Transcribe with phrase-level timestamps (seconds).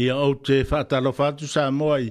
[0.00, 2.08] ia au te fatalo fatu sa moai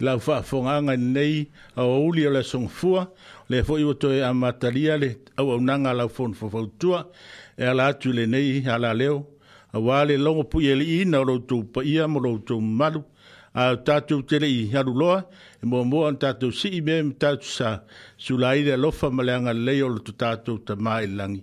[0.00, 1.36] lau whaafonganga nei
[1.76, 3.02] au auli o la songfua
[3.50, 7.00] le fwoi to a matalia le au au nanga lau fon fwautua
[7.58, 9.18] e ala tu le nei ala leo
[9.72, 13.02] a wale longo pui ele i na loutou pa ia mo loutou malu
[13.54, 15.18] a tu te i ha loa
[15.62, 17.82] e mo mo an tu si i ta tu sa la
[18.16, 21.42] sulaire lofa malanga le lo tu tatou ta mai langi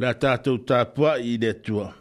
[0.00, 1.92] la ta tu ta pua i de tua.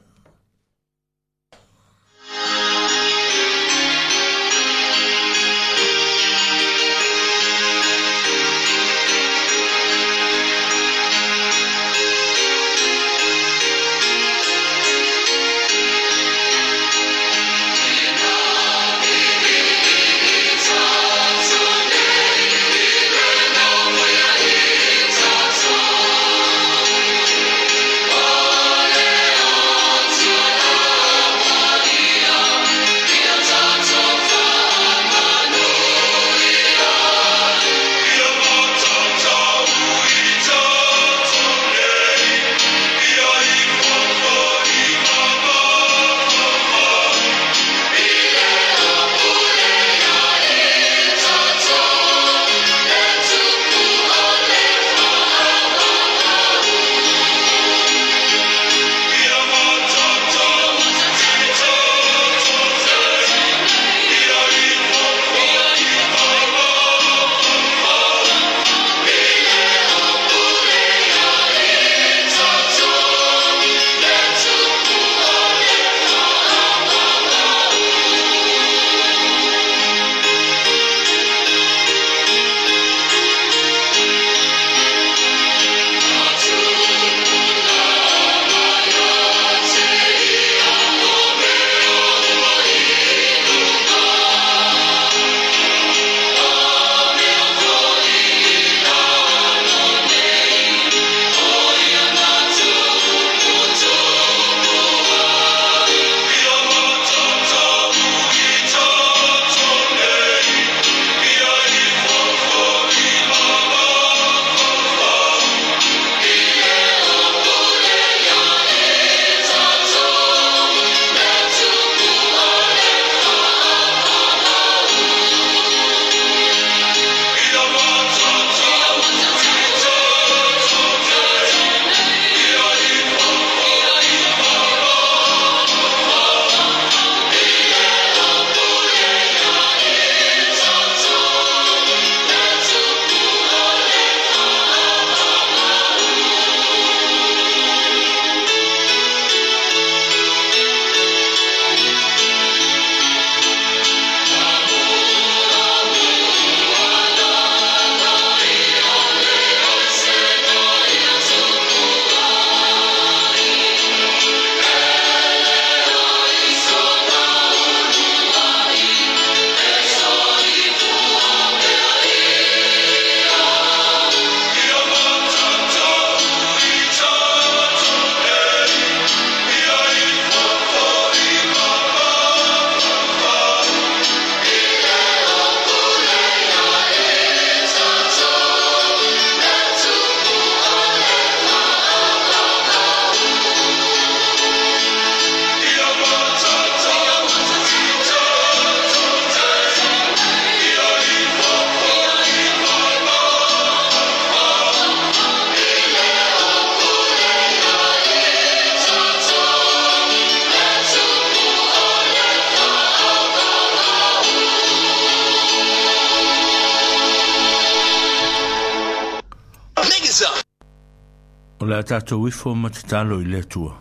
[221.76, 223.74] la tatou ifo ma te talo i le atua.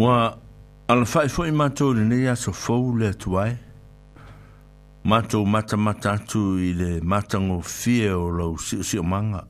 [0.00, 0.16] Ua
[0.88, 3.56] ala fai fo i mātou le nei aso fau le atua e.
[5.12, 9.42] Mātou mata mata atu i le mātango fie o lau si o si o manga.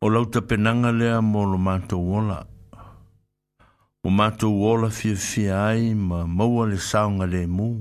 [0.00, 2.40] O lau ta penanga lea mō lo mātou wola.
[4.04, 7.74] O mātou wola fie fie ai ma maua le saunga le mū.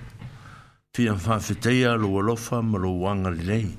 [0.94, 3.70] fia whawhiteia lo alofa ma lo wanga li nei.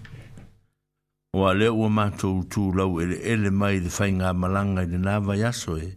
[1.38, 4.90] O a leo o mātou tū lau ele ele mai de whai ngā malanga i
[4.90, 5.92] de nāwa yaso e,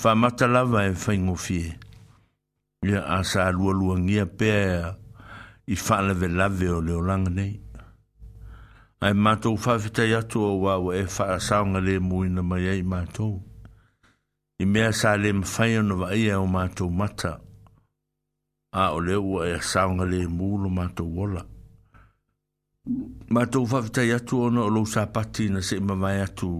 [0.00, 1.74] wha mata lava e whai ngofie.
[2.88, 4.94] Ia a sā lua lua ngia pēa
[5.68, 7.52] i whalewe lave o leo langa nei.
[9.04, 13.36] Ai mātou whawhitei atu o wā o e wha saunga le muina mai ei mātou.
[14.58, 17.36] I mea sā le mwhai anu wa ia o mātou mātou
[18.70, 21.42] a o le ua e saunga le mūlo mātou wola.
[23.32, 26.50] Mātou whawhitai atu ono o lo sāpati na se mamai atu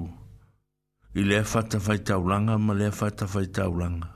[1.17, 4.09] i lea whata whai taulanga ma lea whata whai taulanga.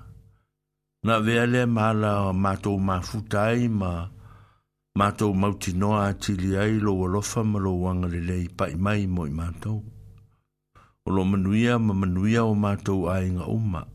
[1.05, 4.09] Na vea lea mala mātou mafutai ma
[4.99, 9.27] mātou mauti noa atili ai lo walofa ma lo wanga le lei pai mai mo
[9.29, 9.81] i mātou.
[11.05, 13.87] O lo manuia ma manuia o mātou ainga umaa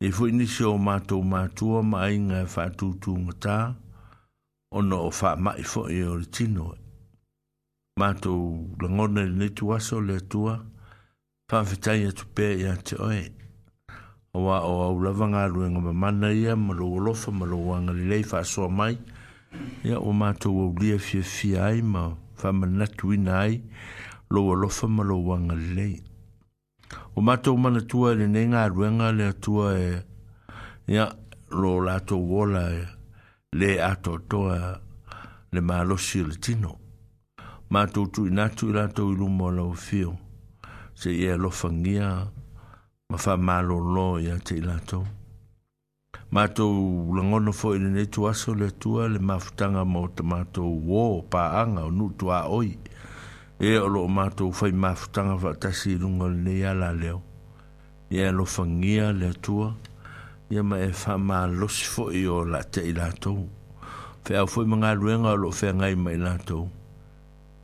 [0.00, 3.54] e fu inisi o mātou mātua ma ai ngā whātūtū ngatā,
[4.76, 6.68] ono o wha mai fo e o re tino.
[8.00, 10.58] Mātou langone le netu aso le atua,
[11.50, 13.22] whawhetai atu pēr i ate oe.
[14.36, 18.04] Hawa o au lavanga ruenga ma mana ia, ma lo olofa, ma lo wanga li
[18.10, 18.98] lei whāsoa mai,
[19.86, 22.10] ia o mātou au lia fia fia ai, ma
[22.42, 23.62] whamanatu ina ai,
[24.28, 25.96] lo olofa, ma lo wanga li lei
[27.16, 29.86] o mato mana tua le nei ngā ruenga le tua e
[30.92, 31.06] ia
[31.60, 32.82] lo lato wola e
[33.58, 34.58] le ato toa
[35.52, 36.72] le malosi le tino
[37.72, 40.12] mato tu i natu i lato i lumo la o fio
[40.94, 42.10] se ia lo fangia
[43.08, 45.00] ma fa malo lo ia te i lato
[46.36, 46.68] mato
[47.16, 51.42] langono fo i le nei tuaso le tua le mafutanga mo te mato wo pa
[51.64, 52.76] anga o nu tua oi
[53.58, 57.22] e o lo mato fai mafutanga fa tasi lunga ne ya la leo
[58.10, 59.72] ya lo fangia le tua
[60.50, 63.48] ya ma e fa ma los fo io la te ila to
[64.24, 66.68] fe au fo manga luenga lo fe ngai mai la to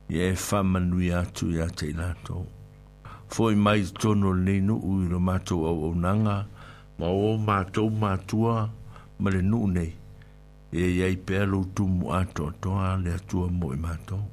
[0.09, 2.41] e fa manu ya tu ya te ila to
[3.29, 6.47] fo mai tono le no u lo mato o nanga
[6.97, 8.69] ma o mato matua tua
[9.19, 9.93] ma le nu nei
[10.73, 14.32] e ya i pe lo tu ato to le tua mo mato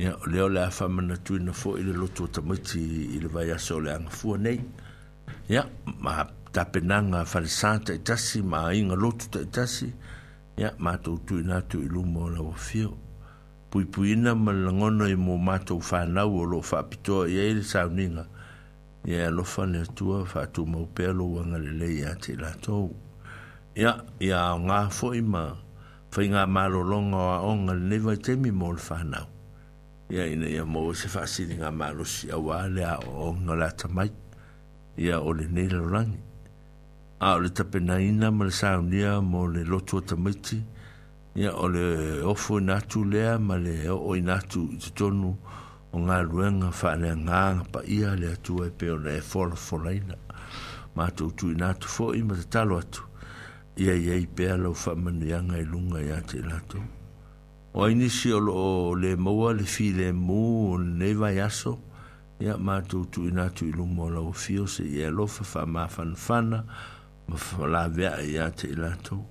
[0.00, 2.80] ia o lea o le a faamanatuina foʻi le lotu o tamaiti
[3.14, 4.56] i le vaiaso o le agafua nei
[5.52, 5.64] ia
[6.00, 6.24] ma
[6.56, 9.88] tapenaga falesā taʻitasi ma aiga lotu taʻitasi
[10.56, 12.96] ia matou tuuina atu i luma o lauafio
[13.70, 18.24] puipuina ma le lagona i mo matou fanau o loo faapitoa i ai le sauniga
[19.04, 22.88] ia e alofa le atua faatumau pea lou aga lelei iā te latou
[23.76, 25.44] ia ia aogā foʻi ma
[26.10, 29.26] faigā malōloga o aʻoga lenei vaitaimi mo le fanau
[30.10, 32.02] ia ina ia mo se fa si ninga ma lo
[32.50, 34.10] a le a o no la ta mai
[34.98, 36.18] ia o le nei le rangi
[37.20, 40.58] a o le tapena ina ma le saunia mo le loto o tamiti
[41.34, 45.30] ia o le ofo ina tu lea ma le o ina tu i te tonu
[45.92, 47.40] o ngā ruenga fa le ngā
[47.72, 50.16] pa ia le atu e pe o le e fola fola ina
[50.98, 53.02] ma to tu ina tu fo ima ma te talo atu
[53.78, 56.78] ia ia i pe alo fa manu ianga i lunga ia te ina tu
[57.72, 61.78] o ai nisi o loo le maua le filemu nei vaiaso
[62.42, 66.64] ia matutuuina atu i luma o lauafio se ia alofa faamafanafana
[67.28, 69.22] ma falaveaa iā te i latou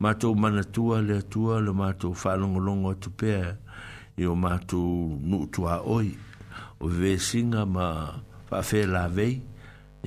[0.00, 3.58] matou manatua le atua le matou faalogologo atu pea
[4.16, 6.14] i o matou nuutuaoi
[6.80, 8.16] o vevesiga ma
[8.48, 9.42] faafelavei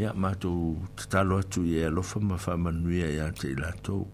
[0.02, 4.08] ia matou tatalo atu ia alofa ma faamanuia iā te i latou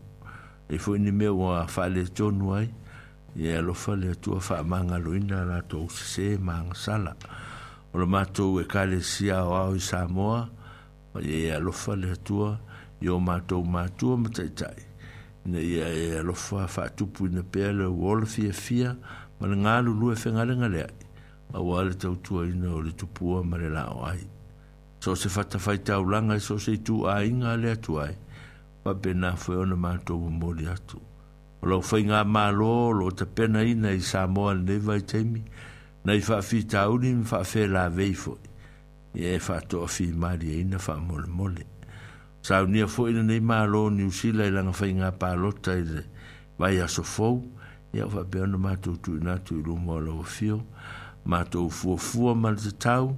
[0.68, 2.68] ai e foi ni mea ua faaletonu ai
[3.39, 7.25] ia e alofa le atua faamagaloina latou sesē magasala e
[7.94, 10.39] o le matou ekalesia aoao i samoa
[11.13, 12.50] ma ia e alofa le atua
[13.06, 14.84] io matou matua mataʻitaʻi
[15.46, 18.98] ina ia e alofa faatupuina pea le ua ola fiafia
[19.39, 21.06] ma le galulu e fegalega leai
[21.53, 24.25] auā le tautuaina o le tupua ma le lao ai
[25.00, 28.17] so se fatafaitaulaga e so se itūaiga a le atu ai
[28.84, 30.98] faapena foi ona matou momoli atu
[31.62, 35.42] o lau whainga mālo lo te pena ina i Samoa le nei vai teimi
[36.06, 38.36] na i whaafita uni mi whaafē la veifo
[39.18, 41.66] i e whaato a whi ina wha mole mole
[42.42, 46.04] sa unia fo ina nei mālo ni usila i langa whainga pālota i le
[46.60, 47.42] vai aso fau
[47.94, 50.62] i au whaapeona mātou tu inatu i rumo a lau whio
[51.26, 53.16] mātou fua fua ma le tau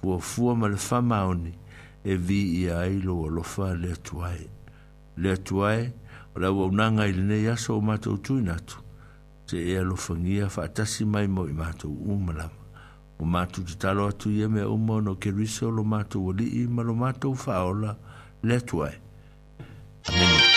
[0.00, 1.52] fua fua ma le whamaoni
[2.04, 4.38] e vi i a ilo o lofa le tuai
[5.18, 5.92] le tuai le tuai
[6.34, 8.78] o le aua unaga i lenei aso o matou tuina atu
[9.46, 12.58] se e alofagia faatasi mai mo i matou uma lava
[13.18, 16.94] o matou tatalo atu ia mea uma ona o keriso lo matou alii ma lo
[16.94, 17.96] matou faaola
[18.42, 18.96] le atu ae
[20.08, 20.49] amen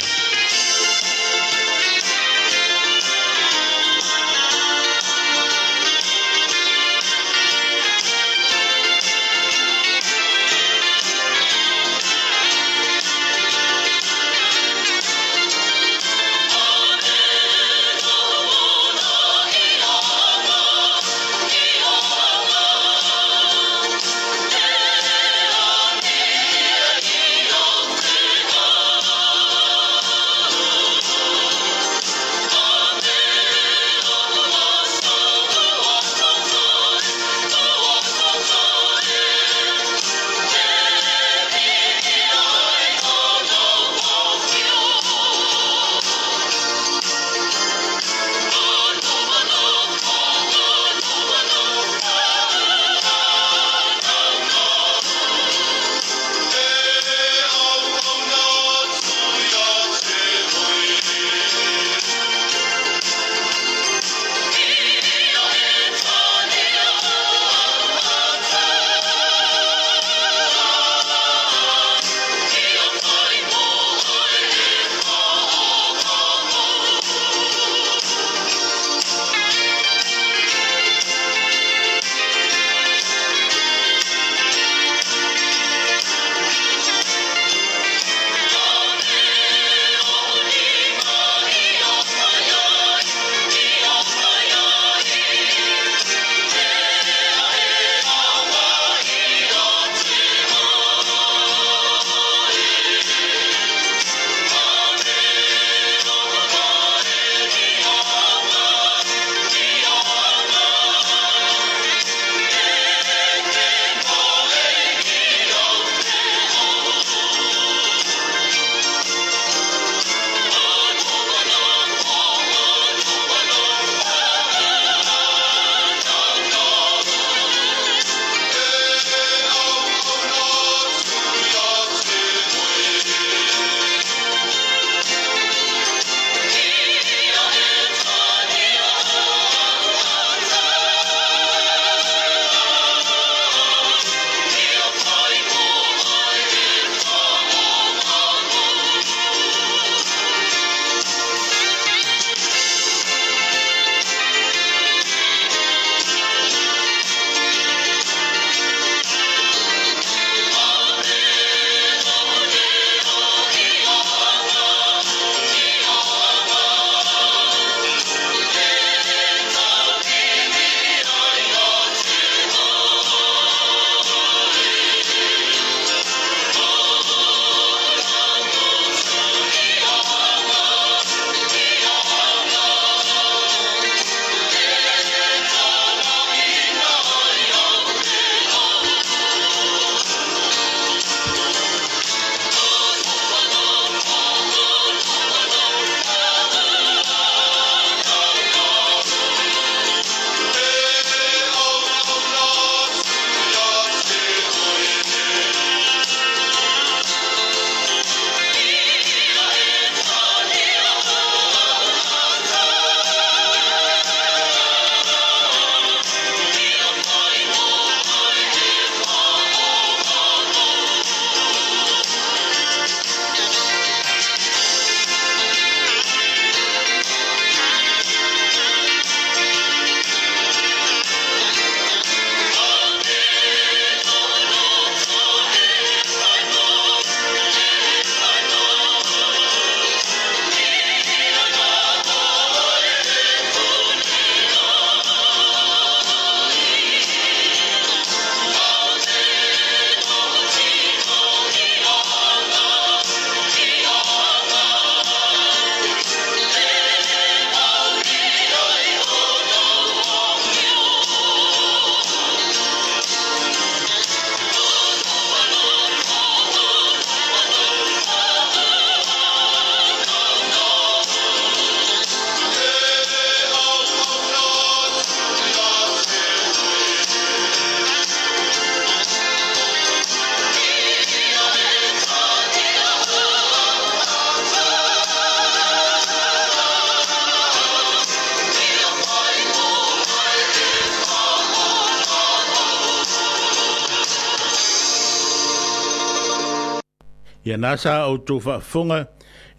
[297.46, 299.08] ia nasa sa outou faafofoga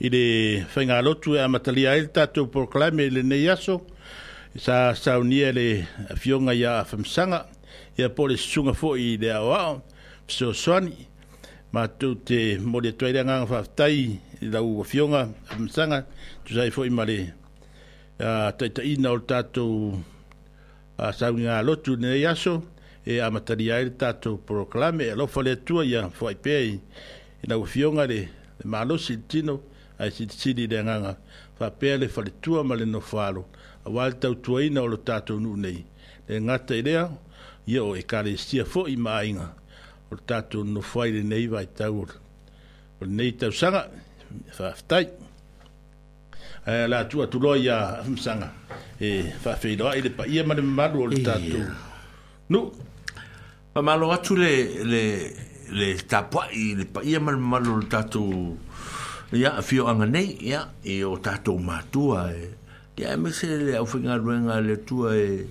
[0.01, 3.83] i e e le faigalotu e amatalia ai le tatou proclame i lenei aso
[4.57, 7.47] sa saunia le afioga ia afamasaga
[7.99, 9.83] ia po le susuga foʻi i le aoao
[10.29, 10.97] fesoasoani
[11.73, 13.97] matou te moli atuai le agaga faafetai
[14.43, 16.07] i lau afioga afamasaga
[16.45, 17.19] tusai foʻi ma le
[18.57, 20.01] taʻitaʻina o le tatou
[21.19, 22.65] saunigalotu lenei aso
[23.05, 26.75] e a ai le tatou proclame e alofa le atua ia foaʻi pea i
[27.45, 28.17] ina ua fioga le
[28.59, 29.61] le malosi i le tino
[29.99, 31.17] ae silisili i le agaga
[31.59, 33.45] faapea le faletua ma le nofalo
[33.85, 35.85] auā le tautuaina o lo tatou nuu nei
[36.29, 37.05] le gata i lea
[37.67, 39.47] ia o ekalesia foʻi ma aiga
[40.11, 42.09] o lo tatou nofoai lenei vaitau o
[43.05, 43.83] lenei tausaga
[44.57, 45.05] faafetai
[46.67, 48.49] ae la tu atuloa ia afamasaga
[49.01, 49.09] e
[49.45, 51.63] faafeiloaʻi le pa ma le malo o le tatou
[52.49, 52.67] nuu
[53.75, 54.53] faamalo atu le
[55.75, 58.23] le tapua i le pa ia mal malo le tatu
[59.35, 60.61] ia a fio anga nei ia
[60.93, 62.53] e o tato matua e
[62.99, 65.49] ia e me se le au fenga ruenga le tua e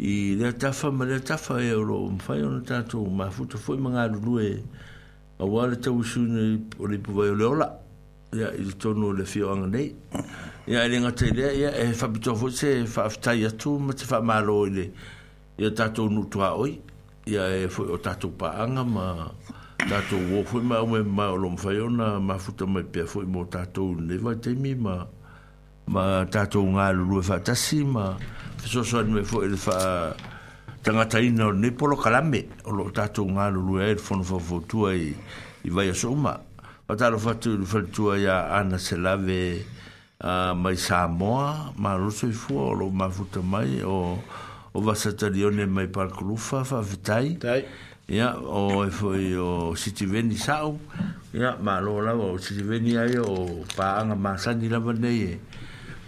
[0.00, 3.76] i le tafa ma le tafa e o lo mfai ono tato ma futa foi
[3.76, 4.62] manga lulu e
[5.38, 7.68] a wale tau suna o le puvai o le ola
[8.34, 9.92] ia i le tono le fio anga nei
[10.64, 14.22] ia e le ngata lea ia e fabitofo se faftai e atu ma te fa
[14.22, 14.92] malo i le
[15.60, 16.72] ia tato nutua oi
[17.26, 19.30] ia e foi o tatu paanga ma
[19.78, 23.24] tato wo foi ma me ma lo mfa yo na ma futa me pia foi
[23.26, 25.06] mo tatu ne va te mi ma
[25.86, 28.16] ma tato nga lu lu fa e tasi ma
[28.64, 30.10] so so ne foi le fa
[30.82, 34.38] tanga tai no ni polo kalame o lo tato nga lu lu e fon fo
[34.42, 35.14] fo tu ai
[35.62, 36.34] i vai so ma
[36.86, 39.62] pa taro fa tu fa tu ai ana se lave
[40.18, 41.38] a mai sa mo
[41.78, 44.18] ma lo so fo lo ma futa mai o
[44.74, 47.64] o vasa tarione mai parkurufa fa vitai tai
[48.08, 50.80] ya o e foi o siti veni sau
[51.32, 55.22] ya ma lo la o siti veni ai o pa anga masa ni la vanei
[55.28, 55.40] e.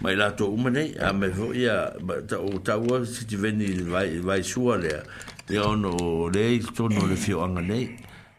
[0.01, 1.93] mai la to uma nei a me vo ya
[2.27, 5.05] ta o ta o siti veni vai vai sua le
[5.45, 7.93] te ono le to no le fio anga nei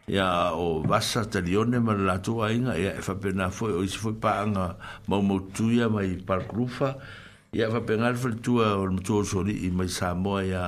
[0.07, 3.95] ya o vasa tarione ma la to ainga ya fa e pena foi o si
[3.97, 4.75] foi pa anga
[5.07, 6.99] mo mo tuia mai parkurufa ya
[7.57, 8.69] ia fa pengal fa tu o
[9.05, 10.63] tu so ni i mai sa mo ia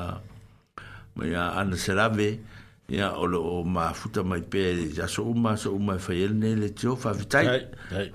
[1.15, 2.39] mai a ana serave
[2.89, 3.39] ia o lo
[3.75, 4.63] ma futa mai pe
[4.97, 7.47] ia so uma so uma fa e ele ne le tio fa vitai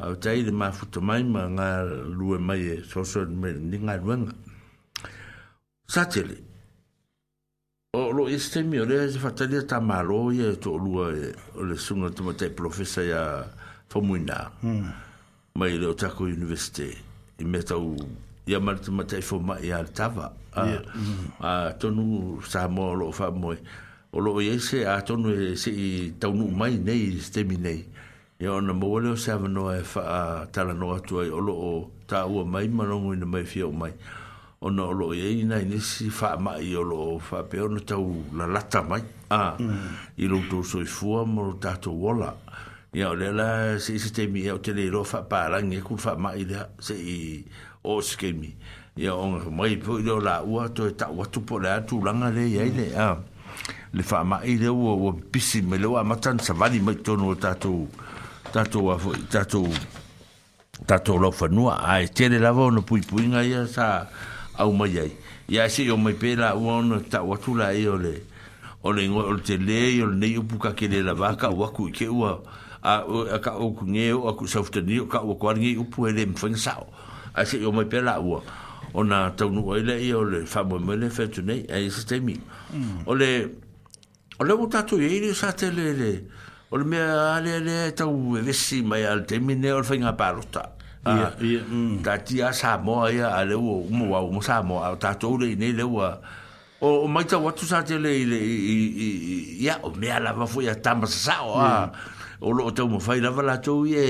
[0.02, 1.68] a vitai de ma futa mai ma nga
[2.18, 4.32] lue mai e so so me ni nga ruanga
[5.94, 6.36] satele
[7.94, 11.62] o lo este mi ore se fa tali ta malo ia to lua e o
[11.68, 13.22] le sunga to mate professa ia
[13.88, 14.90] fa muina hmm.
[15.58, 16.88] mai le o tako universite
[17.38, 17.94] i me tau
[18.46, 23.56] ya malata mata i fomaʻi a le tava a tonu sa mo loo faamoe
[24.12, 25.86] o lo iai e se atonu e se seʻi
[26.20, 27.80] taunuu mai nei stemi nei
[28.40, 32.68] ia ona maua lea o se avanoa e faatalano atu ai o ta taua mai
[32.68, 33.92] ma no ni mai fiau mai
[34.74, 38.44] no lo ye ni si fa loo yo lo fa pe o ta u ona
[38.46, 39.00] la ta mai
[39.32, 40.20] a mm.
[40.20, 42.30] i lo tu loutou fu mo lo ta ola wala
[42.92, 43.48] ya lea la
[43.80, 47.44] seʻi setemi ia e o te leiloa faapalagi e kulu faamaʻi lea seʻi
[47.84, 48.56] o skemi
[48.96, 52.30] ya on mai po do la wa to ta wa tu po la tu langa
[52.32, 53.16] le ya ile a
[53.92, 57.16] le fa ma ile wo wo pisi me lo ma tan sa vali mai to
[57.16, 57.86] no ta tu
[58.52, 58.96] ta tu wa
[59.30, 59.60] ta tu
[60.88, 64.08] ta tu lo fa nua a te le lavo no pui pui nga ya sa
[64.56, 65.12] au mai ai
[65.48, 68.14] ya se yo mai pe la wa no ta wa tu la io e le
[68.80, 71.52] o le ngoi o le te le o le nei upuka ke le la vaka
[71.52, 72.40] o aku ke ua
[72.80, 73.02] a
[73.44, 76.12] ka o ku nge o aku sa futani o ka o kwa ringi upu e
[76.16, 76.88] le mfanga sao
[77.34, 78.42] a se yo mai pela ua
[78.94, 82.02] ona tau no ai le yo le fa mo mele fe tu nei ai se
[82.08, 82.34] te mi
[82.72, 83.06] mm.
[83.10, 83.28] ole
[84.40, 86.10] ole uta tu ye ni sa te le le
[86.72, 86.98] ole me
[87.36, 90.12] ale le e tau e ve si mai al te mi ne ol fa nga
[90.18, 90.62] pa rota
[91.04, 92.02] ah, mm.
[92.06, 95.34] ta ti a sa mo ai ale u mo wa mo sa mo ta tu
[95.40, 96.20] le ni le ua
[96.80, 98.38] o o mai tau atu sa te le le
[99.64, 101.10] ya o me ala va fo ya tamba mm.
[101.10, 101.42] sa
[102.40, 104.04] o lo tau mo fa i la va la tu ye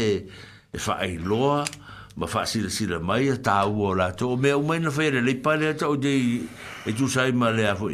[0.75, 1.65] e fa e ai loa
[2.17, 5.19] ma fa si si la mai ta u la to me o me na fere
[5.21, 6.47] le pa le to de
[6.87, 7.91] e tu sai ma le afo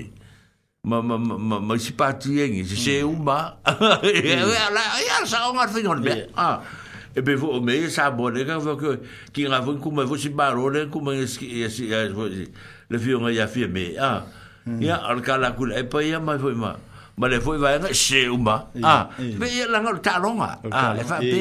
[0.85, 3.07] ma ma ma ma si pa ti en si se mm.
[3.09, 3.57] u ma
[4.05, 4.45] e, e, mm.
[4.45, 6.61] e la e al sa on al finon be a
[7.17, 9.01] e be vo me sa bo le ka vo ke
[9.33, 11.89] ki ra vo ku ma vo si ba ro le ku ma e si si
[11.89, 14.21] le fi on ya fi me a ya ah.
[14.69, 14.81] mm.
[15.01, 16.77] al ka la ku e pa ya ma fo ma
[17.17, 20.89] ma le fo va se u ma a be la ngal ta longa a ah,
[20.93, 21.41] le fa be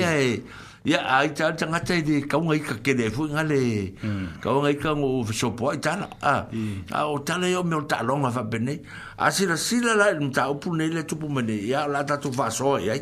[0.83, 3.93] ya ai cha cha ngata di kau ngai ka ke de fu ngale
[4.41, 6.23] kau ngai ka ngo so po ai ta hmm.
[6.23, 6.83] a hmm.
[6.95, 8.79] a o ta le yo me ta long a bene
[9.19, 11.83] a si la si la la ta o pu ne le tu pu mene ya
[11.87, 12.95] la ta tu va so ya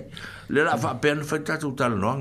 [0.50, 2.18] le la va pen fa ta tu ta no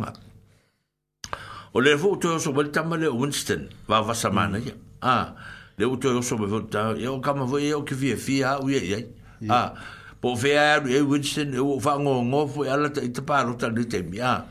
[1.72, 4.72] o le fu to so bel ta ma le winston va va sa mana ya
[4.76, 5.08] hmm.
[5.08, 5.32] a
[5.80, 8.60] le u to so bel ta yo ka ma vo yo ke vi fi a
[8.60, 9.00] u ye ya
[9.48, 9.72] a
[10.20, 13.68] po fe a winston o fa ngo ngo fu ala ta ta pa ro ta
[13.72, 14.44] ni te mi ah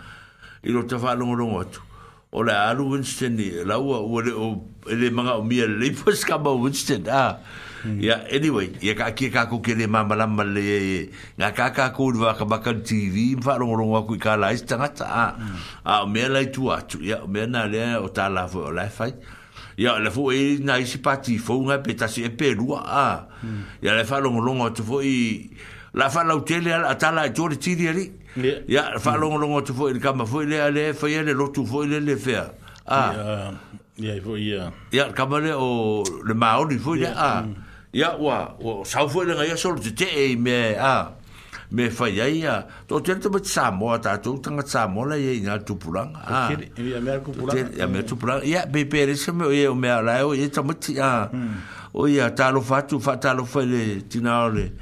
[0.65, 1.82] i lo te whanongorongo atu.
[2.34, 6.23] O le alu Winston, laua, o le, o, e le manga o mia le leipos
[6.25, 7.04] kama Winston,
[7.86, 11.12] Ya yeah, anyway, ya ka ki e, e, ka ko kele ma mala mala ye.
[11.38, 14.49] Na ka ka ko va ka ba TV, va ro ro wa ku ka la
[14.58, 15.06] sta nga ta.
[15.06, 15.36] Ah,
[15.99, 16.97] ah me la tu a tu.
[17.06, 19.06] Ya me na le o ta la fo la fa.
[19.78, 22.73] Ya le fo e na isi pati fo nga pe ta e pe ru
[23.84, 25.51] Ya le fa ro ro wa tu i
[25.93, 27.86] la fa la hotel atala ta la jo ti di
[28.67, 31.86] ya fa long long tu foi kama foi le ale foi le lo tu foi
[31.88, 32.52] le le fer
[32.88, 33.52] ah uh,
[33.98, 37.45] ya ya foi ya ya kama le o le mao ni foi ya ah
[37.93, 41.12] ya wa o sa foi le ga ya te e me ah
[41.71, 45.06] me fai ya ya to te e te sa mo ta tu tanga sa mo
[45.08, 48.65] le ye na tu pulang ah ya me ku pulang ya me tu pulang ya
[48.67, 51.30] be be re se me o me ala o ye tama ti ah
[51.95, 54.74] o ya ta lo fa tu fa ta lo fa le tina le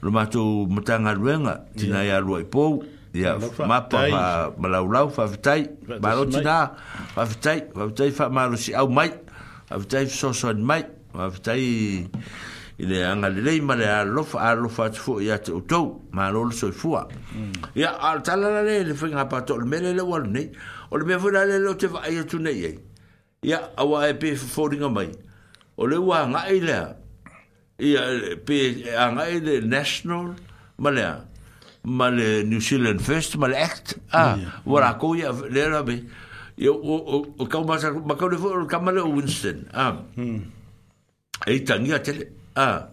[0.00, 2.82] lo mato matanga luenga tina ya lo e pou
[3.14, 4.10] ya ma pa
[4.58, 5.70] ma la la fa vitai
[6.02, 9.14] ma lo fa vitai fa vitai fa ma au mai
[9.70, 10.82] fa vitai so so mai
[11.14, 12.10] fa vitai
[12.76, 13.82] ile anga le lei ma mm.
[13.86, 16.98] a lo a lo fa tfu ya te uto ma so fu
[17.78, 20.50] ya al tala la le le fa pa to le mele le wal nei
[20.90, 22.82] o le me fu le lo te va ia tu nei ye
[23.46, 25.10] ya awa e pe fo ringa mai
[25.78, 26.98] o le wa nga ile
[27.78, 28.02] ya
[28.44, 28.74] pe
[29.12, 30.34] nga ile national
[30.82, 31.28] malaya
[31.84, 34.00] ma le New Zealand First, ma le Act.
[34.12, 36.02] Ah, wala ko ya le la be.
[36.56, 39.68] Yo o o ka ma ma ka le fo ka ma le Winston.
[39.72, 40.00] Ah.
[40.16, 40.40] Hmm.
[41.46, 42.28] E tangi a tele.
[42.56, 42.88] Ah.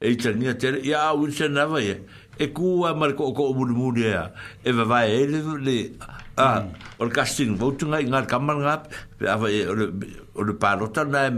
[0.00, 0.80] E tangi a tele.
[0.84, 1.98] Ya Winston na va ye.
[2.38, 4.30] E, e ku a ma ko ko mu mu ne ya.
[4.62, 5.78] E va va e le le
[6.38, 7.00] Ah, hmm.
[7.00, 8.84] or casting vote nga ngar kamal nga
[9.24, 9.86] ava e, o le
[10.36, 11.30] o le parota na e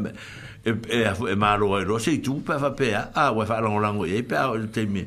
[0.69, 3.79] e e e maro e ro se tu pa fa pe a wa fa lo
[3.81, 5.05] lango e pa o te mi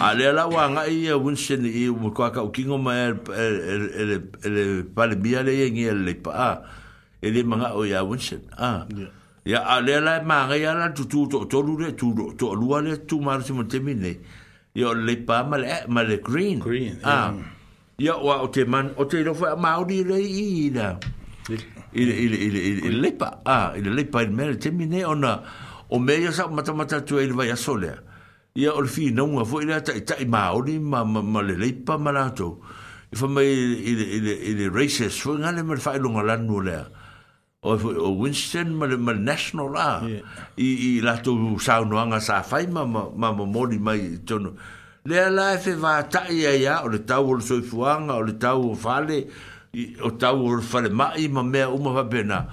[0.00, 2.92] ale la wa nga i e bun sen i u ko ka o kingo ma
[2.94, 6.50] e e e pa le bia le ngi e le pa a
[7.20, 8.86] e le manga o ya un sen a
[9.44, 12.54] ya ale la ma nga ya la tu tu to to lu le tu to
[12.54, 14.12] lu le tu ma se mo te mi ne
[14.74, 17.32] yo le pa ma le ma le green green a
[17.98, 20.96] ya wa o te man o te lo fa ma o di le i na
[21.92, 25.42] ile ile ile ile ile lepa a ile lepa il mer termine ona
[25.90, 27.94] o meia sa mata mata tu ele vai a sole
[28.54, 31.98] ia ol fi non a foi ta ta ma o ni ma ma le lepa
[31.98, 32.60] malato
[33.10, 36.84] e fa mai ile ile ile races foi ngale mer fai longa lan no le
[37.62, 40.02] o o winston ma le ma national a
[40.56, 44.18] i i la tu sa no anga sa fai ma ma ma mo ni mai
[44.24, 44.52] tono
[45.08, 48.36] le la fe va ta ia ia o le tau o le soifuanga o le
[48.36, 49.57] tau o fale o
[50.02, 52.46] o tau o fale mai ma mea uma fa bena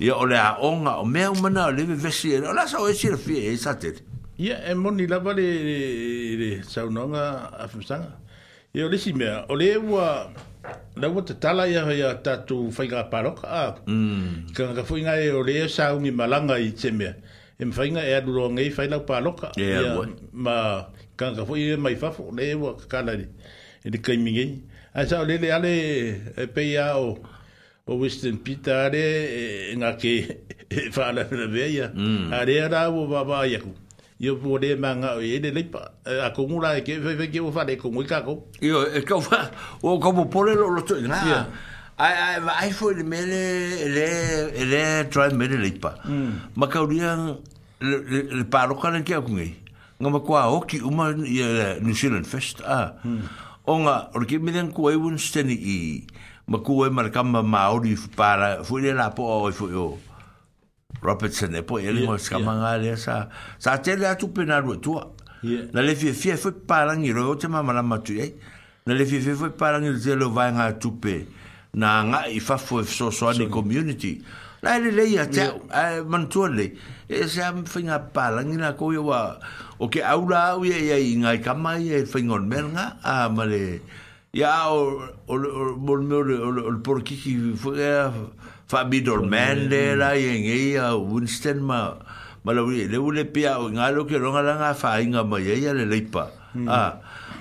[0.00, 2.88] ia ole a onga o mea uma na o leve vesi e o lasa o
[2.88, 4.02] e sira fie e satet
[4.38, 5.46] ia e moni lava le
[6.40, 8.16] le sau nonga a fumsanga
[8.74, 10.30] ia o lesi mea o le ua
[10.96, 14.52] la ua te tala ia ia tatu whainga paroka a mm.
[14.54, 17.14] ka ngaka fuinga e o le e sa umi malanga i te mea
[17.58, 19.94] e mwhainga e aduro ngei whainau paroka ia
[20.32, 23.26] ma ka ngaka fuinga e mai fafo le ua kakalari
[23.84, 27.16] e le kaimingei ia ai sao lele ale e peia o
[27.86, 30.36] o Winston pitare na ke e,
[30.76, 32.32] e whaala na veia mm.
[32.32, 33.72] ale o baba iaku
[34.22, 37.40] Yo po le manga o ele le pa e, a komura e ke fe ke
[37.40, 38.44] o fa le komu ka ko.
[38.60, 39.50] Yo e ka fa
[39.82, 41.48] o como po le lo lo na.
[41.98, 45.94] Ai ai ai fo le mele le le try mele le pa.
[46.54, 47.34] Ma ka uria
[47.80, 49.54] le pa lo ka ke ko ngai.
[49.98, 52.92] Nga ma kwa o ki uma ni silen fest Ah.
[53.04, 53.26] Mm
[53.66, 55.78] o nga ora ki miden ku e un steni i
[56.46, 59.98] ma ku e kama ma ori para fu le la po o fu yo
[61.00, 62.96] Robertson e po e lingua yeah, skama nga yeah.
[62.96, 65.06] sa sa te le atu pena rua tua
[65.72, 68.34] na le fie fie fu parangi roi o te mamara matu e
[68.86, 70.98] na le fie fie fu parangi le zelo vai nga atu
[71.74, 74.22] na nga i fafu e fso soani community
[74.62, 75.98] la le le ia te yeah.
[75.98, 76.74] Eh, mantua le
[77.12, 81.36] e se am fina palangi na ko yo o ke aura u ye ye inga
[81.36, 83.80] i kama i e fingon merga a male
[84.32, 87.92] ya o o o bol mer o o por ki ki fue
[88.66, 91.92] fa bi dormende la i en e a unsten ma
[92.44, 95.22] male u le u le pia o nga lo ke ronga la nga fa inga
[95.24, 96.32] ma ye ye le lipa
[96.66, 96.82] a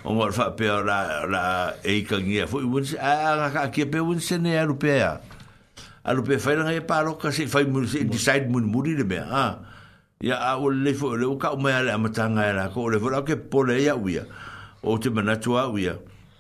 [0.04, 1.00] o mor fa pe la
[1.32, 1.44] la
[1.84, 5.31] e ka ngia fu unsten a ka ke pe unsten e rupea
[6.04, 9.60] alo pe fai nga e paro ka fai mun se decide mun muri le mea
[10.22, 12.90] ya a o le fo le o ka ma ala mata nga e ala ko
[12.90, 14.26] le fo la ke pole ya uia
[14.82, 15.94] o te mana tua uia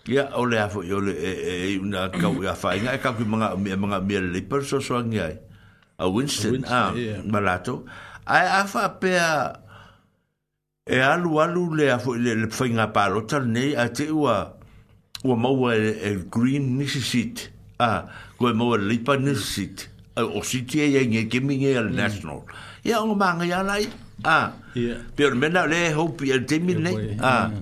[0.08, 1.32] ya o le fo yo e le e,
[1.76, 5.30] e una ka uia fai nga ka ku manga manga mia le perso so nga
[5.97, 6.89] a winston a
[7.30, 7.86] malato
[8.26, 9.30] ai afa pe a
[10.89, 14.58] e alu alu le afo le le fai nga paro tal nei a te ua
[15.24, 18.10] ua maua e green necessity a
[18.41, 18.58] ko e mm.
[18.58, 22.41] mo le pa ne sit o sit ye ye ke mi ye al national
[22.84, 23.62] ya o ma nga ya
[24.25, 24.51] a
[25.15, 27.54] pe me na le ho pi al te mi ne a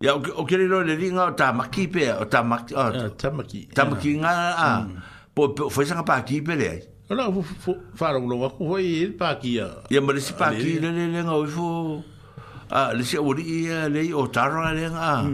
[0.00, 3.60] ya o ke le ringa o ta maki pe o ta maki o ta maki
[3.76, 4.96] ta maki nga a mm.
[5.36, 6.68] po fo sa pa ki pe le
[7.12, 10.32] ala fo fa ro lo wa ko ye pa ki ya ya mo le si
[10.32, 11.68] pa ki le le nga o fo
[12.72, 15.24] a le si o ri le o ta ro le nga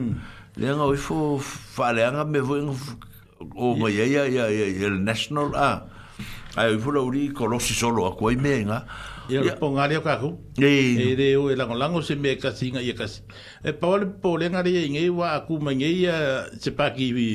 [0.58, 2.58] le nga o fo fa le nga me fo
[3.50, 5.70] o ma ia ia ia ia el national a
[6.58, 8.82] ai u fulo uri kolosi solo a koi menga
[9.28, 12.36] ia po e ngari ka e, ku e de o el lango ngol se me
[12.40, 13.06] ka singa ia ka
[13.64, 16.16] e paol po le ngari ia ngai wa ku ma ngai ia
[16.58, 17.28] se pa ki vi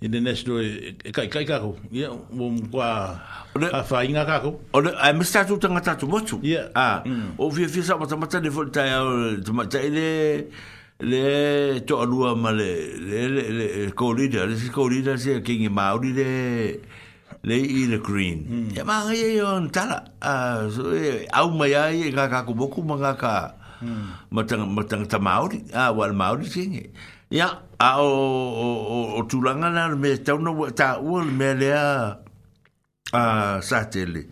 [0.00, 2.88] in the next door e kai kai ka ku ia mo kwa
[3.72, 7.34] a fa i ka ku o le ai mista tu tanga tatu motu ia mm.
[7.38, 9.02] o vi fi sa mata mata de volta ia
[9.42, 10.08] de mata ele
[11.00, 15.70] le to alua ma le le le le ko lida le ko lida se king
[15.70, 16.80] ma uri le
[17.44, 18.70] le i le green hmm.
[18.74, 22.42] ya ma ye on tala a so e, au e ma ya ye ga ka
[22.42, 23.54] ko boku ma ga ka
[24.30, 26.90] ma tang ma tang ta ma uri a wal ma uri sing
[27.30, 32.18] ya a o o o tulanga na me ta no ta ul me le a
[33.14, 33.22] a
[33.62, 34.26] sa tele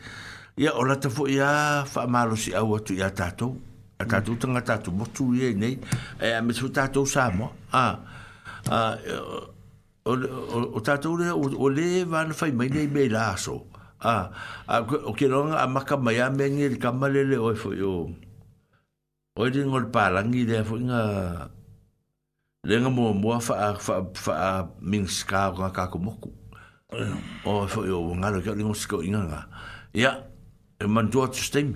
[0.59, 3.55] ya ola ta fo ya fa ma lo si au tu ya ta to
[3.99, 5.77] a tātou tanga tātou motu i e nei,
[6.21, 7.87] e a mesu tātou sāmo, a,
[8.69, 8.81] a,
[10.07, 13.59] o tātou rea, o le vana whai mai nei me la aso,
[14.05, 14.15] a,
[14.69, 17.95] a, o ke ronga a maka mai a mengi le kama lele oi fo yo,
[19.41, 21.03] oi le ngol pālangi lea fo inga,
[22.69, 24.55] le nga mua mua wha a, wha a, wha a
[24.93, 26.35] mingska o ngā kāko moku,
[26.93, 27.27] mm.
[27.49, 29.43] o fo yo, ngā lo kia le ngosiko inga ngā,
[30.05, 30.13] ia,
[30.77, 31.73] e mantua tu stemi,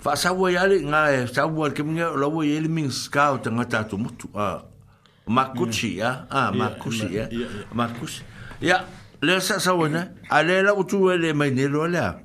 [0.00, 3.46] fa sa wo yale nga e sa wo ke minga lo wo yele min scout
[3.48, 4.62] nga ta tu mutu a
[5.26, 7.28] makuchi ya a makuchi ya
[7.72, 8.22] makuchi
[8.60, 8.84] ya
[9.22, 12.18] le sa sa wo na ale la utu e le mai ne lo la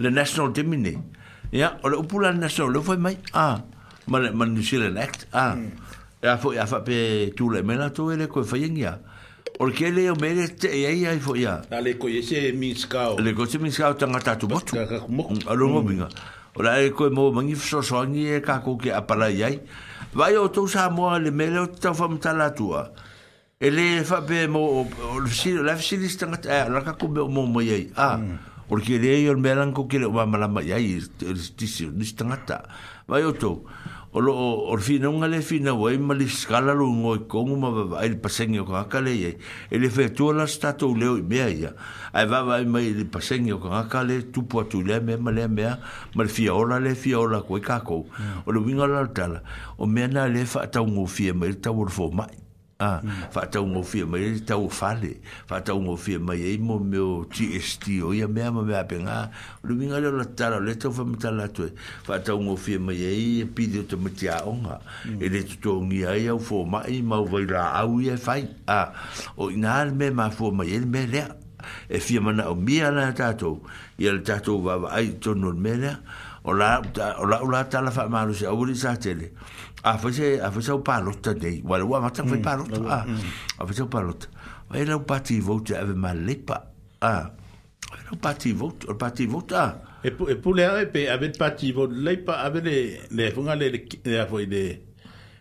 [0.00, 0.96] le national dimini
[1.52, 3.60] ya o le upula national lo foi mai a
[4.08, 5.52] man man ni sile act a
[6.24, 8.96] ya fo ya fa pe tu le mena tu ele ko fa ya
[9.58, 11.62] Porque ele é o mere te e aí aí foi ya.
[11.74, 13.18] Ale coi ese miscao.
[13.18, 14.78] Ale coi ese miscao tanga tatu botu.
[14.78, 15.18] Ale mm, coi mm.
[15.18, 16.37] ese miscao tanga tatu botu.
[16.58, 19.60] O la e koe mō mangi fso soangi e ka koke apala iai.
[20.18, 22.82] Vai o tō sā mō ale mele o tau wha mtala tua.
[23.62, 24.86] E le e wha pē mō o
[25.62, 27.84] la fisiri stangat e eh, la ka kume o mō mō iai.
[27.94, 28.08] A,
[28.68, 30.98] o le ke le e o le mele anko ke le o mamalama iai e,
[31.30, 32.64] e tisi o nisi stangata.
[33.06, 33.52] Vai o tō
[34.18, 37.14] o lo o fi no nga le fi na wai ma le skala lo ngo
[37.30, 39.30] ko ma ba il paseng yo ka ka le ye
[39.70, 41.62] e le fe la stato le o be ai
[42.18, 45.14] ai va va ma il paseng yo ka ka le tu po tu le me
[45.14, 45.70] ma le me
[46.18, 47.54] ma le fi o la le fi o la ko
[48.42, 49.38] o lo winga la tala
[49.78, 52.47] o me na le fa ta ngo fi ma ta wor fo mai
[52.78, 53.02] ah
[53.34, 53.50] fa mm.
[53.50, 55.18] tau mo fi mai tau fale
[55.50, 59.30] fa tau mo fi mai e mo meu GST o ia me ma ba benga
[59.64, 61.66] lu minga le la tala le tau fa mata la tu
[62.06, 64.78] fa tau mo fi mai e pidio te mati a onga
[65.10, 65.18] mm.
[65.20, 68.46] e le tu to ngi ai au fo mai mau vai la au ia fai
[68.70, 68.86] a ah,
[69.34, 71.24] o inal me ma fo mai e me le
[71.90, 73.58] e fi mana o mia la tato
[73.98, 75.96] ia le tato va ai tonu me le
[76.46, 76.78] o la
[77.18, 79.32] o la tala fa ma lu sa li sa tele
[79.84, 83.04] a fose a fose o palota de wala wa mata foi palota a
[83.58, 84.26] a fose o palota
[84.70, 87.30] vai lá o pati vote ave malepa a
[87.90, 91.30] vai lá o pati vote o pati vote a e e pule a pe ave
[91.38, 92.76] pati vote lepa ave le
[93.10, 93.66] le funga le
[94.04, 94.62] le foi de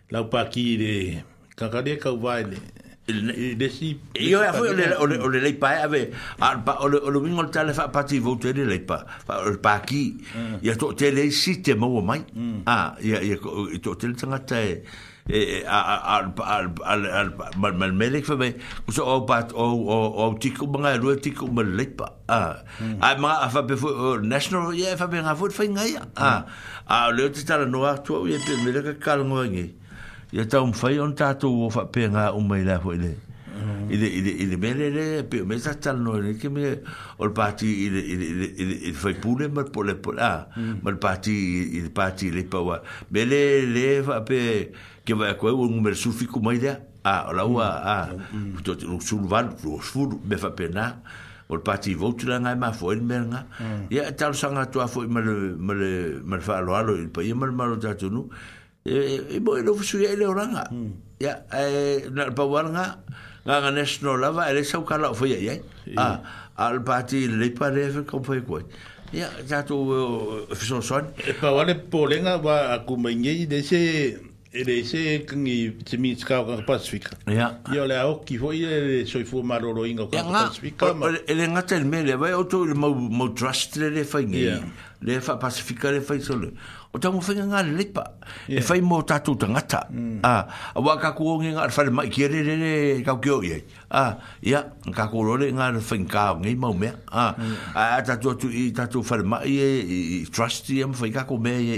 [0.09, 0.91] la o pati de
[1.55, 2.57] kakadeka o vai le
[3.07, 7.19] il de si io a fuori le le le pa ave al pa le le
[7.23, 10.17] mingo il tale fa parti vote le pa fa il pa chi
[10.61, 12.23] ya to te le si te mo mai
[12.67, 13.37] ah ya ya
[13.81, 14.83] to te tanga te
[15.25, 18.53] e al al al al mal mal melik fa me
[18.91, 22.11] so o pa o o o ti ku manga ru ti ku mal le pa
[22.27, 22.59] ah
[22.99, 23.75] ai ma fa be
[24.19, 26.43] national ya fa be nga vote fa nga ya ah
[26.91, 29.86] ah le te tala no a to ye pe me le ka kalmo ngi ah
[30.31, 33.15] ya ta un fai on tatu o fa penga un mai la fo ile
[33.89, 36.81] ile ile ile bele le pe me sa tal no le ke me
[37.17, 38.25] ol parti ile ile
[38.59, 40.99] ile il fai pule mer pole pole a mer mm.
[40.99, 41.31] parti
[41.79, 44.71] il parti le pa wa bele le fa pe
[45.05, 47.97] ke va ko un mer sufi ku mai da a la wa a
[48.63, 50.99] to tu sul van lo sul me fa pena
[51.47, 53.41] ol parti vot la nga ma fo il mer nga
[53.89, 54.15] ya mm.
[54.19, 55.23] tal sanga to fo mer
[55.55, 55.79] mer
[56.23, 58.27] mer fa lo alo il pa mer mer tatu no
[58.87, 60.63] e mo e lo fusu ya ele oranga
[61.19, 63.03] ya e na pa warnga
[63.45, 63.71] nga nga
[64.01, 65.55] no lava ele sau kala fo ya ya
[65.97, 66.21] a
[66.55, 68.61] al pati le pa leve ko fo ko
[69.13, 69.75] ya ya tu
[70.55, 73.79] fuso uh, son e pa wale polenga wa akumenge de se
[74.53, 77.11] ele se kingi timi tska ka pasifika.
[77.27, 80.95] ya yo le au ki fo ye e soy fu maroro ingo ka pacifica
[81.27, 84.47] ele nga tel mele va auto mo mo trust le le fai ngi
[85.01, 86.51] le fai pacifica le fa solo
[86.93, 88.03] o tamu fenga nga lepa
[88.47, 88.63] e yeah.
[88.63, 90.19] e fai mo tatu tangata mm.
[90.23, 93.63] Ah, a ah, wa ka kuo nga ar mai kere re re ka kio ye
[93.91, 94.63] a ah, ya
[94.95, 97.55] ka ku ro le nga ar fai ka mau me a ah, mm.
[97.75, 101.75] a tu i tatu fai mai e trusty am fai ka ku me ye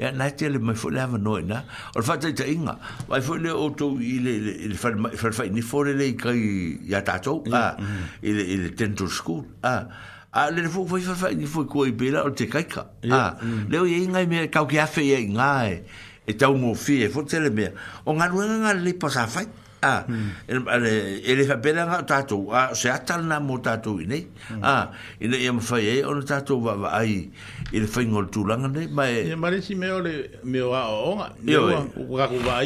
[0.00, 1.62] e na te le mai fo le no na
[1.94, 5.82] o fa te inga vai fo le o to i le fai mai ni fo
[5.84, 6.40] le kai
[6.88, 8.24] ya tatu a ah, mm.
[8.24, 9.82] i le tento school a ah,
[10.30, 13.16] a ah, le fu fu fa ni fu ko i bela o te kaika a
[13.16, 13.36] ah,
[13.68, 15.82] le o ye ngai me ka ke afe ye ngai
[16.26, 17.72] e tau mo fi ah, e fu tele me
[18.04, 19.40] o nga nga e e, le pa sa fa
[19.80, 20.04] a
[20.46, 24.28] ele ele fa bela nga tato a se atal na mo tato ine
[24.60, 27.30] a ine e mo fa ye o no tato va va ai
[27.72, 30.60] il fa ngol tu langa ne ma e ma le si me o le me
[30.60, 32.60] o a o nga ne o ga ku va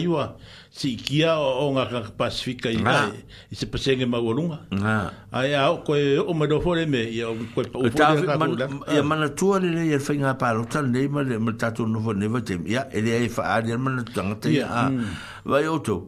[0.72, 3.12] si kia o, o nga ka pasifika i, ah.
[3.52, 4.58] i, se pasenge ma uarunga.
[4.80, 5.10] Ah.
[5.36, 8.68] Ai au, koe o mado fore me, i au koe pa ufore ka kula.
[8.88, 11.60] I a mana tua le le i alfai ngā pāro, ta nei ma le mani
[11.60, 14.72] tātou nufo neva te, ia, e le ai wha ari mana tanga te, yeah.
[14.72, 14.88] ah.
[14.88, 15.14] mm.
[15.44, 15.98] vai o tau,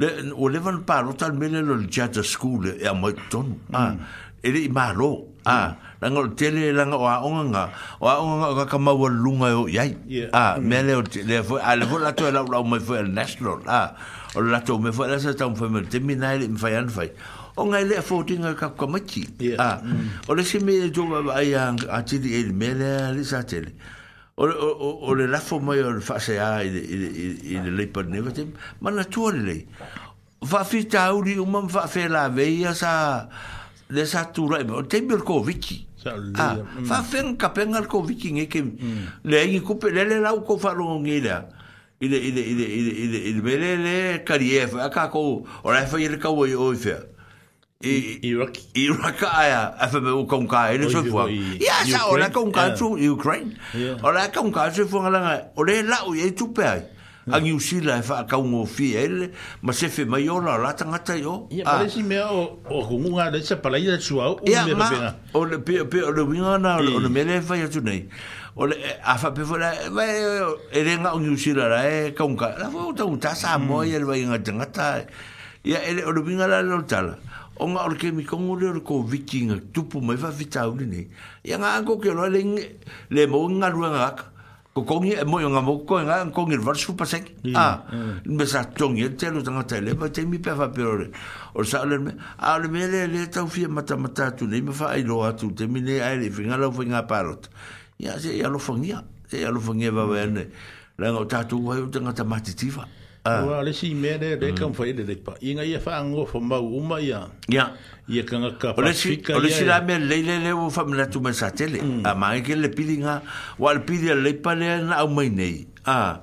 [0.00, 3.60] le, o le vana pāro, ta mele lo le jata skule, e a mai tonu,
[3.68, 3.76] mm.
[3.76, 4.16] ah.
[4.40, 5.12] e le i mālo,
[5.44, 5.60] ah.
[5.74, 7.64] mm langa o tele langa o aonga nga
[8.00, 9.92] o aonga nga o kakama wa lunga e o yai
[10.32, 13.08] a me le o tele a le fo lato e lau lau mai fwe al
[13.08, 13.88] national a ah,
[14.36, 17.10] o le lato me fwe lasa tau mfwe mele temi nai le mfai anfai
[17.56, 19.22] o nga ele fo ti nga kakamachi
[19.56, 20.28] a ah, mm.
[20.28, 23.12] o le si me le joga wa aia a tiri e le me le a
[23.12, 23.72] le sa tele
[24.36, 24.54] o le
[25.08, 27.10] o le lafo mai o le fase a i le i le
[27.48, 29.64] i le leipa neva tem ma na tua le lei
[30.44, 33.24] fafita uri umam fafela veia sa
[33.88, 35.90] desa tura o tembel ko viki yeah.
[36.04, 36.56] Ah,
[36.88, 37.04] fa mm.
[37.10, 39.24] fen ka pengar ko viking e ke mm.
[39.24, 41.40] le ai ko pe le le la ko fa lo ngira.
[42.00, 43.96] Ile ile ile ile ile ile bele le
[44.28, 46.96] karief a ka ko ora fa ile ka wo yo fe.
[47.84, 51.28] I Iraq I Iraqa ya afa be ko ka ile so fo.
[51.60, 53.54] Ya sa ora ko ka tru Ukraine.
[54.02, 56.62] Ora ka ka so fo ngala ora la u ye tu pe.
[56.64, 56.80] Ya
[57.30, 59.30] a New Zealand e fa ka un fiel eh,
[59.62, 61.88] ma se fe maiola la tanga tai o ya pare ah.
[61.88, 65.44] si me o o kumu nga de se pala ida chua o me pena o
[65.46, 68.08] le pe pe o le winga na o le mele fa ya tunai
[68.56, 70.58] o le e, a fa pe fo e la eh, mm.
[70.76, 73.56] e le nga un New la e ka un la fo ta un ta sa
[73.58, 75.06] mo e le winga tanga tai
[75.64, 77.16] ya ele o le winga la lo tala
[77.56, 81.08] o nga orke mi kongo le orko vikinga tupu mai fa vita nei
[81.42, 82.44] ya nga anko ke lo le
[83.08, 84.33] le mo nga ruanga
[84.74, 86.00] ko kongi e eh, mo yonga mo ko
[86.34, 88.34] kongi ver su pa sek mm, a ah, mm.
[88.34, 91.10] me sa tongi e telu tanga tele ba te mi pe fa peror
[91.54, 94.60] o sa le me a le me le le tau fi mata mata tu le
[94.62, 97.48] me fa ai lo atu te mi le ai le finga lo finga parot
[98.00, 100.50] ya se ya lo fongia se ya lo fongia va bene
[100.98, 102.82] la ngota tu wa yonga ta mati tifa
[103.26, 103.40] Ah.
[103.40, 103.64] Ora mm.
[103.64, 105.32] le si me de de kan fo ide de pa.
[105.40, 107.28] E ye fa ngo fo ma uma ya.
[107.48, 107.72] Ya.
[108.06, 109.32] Ye kan ka pa fika.
[109.36, 111.80] Ole la me le le le fo me la tu me tele.
[111.80, 112.04] Mm.
[112.04, 113.00] A ah, ma ke le pidi
[113.58, 115.64] wa le pidi le pa le na au mai nei.
[115.86, 116.20] Ah.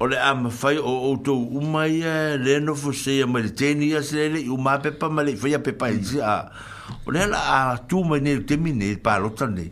[0.00, 3.74] Ole am fa o o to uma ya le no fo se ya me te
[3.76, 6.24] ya se le u ma pe pa ma le fo ya pe pa ji a.
[6.24, 6.24] Mm.
[6.24, 6.44] Ah,
[7.06, 7.40] ole la
[7.74, 9.68] a tu me ne te mi ne pa lo tan ne.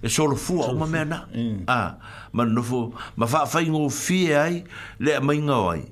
[0.00, 1.26] E so fu au ma me na.
[1.66, 1.98] Ah.
[2.32, 4.62] Ma no fo ma fa fa ngo fi ai
[5.02, 5.82] le mai ngo ai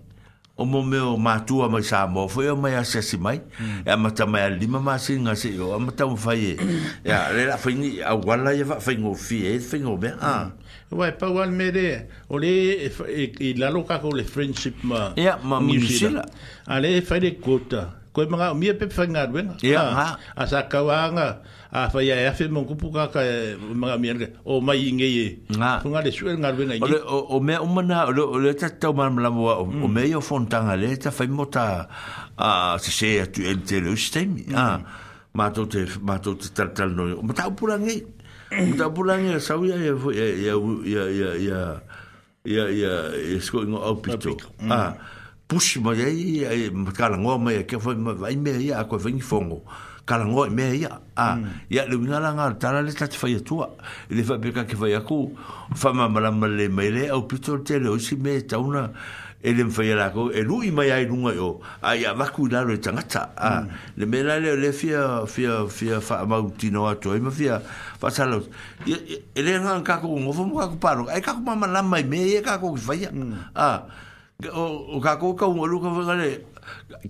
[0.60, 3.88] o mo me o matua mai sa mo foi o mai asesi mai hmm.
[3.88, 6.54] e ma ta mai lima ma singa se o ma ta fai e
[7.08, 7.34] ya hmm.
[7.36, 10.20] le la fai ni a wala ye fai ngo fi e fai ngo be a
[10.20, 10.38] ah.
[10.38, 10.98] hmm.
[11.00, 11.88] wa pa wal me de
[12.28, 16.28] o le e, e la loka ko le friendship ma ya ma musila
[16.68, 20.84] ale fai de kota ko mga mi pe fai nga wen ya a sa ka
[20.84, 21.40] wanga
[21.72, 23.22] a fa ya ya fe mon kupu ka ka
[23.74, 27.18] ma mi ngi o mai ngi e nga funga le suel ngar bena ngi o
[27.36, 28.10] o me o mana o
[28.42, 31.86] le ta ta ma la o me yo fontanga le ta fa mo ta
[32.36, 34.80] a se se tu el te lo stem a
[35.34, 38.02] ma to te ma to te tal tal no ma ta pura ngi
[38.50, 39.94] ma ta pura ngi sa wi ya ya
[40.46, 41.60] ya ya ya ya ya
[42.50, 42.92] ya ya
[43.30, 44.34] ya sko ngo opito
[44.66, 44.98] a
[45.46, 48.98] pushi ma ye ma ka la ngo ma ke fa ma vai me ya ko
[48.98, 49.62] vingi fongo
[50.10, 50.90] kalango e mea ia.
[51.16, 51.70] Ah, mm.
[51.70, 53.70] Ia le winga langa, tala le tati fai atua.
[54.10, 55.30] I le fai peka ke fai aku,
[55.74, 58.90] fai ma malama le au pito te le oisi me e tauna,
[59.42, 62.72] e le mwhai ala kou, e lui mai ai runga yo, a ia waku lalo
[62.74, 63.28] e tangata.
[63.30, 63.38] Mm.
[63.38, 63.64] Ah,
[63.96, 67.62] le mea lai leo le fia, fia, fia, fia, fia, fia, fia, fia, fia, fia,
[67.62, 68.46] fia, fia, fia, fia,
[69.30, 72.38] E le ngā kāko o ngofo mō kāko pārō, ai kāko mama lama i mea,
[72.38, 73.10] e kāko ki whaia.
[73.12, 73.34] Mm.
[73.54, 73.84] Ah,
[74.62, 76.30] o kāko o lu ka luka whakare,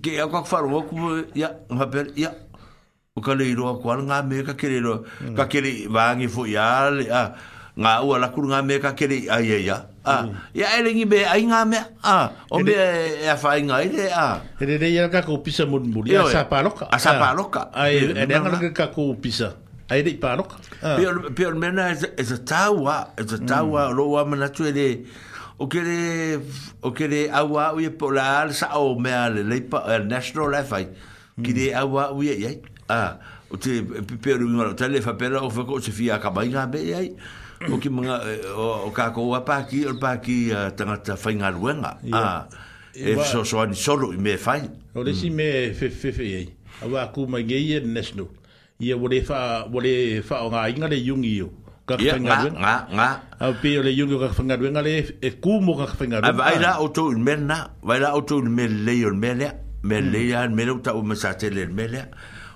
[0.03, 2.33] ke ko kāko whāro, wakumo, ia, ngā pēr, ia,
[3.15, 5.33] o ka le iroa kua ngā me ka kere iroa, mm.
[5.35, 7.23] ka kere wāngi fo i ale, a,
[7.75, 9.65] ngā ua lakuru ngā me ka kere i aia mm.
[9.67, 9.75] ia.
[10.07, 10.13] A,
[10.55, 10.77] ia mm.
[10.79, 12.13] elengi me ai ngā mea, a,
[12.55, 12.87] o me e,
[13.25, 14.29] e a whai ngā ile, a.
[14.63, 16.87] E re re ia ka kou pisa mūn mūri, a sā pāloka.
[16.95, 17.65] A sā pāloka.
[17.75, 19.57] A e re re re ka kou pisa.
[19.91, 20.61] A e re i pāloka.
[20.79, 24.79] Pia o mena e sa tāua, e sa tāua, ro ua mana tu e mm.
[24.79, 26.39] re, o kere,
[26.87, 30.55] o kere au au i e pola al sa o mea le leipa, eh, national
[30.63, 30.85] e whai,
[31.41, 31.57] ki mm.
[31.59, 32.59] re au au i e iai
[32.91, 33.11] ah
[33.51, 36.49] o te pepe ru ngalo tele fa pela o fa ko se fia ka bai
[36.55, 37.09] ga be ai
[37.71, 40.69] o ki manga eh, o, o ka ko wa pa ki o pa ki uh,
[40.75, 42.41] tanga ta fa ngal wenga ah, ah
[42.95, 44.59] e so so ni solo i me fa
[44.95, 46.47] o le si me e fe fe fe ai
[46.83, 48.27] a wa ku ma ge ye nesno
[48.79, 51.49] ye wo le fa wo le fa o nga i ngale yungi yo
[51.85, 53.09] ka fa ngal wenga nga nga
[53.51, 56.07] o pe o le yungi ka fa ngal wenga le e ku mo ka fa
[56.07, 59.33] ngal wenga a vaira o to me na vaira o to me le yo me
[59.43, 59.51] le
[59.83, 62.07] me le ya me lo ta o me sa te le le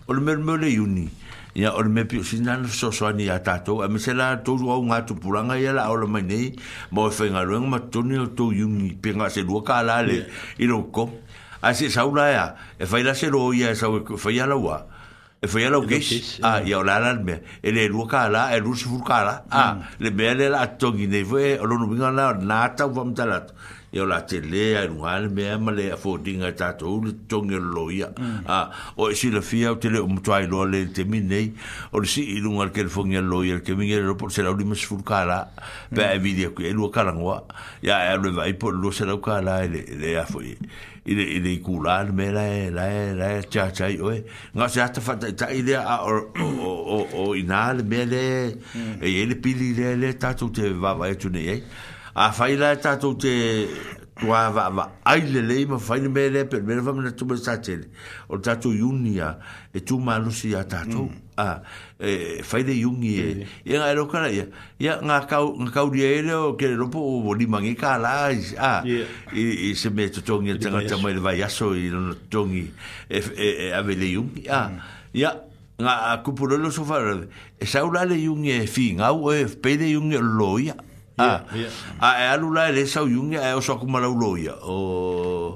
[0.08, 1.10] o le mele le iuni
[1.56, 5.02] ia o le mea piofina na fesoasoani iā tatou a mese la tolu au ga
[5.02, 6.54] tupulaga ia la aola mai nei
[6.92, 10.26] ma oe faigaluega matotoni iuni le
[10.60, 11.14] i lou komo
[11.62, 14.86] a se e fai la se lo ia e sau e fai ala ua
[15.42, 17.18] e fai ala ukes ia o la la
[17.64, 19.82] e le lua ka la e lua sifuru la a mm.
[20.00, 22.92] le mea le la atongi nei fai o lono la na atau
[23.96, 26.50] e o la te le a i nunga ane mea ma le a fō dinga
[26.52, 28.10] e tātou ule tongi o lo ia.
[28.20, 28.42] Mm.
[28.48, 31.06] Ah, o e si la fia o te le o mtua i loa le te
[31.08, 31.54] minei,
[31.96, 34.04] o le si i nunga le kele fōngi o lo ia le ke mingi le
[34.10, 35.38] ropo se lau lima sifuru kā la,
[35.94, 36.20] pe a mm.
[36.20, 37.38] e vidi a kui e lua karangua,
[37.88, 40.52] ia e alwe vai po lua se lau kā la e le a fō i
[41.14, 43.94] le i le i kūla ane mea la e la e la e tia tai
[44.02, 44.20] oe.
[44.58, 48.24] Ngā se ata fata i ta i le a o i nā le mea le
[48.60, 48.96] mm.
[49.00, 51.60] e le pili le le tātou te vāvai atu nei e.
[51.62, 51.86] Eh?
[52.16, 53.34] a faila ta to te
[54.18, 57.26] tua va va ai le le ma faila me le per ver va me tu
[57.26, 57.90] me satele
[58.30, 59.38] o ta to junia
[59.74, 61.60] e tu ma lu si ata to a
[62.00, 63.42] e faila junia mm.
[63.66, 64.48] e e ai lo kala ia
[64.80, 67.76] ia nga ka nga ka uri ele o ke lo po o li mangi e
[67.76, 68.32] ka la a
[68.88, 69.04] e
[69.36, 72.72] e se me to tongi te nga te mai le vai aso i lo tongi
[73.10, 74.72] e e, e a ve le junia
[75.12, 75.36] ia
[75.76, 77.04] nga kupulo lo sofa
[77.60, 80.76] e saula le junia e fi nga u e pe le junia loia
[81.18, 81.48] Ah.
[82.04, 84.60] ah, e alu lai le sau yungi e o soku marau loia.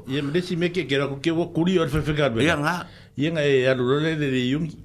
[0.08, 2.40] Ia, me desi meke kera kuke o kuri o alfefe karbe.
[2.40, 2.88] Ia, nga.
[3.20, 4.78] Ia, nga e alu lai le de yungi.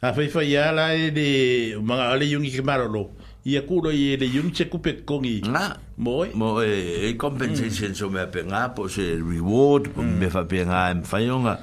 [0.00, 3.10] Ah, e a feifa ia lai de manga ale yungi ke marau lo.
[3.44, 5.42] Ia kuro i e le yungi se kupe kongi.
[5.42, 5.66] Nga.
[5.98, 6.30] Moe.
[6.38, 6.66] Moe,
[7.08, 10.18] e compensation so me ape nga, po se reward, po mm.
[10.22, 11.58] me fa pe nga em fayonga.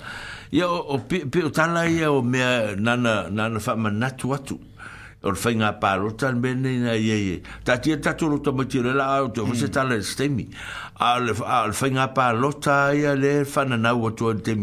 [0.52, 4.60] Ia, o pe o tala ia o mea nana fa manatu atu.
[4.60, 4.68] Ia,
[5.24, 8.80] or fainga paro tan bene na ye ye ta ti ta tu to mo ti
[8.82, 10.48] le la auto fo se ta le stemi
[10.98, 14.56] al al fainga paro ta ya le fana na wo to te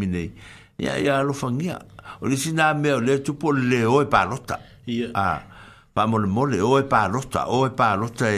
[0.79, 1.79] ya ya lo fangia
[2.21, 5.13] o le sina me o le tu po le o e paro ta ya
[5.93, 8.29] pa mo le mo le o e paro ta o e paro ta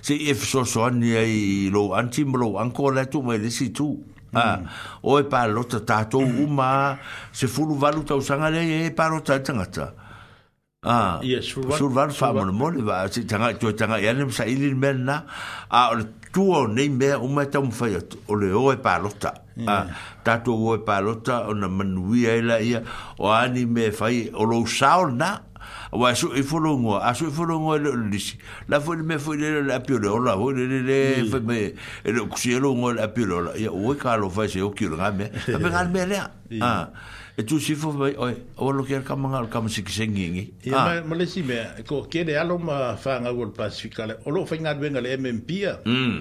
[0.00, 3.70] se e so so ni ai lo anti mo lo ancora tu me le si
[3.70, 4.02] tu
[4.36, 4.60] Ah,
[5.00, 6.40] o e pa lota tātou mm.
[6.44, 6.98] uma,
[7.32, 9.94] se fulu valuta usanga le e pa lota e tangata.
[10.86, 11.18] Ah.
[11.20, 15.26] Yes, Survan Famon Moli va si tanga to tanga yan sa ilin men na
[15.68, 15.98] a o
[16.32, 17.98] tuo nei me o me tam fa yo
[18.30, 19.34] o le o e palota.
[19.66, 19.88] Ah.
[20.22, 22.84] Ta o e palota o na manui ela ia
[23.18, 25.40] o ani me fa o lo saul na.
[25.90, 28.38] Wa so i fo longo, a so i fo longo le lisi.
[28.68, 31.58] La fo me fo le la pio le ola, o le le le fa me
[31.58, 31.74] e,
[32.04, 33.56] e lo ksielo ngol a pio le ola.
[33.58, 35.30] Ya o e ka lo fa se o ki lo ngame.
[35.46, 36.20] Ta me ngal me le.
[36.62, 36.90] Ah.
[37.36, 40.24] e tu si fo vai oi o lo ke ka manga ka mo sik sengi
[40.32, 41.02] ngi ya ha.
[41.04, 44.30] ma le si me ko ke de alo ma fa nga wol pacifica le o
[44.32, 46.16] lo fa nga benga le mmp ya hmm.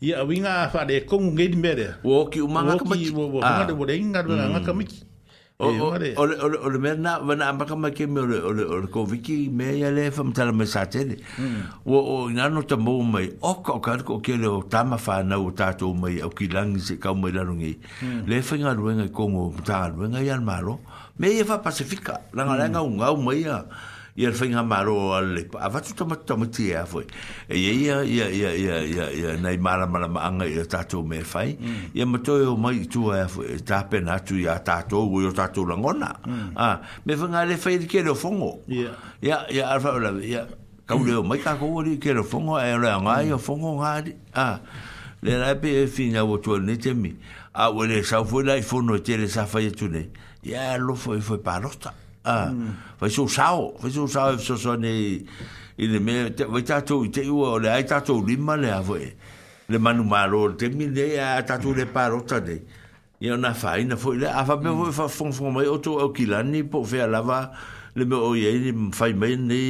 [0.00, 3.38] ya winga fa de ko ngi de mere wo ki umanga ka ki wo wo
[3.42, 5.09] ma de wo de nga de nga ka ki
[5.60, 6.14] o e
[6.70, 11.62] le mea na wana amaka mai ke me o le koviki mea ia le mm.
[11.86, 13.80] o o ingano ta mai o ka o
[14.16, 16.30] o ke le o o tato mai au
[17.14, 18.26] mai lano ngi mm.
[18.26, 20.80] le fa inga ruenga i kongo an maro
[21.18, 22.92] me ia pasifika langa langa mm.
[22.92, 23.64] unga o mai a
[24.20, 27.04] ia le fainga maro a le pa avatu tama tama ti foi
[27.48, 30.56] e, e ia ia ia ia ia ia ia nei mara mara maanga mm.
[30.56, 31.56] ia tatou me fai
[31.94, 35.32] ia matoe o mai tu a foi e tape na tu ia tatou o ia
[35.32, 36.52] tatou langona mm.
[36.56, 38.92] a ah, me fainga le fai di kere fongo ia
[39.22, 40.46] ia ia alfa ola ia
[40.86, 44.60] kau leo mai kako o di kere fongo e la ngai o fongo ngai ah
[45.22, 47.16] le rai pe e fina o tuan ni temi
[47.52, 50.10] a ole sa foi lai fo no tele sa fai e tune
[50.42, 54.76] ia lo foi foi pa rosta Fai ah, so sao, fai so sao, so so
[54.76, 55.24] ne,
[55.78, 58.98] i le mea, vai tātou i te ua, o le ai tātou lima le avo
[59.00, 59.12] e, eh.
[59.72, 62.58] le manu maro, te mi le a tātou le parota de,
[63.24, 64.84] i o na fai, na fai, a fai mea mm.
[64.84, 67.40] fai fai fong fong mai, o tō au kilani, po fai alava,
[67.96, 69.60] le mea o iei, le fai mai, ne,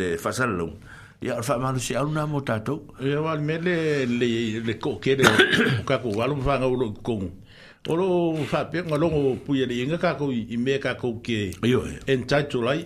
[0.00, 0.74] le fai salalong,
[1.20, 2.78] Ya e fa malu si aluna mo tato.
[3.04, 4.28] Ya e wal mele le
[4.64, 5.26] le ko kere
[5.84, 7.26] ka ko walu fa ngolo kong.
[7.88, 11.52] Olo fa pe ngolo ngo puye le ko i meka ka ko ke.
[11.62, 11.82] Yo.
[12.06, 12.84] En tai to lai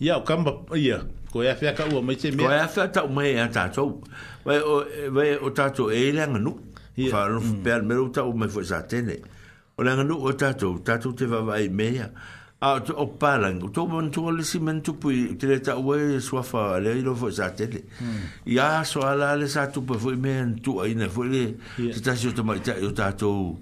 [0.00, 0.98] Ya kamba ya.
[1.32, 2.42] Ko ya fa ka u me se me.
[2.42, 4.00] Ko ya fa ta u me ya ta to.
[4.44, 6.52] Wai o wai o ta to e le ngu.
[6.96, 7.10] Ya.
[7.12, 9.20] Fa lo pe me ta u me fo sa tene.
[9.78, 12.06] O le ngu o ta to ta to te va vai me ya.
[12.60, 15.58] A to o pa la ngu to bon to le si men to pu te
[15.60, 17.82] ta u so fa le lo fo sa tene.
[18.46, 18.84] Ya mm.
[18.84, 21.54] so ala le sa tu pu me en tu ai na fo le.
[22.04, 22.54] Ta ta to ma
[22.96, 23.56] ta to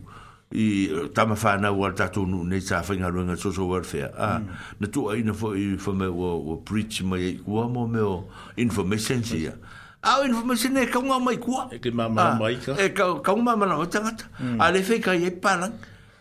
[0.52, 1.62] i tama fa ah, mm.
[1.62, 4.40] na wal ta nu ne sa fainga ruenga so so wal fe a
[4.80, 7.98] na tu ai na fo i fo me wo wo preach me wo mo me
[8.00, 8.24] o
[8.56, 9.46] information si
[10.02, 13.18] a information ne ka nga mai kwa e ke mama ah, mai ka e ka
[13.22, 14.60] ka nga mama o tanga mm.
[14.60, 15.66] a le fe ka ye pala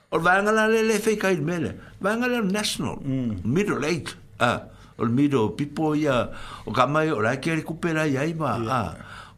[0.09, 3.45] o va nga le le fe ka i mele va nga le national mm.
[3.45, 4.59] middle eight a ah,
[4.97, 6.34] o miro people ya
[6.65, 8.82] o ka mai o la ke recupera ya i ma a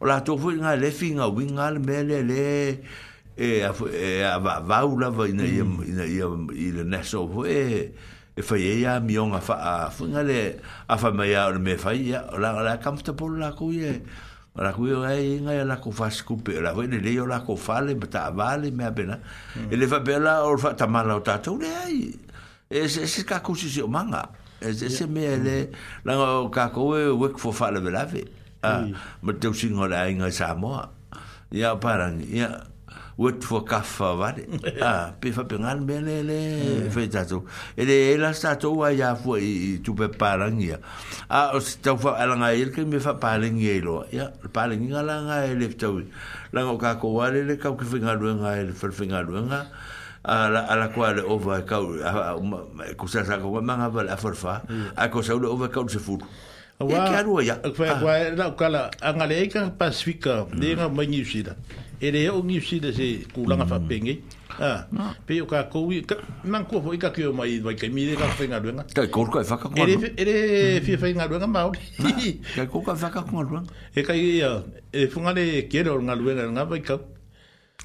[0.00, 2.44] o la to fu nga le fe nga winga le mele le
[3.38, 7.92] e a e va va ula va ina ia ina ia ile neso e e,
[8.36, 10.58] e fa ye ia mi on a fa ngale
[10.88, 14.02] a fa mai a me fa ia la la kamta la ku ye
[14.56, 17.54] la ku ia ina ia la ku fa skupe la vo ne leo la ku
[17.56, 21.14] fa le ta vale me abena pena e le fa bela o fa ta mala
[21.14, 22.10] o ta tu le ai
[22.68, 25.70] e se se ka ku si o manga e se se me le
[26.04, 26.18] la
[26.50, 28.24] ka ku e wek fo fa le la ve
[28.66, 28.82] a
[29.22, 30.74] ma te singola ina sa mo
[31.54, 32.66] ia parang ya
[33.18, 34.44] wet for kaffa vare
[34.88, 36.38] ah pe fa pengal mele le
[36.94, 37.42] fe tato
[37.74, 39.34] ele ela sta to wa ya fu
[39.82, 40.78] tu pe parangia
[41.28, 45.38] a sta fa ala nga il ke me fa parangia lo ya parangia la nga
[45.50, 45.98] ele tu
[46.54, 48.72] la nga e e ka e ko vare le ka ke finga lo nga ele
[48.82, 49.60] fer finga lo nga
[50.38, 51.76] ala ala ko ale over ka
[53.02, 54.62] ko sa sa ko manga vale a forfa
[54.94, 56.26] a ko sa lo over ka se futu
[56.80, 57.56] Wa ke aru ia.
[57.58, 61.56] Kwa kwa na kala anga le ka Pasifika le nga mai New Zealand.
[62.00, 64.20] Ele o New Zealand se kulanga fa penge.
[64.60, 64.86] Ah.
[65.26, 65.90] Pe o ka ko
[66.44, 68.84] man ko fo ka ke mai vai ke mi le ka fa nga ruenga.
[68.94, 69.74] Ka ko ko fa ka ko.
[69.74, 71.66] Ele ele fi fa nga ruenga ma.
[72.54, 73.66] Ka ko ko fa ka ko ruenga.
[73.96, 74.62] E ka ia
[74.94, 76.98] e funga le ke ro nga ruenga nga vai ka.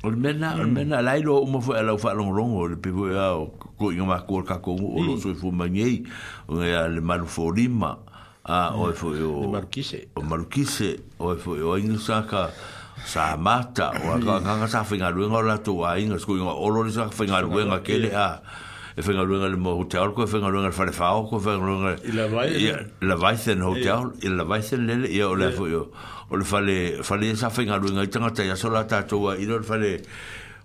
[0.06, 3.50] Ol mena ol mena lai lo mo fo ala fa long long ol pe o
[3.74, 6.04] ko inga ma ko ka ko o lo so fu mangi
[6.48, 7.98] o le mal fo lima.
[8.46, 12.52] a o e foi o Marquise o Marquise o e foi o Inglesaka
[13.06, 16.68] sa mata o a ganga sa fina luenga o la tua inga sku inga o
[16.68, 18.41] lori sa fina luenga ke le a
[18.98, 21.58] e fina luenga le mo hotel ko e fina luenga le farefao ko e fina
[21.58, 25.72] luenga i la vaisen la vaisen hotel i la vaisen lele i o le foi
[25.80, 25.88] o
[26.30, 29.56] o le fale fale sa fina luenga i tanga tai a sola tatoa i lo
[29.56, 30.04] le fale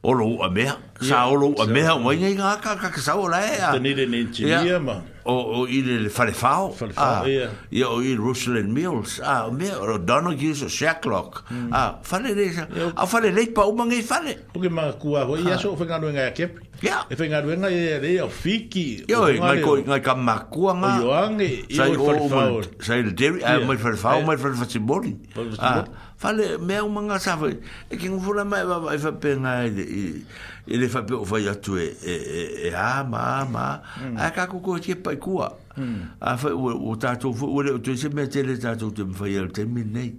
[0.02, 2.58] o lo u a mea sa o lo u a mea o mo inga inga
[2.58, 4.98] a ka ka ka sa o la e a tenire ni ingenia ma
[5.28, 9.68] o o ile le fare fao ah ia o ile russell and mills ah me
[9.70, 11.68] o dono gives a shack lock hmm.
[11.72, 12.64] ah fare le a
[12.96, 13.88] ah, fare le pa uma ah.
[13.92, 16.48] ngai fare o que ma cua o ia so fenga no ngai ke
[16.88, 20.72] ia e fenga no ngai le o fiki o ngai ko ngai ka ma cua
[20.80, 24.20] nga o ange i o fare fao sai le deri a ah, mai fare fao
[24.22, 25.14] mai fare fao tibori
[25.58, 25.84] ah
[26.16, 29.58] fare me uma ngai sa fa e que ngufura mai va va fa e pena
[29.68, 30.24] ile
[30.70, 33.80] e le fa pe o fai atu e e e e a ma ma
[34.16, 36.20] a ka ko ko ti pa ku mm.
[36.20, 39.02] a fa o ta to o le o te me te le ta to te
[39.14, 40.12] fai al te min nei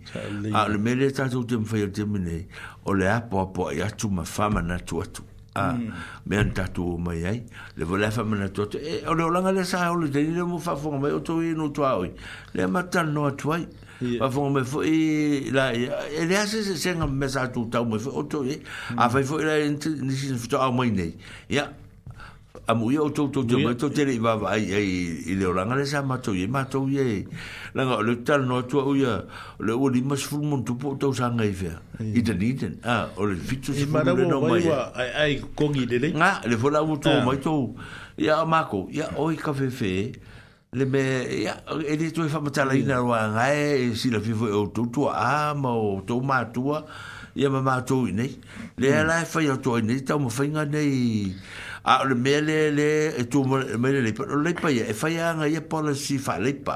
[0.54, 2.48] a le me le ta to te fai al te min nei
[2.86, 5.00] o le a po po ya tu ma fa ma na tu
[5.56, 5.94] a mm.
[6.26, 7.44] me an ta to ma ai
[7.78, 10.10] le vo le fa ma na tu e o le langa le sa o le
[10.10, 12.12] te ni mo fa fo ma o to i no to ai
[12.56, 13.68] le ma ta no atu ai
[14.02, 17.84] Ma fo me fo e la e le ase se se me sa tu tau
[17.86, 18.62] me fo to e
[18.96, 21.16] a fa fo la ni si fo a mai nei.
[21.50, 21.74] Ya.
[22.66, 25.86] A mu yo to to me to te va va e e le ranga le
[25.86, 27.26] sa ma to e ma to e.
[27.76, 29.26] La nga le tal no to u ya
[29.60, 31.76] le u li mas fu mon tu po to sa nga e fe.
[32.00, 32.80] I te ni den.
[32.84, 34.64] A o le fitu se e fu le no mai.
[34.96, 36.12] Ai ai kongi le le.
[36.16, 37.76] Nga le fo la u to mai to.
[38.18, 40.12] Ya mako ya oi ka fe fe.
[40.16, 40.28] Ya
[40.72, 41.02] le me
[41.42, 41.58] ya
[41.90, 45.10] ele tu fa mata la ina wa nga e si la vivo o tu tu
[45.10, 46.64] a ma o to ma tu
[47.36, 47.54] ya mm.
[47.58, 48.28] ma ma tu ni
[48.78, 51.34] le ala fa yo tu ni ta mo fa nga nei
[51.90, 55.32] a le mele le e tu mele le pero le pa ya e fa ya
[55.34, 56.76] nga ya policy fa le pa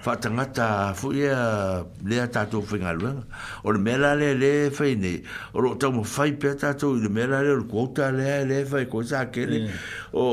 [0.00, 3.16] fa tanga ta fu ya le ta tu finga lu eh?
[3.64, 5.12] o le mele le le fa ni
[5.52, 8.30] o lo tu mo fa i pe ta tu le mele le ko ta le
[8.48, 9.58] le fa i ko sa ke le
[10.12, 10.24] o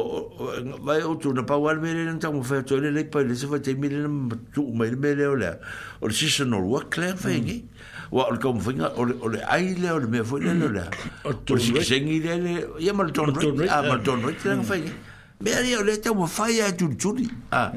[0.88, 3.20] va o tu na pa wal mele le tu mo fa tu le le pa
[3.28, 4.08] le se fa te mele
[4.56, 5.52] tu mele le o le
[6.00, 7.66] o si se no lo clair fa ni
[8.12, 10.48] wa o le kaum fainga o le, o le aile o le mea fwoi mm.
[10.48, 10.84] lele
[11.24, 13.88] o le o le sikisengi lele ia ma le ton rei a eh.
[13.88, 15.40] ma le ton rei te langa fainga mm.
[15.46, 17.72] mea ria o le tau ma fai a tuli tuli a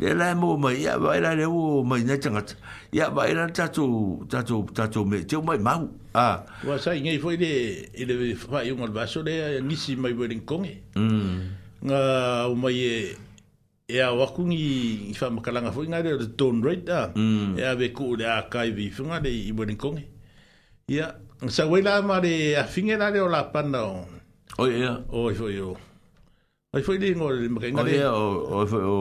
[0.00, 2.54] le la e mua mai ia vaila le o mai na tangata
[2.92, 7.50] ia vaila tato tato tato me teo mai mau a wa sai ngai fwoi le
[7.96, 11.42] i le fai unga le baso le a nisi mai wai rinkongi mm.
[11.82, 13.16] nga o mai e
[13.90, 14.56] Ea a wakungi
[15.10, 17.56] i wha makalanga fwinga re le ton rate a Ea mm.
[17.64, 20.04] a weku le a kai vi fwinga le i wani kongi
[20.90, 21.10] i a
[21.48, 24.06] sa waila ma le a fingera le o la panna o
[24.58, 25.74] o i a o i fwoi o
[26.74, 28.96] o i fwoi le ngore le makainga le o i fwoi o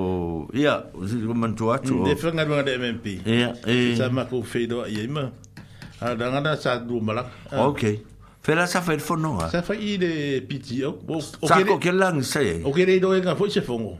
[0.57, 3.53] i o si kwa atu mm, o le fwinga le MMP Ea.
[3.63, 5.29] a i sa mako feido a i a ima
[6.01, 7.33] a rangana sa du malaka
[7.67, 8.01] ok
[8.41, 9.49] Fela sa fai fono nga?
[9.51, 10.79] Sa fai i le piti.
[11.43, 12.23] Sa ko ke lang e.
[12.23, 12.43] e se?
[12.63, 13.97] O le i doi nga fwoi se fongo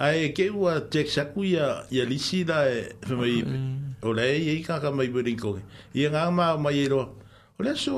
[0.00, 4.00] ai ke ua tek saku ia ia lisi la e mai mm.
[4.00, 7.04] o le ia i kaka mai bwere niko ke ia ngā ma o mai eroa
[7.60, 7.92] o le so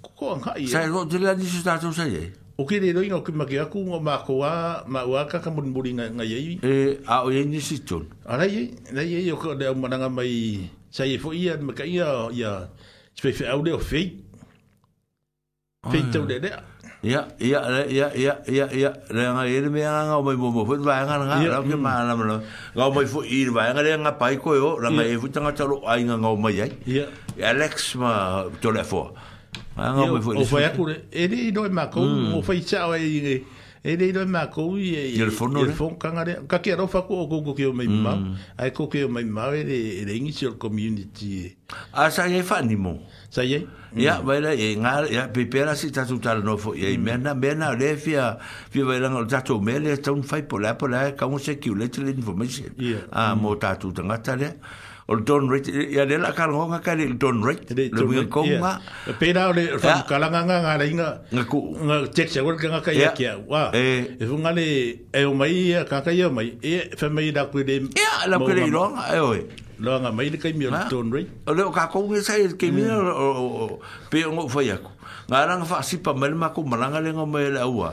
[0.00, 0.72] koko anga i e?
[0.72, 2.24] sai e ro te lea nisi tātou sai e
[2.56, 5.68] o ke reiro inga o kima ke aku o mako wā ma ua kaka muri
[5.68, 9.36] muri ngai ei e a o ei nisi tun a rei ei rei ei o
[9.36, 12.70] kore au mananga mai sai e fo ia maka ia ia
[13.12, 14.16] spefe au leo fei
[15.92, 16.72] fei tau de lea
[17.04, 21.04] Ya, ya, ya, ya, ya, ya, renga ini me yang ngau mai bobo fut bae
[21.04, 21.76] ngan ngan ra ke mm.
[21.76, 22.40] mana mana.
[22.72, 25.84] Ngau mai fu ir bae ngan renga pai ko yo, ranga e fu tanga calo
[25.84, 26.72] ai nga ngau mai ai.
[26.88, 27.04] Ya.
[27.44, 29.12] Alex ma tole fo.
[29.76, 30.32] Ngau mai fu.
[30.32, 32.40] O fa ya kure, ini do ma ko, mm.
[32.40, 33.36] o fa cha ai e ngi
[33.86, 36.86] e dei do ma ko i e il fono il fono kangare ka ke ro
[36.86, 38.16] fa ko ko e ke o mai ma
[38.56, 41.54] ai ko ke o mai ma e de e de inicio il community
[41.92, 42.52] a sa ye mm.
[42.56, 45.90] e ni mo sa ye ya vai la e nga ya pe pe la si
[45.90, 47.02] ta su tal no fo ye mm.
[47.02, 48.38] me na me na le fia
[48.70, 51.28] fi vai la ta to me le ta un fai po la po la ka
[51.28, 52.64] mo se ki le le information
[53.12, 53.58] a mo mm.
[53.60, 54.56] ta tu ta ngata le
[55.06, 58.44] o don rate ya de la kan honga ka le don rate le mi ko
[58.44, 58.80] nga
[59.20, 60.02] pe na le fa ah.
[60.08, 62.92] ka la nga nga la inga nga ku nga check se wor ka nga ka
[62.92, 64.64] ya ki wa e fu nga le
[65.12, 68.12] e o mai ya ka ka ya mai e fa mai da ku de ya
[68.32, 69.40] la ku le long ay oi
[69.76, 71.72] long mai le ka mi don rate o le ah.
[71.76, 73.04] ka ko nga sai ke mi mm.
[73.12, 73.76] o
[74.08, 74.88] pe ngo fa ya ku
[75.28, 77.68] nga ra nga fa si pa mal ma ku ma nga le nga mai la
[77.68, 77.92] wa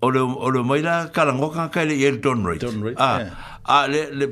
[0.00, 3.20] o le o le mai la kala ngoka ka le yel don right don ah
[3.20, 3.20] a
[3.64, 4.28] ah, le le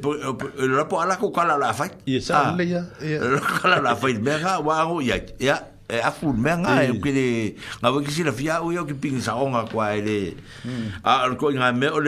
[0.67, 2.53] le rapo ala ko kala la fa yes a ah.
[2.57, 5.57] le ya le kala la fa mega ga wa ho ya ya
[5.89, 7.25] e a fu me ga e ke le
[7.81, 10.37] nga ba kisi la fia o yo ki pinga sa onga kwa ele
[10.69, 11.01] hmm.
[11.01, 12.01] a ah, ko nga me o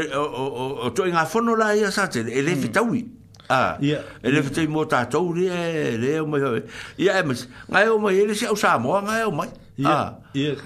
[0.85, 3.49] o to nga fono la ya sa te ele fitawi hmm.
[3.49, 5.49] ah ya ele fitai mo ta to le
[5.97, 6.37] le mo
[7.01, 10.09] ya e mas nga mo ele se o sa mo nga e mo Ia, ah,
[10.33, 10.57] ia.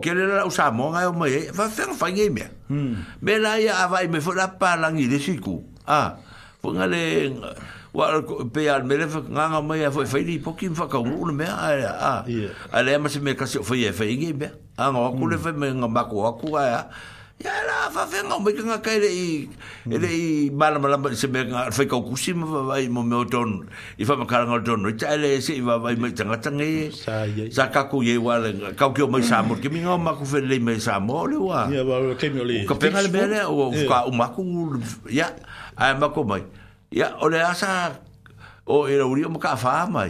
[0.00, 2.48] Kere la usa monga e o mai, fa fenga fa ngai mea.
[2.72, 3.04] Hmm.
[3.20, 5.60] Me la ia avai me fura pa langi de siku.
[5.86, 6.16] Ah,
[6.60, 7.28] fo nga le...
[7.96, 8.12] Wa
[8.52, 11.44] pe al me le nga mai a foi e feili pokim fa ka ulu me
[11.48, 12.12] a a
[12.68, 15.40] a le ma me ka se foi e feingi be a nga ku le hmm.
[15.44, 16.32] fe me nga ba ku a
[17.36, 19.10] Ya e la fa fe no me kanga kai le
[19.84, 23.60] le bala bala se me kanga fe ka kusi ma va vai mo me oton
[24.00, 26.88] i fa makara ngal ton no cha le se va vai me tanga tangi
[27.52, 30.16] sa ka ku ye wa le ka ku mo sa mo ke mi nga ma
[30.16, 32.88] ku fe le me sa mo le wa ya ba ke mi le ka pe
[32.88, 34.40] ngal be le o ka u ma ku
[35.12, 35.28] ya
[35.76, 36.40] a ma ku mai
[36.88, 38.00] ya o le asa
[38.64, 40.08] o era uri mo ka fa mai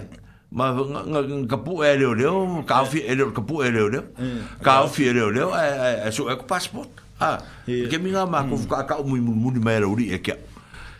[0.55, 1.21] ma nga
[1.51, 4.63] ka pu ele ole ka fi ele ka pu ele ole mm.
[4.63, 7.89] ka fi ele ole e so e ko passport ah yeah.
[7.91, 10.37] ke minga ma ko ka mu mu mu ni mai rori e ke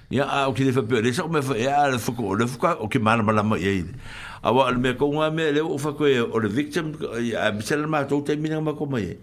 [0.09, 2.33] ya a o kile fa pe le so me fa ya e le fa ko
[2.41, 3.93] le fa o ke mana mala mo ye ide
[4.41, 7.53] a wa me ko nga me le o fa ko e, o le victim a
[7.57, 9.15] mi sel ma to te minga ma ko mai e.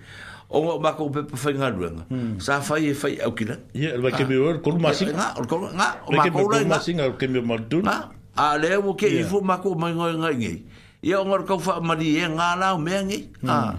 [0.53, 2.05] o nga ma ko pe pe fa nga ruanga
[2.45, 5.33] sa fa ye fa o kile ye le ke me o ko ma si nga
[5.41, 7.97] o ko nga o ma ko le ma si nga ke me ma du na
[8.45, 11.57] a le o ke i fu ma ko mai nga nga ye o nga ko
[11.69, 13.49] fa ma di ye nga la me nga hmm.
[13.49, 13.73] ah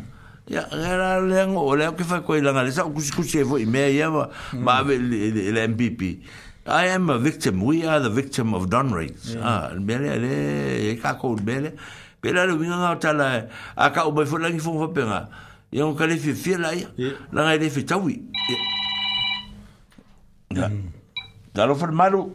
[0.48, 4.28] ya era lengo ole que fa quella ngale sa kusi kusi evo i meia ma
[4.52, 5.52] ma hmm.
[5.52, 6.02] le mpp
[6.66, 10.96] i am a victim we are the victim of don rates ah mele ale e
[11.00, 11.72] ka ko mele
[12.20, 15.28] pela lo vinga na tala a ka ubai fo lengi fo fo pena
[15.72, 16.90] e un kale fi fi la ia
[17.32, 18.20] la ngai de fi tawi
[20.52, 20.92] hmm.
[21.54, 22.34] da lo fermaru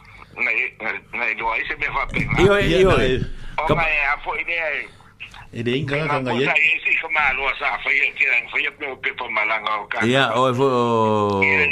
[0.43, 0.75] nei,
[1.11, 2.39] nei loa i se me whapena.
[2.39, 3.21] Ioi, ioi.
[3.69, 4.81] O mai a fo i nei,
[5.53, 6.45] E de cái ka ngai.
[6.47, 9.09] Ka e si ka ma loa sa fa ye ki ngai fa ye pe pe
[9.17, 9.99] pa malanga o ka.
[10.05, 10.67] Ia, o e fo.
[11.43, 11.67] Ia,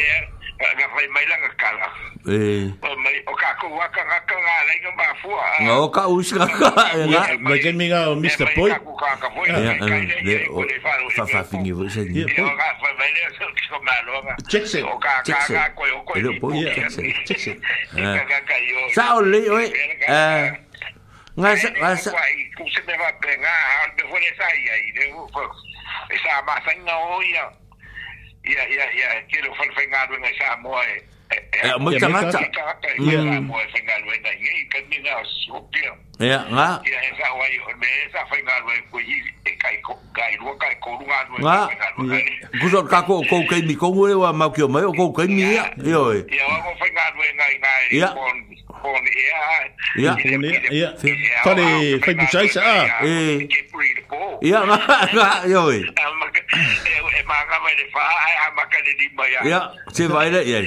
[0.60, 1.90] nga vai mai langa kala
[2.28, 2.68] eh
[3.00, 6.04] mai o ka ko wa ka ka nga lai nga ba fua nga o ka
[6.12, 6.68] us ka ka
[7.08, 9.48] nga ba ken mi nga mr poi ka ka ka poi
[10.20, 10.60] de o
[11.16, 14.12] fa fa fingi vo se ni o ka fa mai le so so ma lo
[14.28, 17.40] nga check se o ka ka ka ko o ko de poi check se check
[17.40, 17.52] se
[17.96, 19.72] ka ka ka yo sa o le o eh
[21.40, 22.10] nga sa nga sa
[22.60, 23.56] ku se me va penga
[23.88, 25.44] al de fo le sai ai de fo
[26.12, 27.48] esa ma sa nga o ya
[28.50, 30.58] ia ia ia kero fal fainga do ngai sa
[31.60, 32.42] Ya, macam macam.
[33.04, 34.34] Ya, buat final way dah.
[34.40, 35.92] Ye, kan ni dah sopir.
[36.18, 36.82] Ya, nga.
[36.82, 37.54] Ya, esa way,
[38.10, 41.42] esa final way ko yi e kai ko kai lo kai ko lu ngan way.
[41.44, 42.58] Nga.
[42.64, 45.54] Kuzo ka ko ko kai mi ko ngwe wa ma kyo mai ko kai mi
[45.54, 45.70] ya.
[45.78, 46.18] Yo.
[46.26, 47.86] Ya, wa ko final way ngai ngai.
[48.02, 48.10] Ya.
[48.80, 49.40] Kon ya.
[50.02, 50.12] Ya.
[50.74, 50.90] Ya.
[51.46, 51.68] Tadi
[52.02, 53.06] Facebook saya sa.
[53.06, 53.46] Eh.
[54.42, 55.46] Ya, nga.
[55.46, 55.70] Yo.
[55.76, 55.86] Eh,
[57.30, 59.40] ma ka mai fa ai ma ka di ba ya.
[59.46, 59.60] Ya,
[59.94, 60.62] se vai le ye.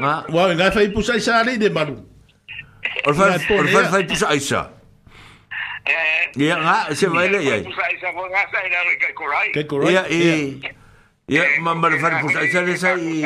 [0.00, 1.96] Ma, wa nga fai pusa isa ali de balu.
[3.06, 4.60] Or fai or fai fai pusa isa.
[5.86, 6.24] Eh.
[6.36, 7.56] Ya nga se vai le ya.
[7.62, 9.48] Pusa isa wa nga sa ira ke korai.
[9.54, 9.92] Ke korai.
[9.94, 10.60] Ya e.
[11.28, 13.22] Ya ma mar fai pusa isa le sa i.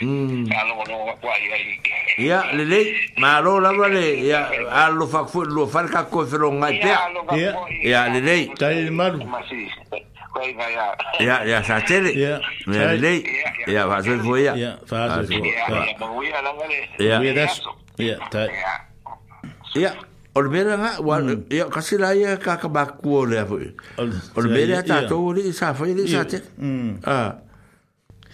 [0.00, 0.46] Hmm.
[2.18, 2.80] Ya lele
[3.16, 6.98] malo lava le ia alo faafoʻilua fale kakoe feloga i pea
[7.82, 9.22] Ya, lelei talelemalu
[11.22, 13.22] ia Ya satele ia lelei
[13.70, 14.34] ia faatoe fo
[17.94, 18.18] ia
[19.74, 19.90] ia
[20.34, 23.68] o le mea lega ia kasi la ia kakabakua o lea foʻi
[24.34, 26.50] o le mea lea tatou ni lii sa fai lii satele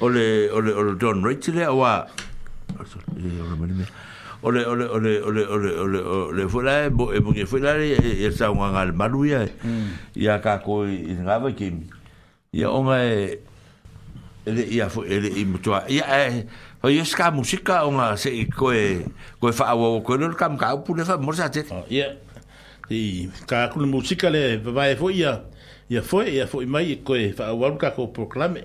[0.00, 2.06] ole ole ole don richle wa
[4.42, 7.44] ole ole ole ole ole ole ole ole ole fuera e bo e bo que
[7.46, 7.96] fuera e
[8.26, 9.40] está un angal maluia
[10.16, 10.38] ya e.
[10.38, 10.42] mm.
[10.42, 10.84] ka ko
[11.24, 11.68] ngava ki
[12.52, 13.38] ya onga e
[14.48, 16.46] ele ya fu ele i mutua ya e
[16.82, 19.04] ho yes ka musika onga se ko e
[19.38, 21.60] ko fa wa ko no kam ka pu le fa mo sa te
[21.92, 25.44] ya oh, i ka ku musika le va e fo ya
[25.92, 28.64] ya fo ya e, fo mai ko e fa wa ka ko proclame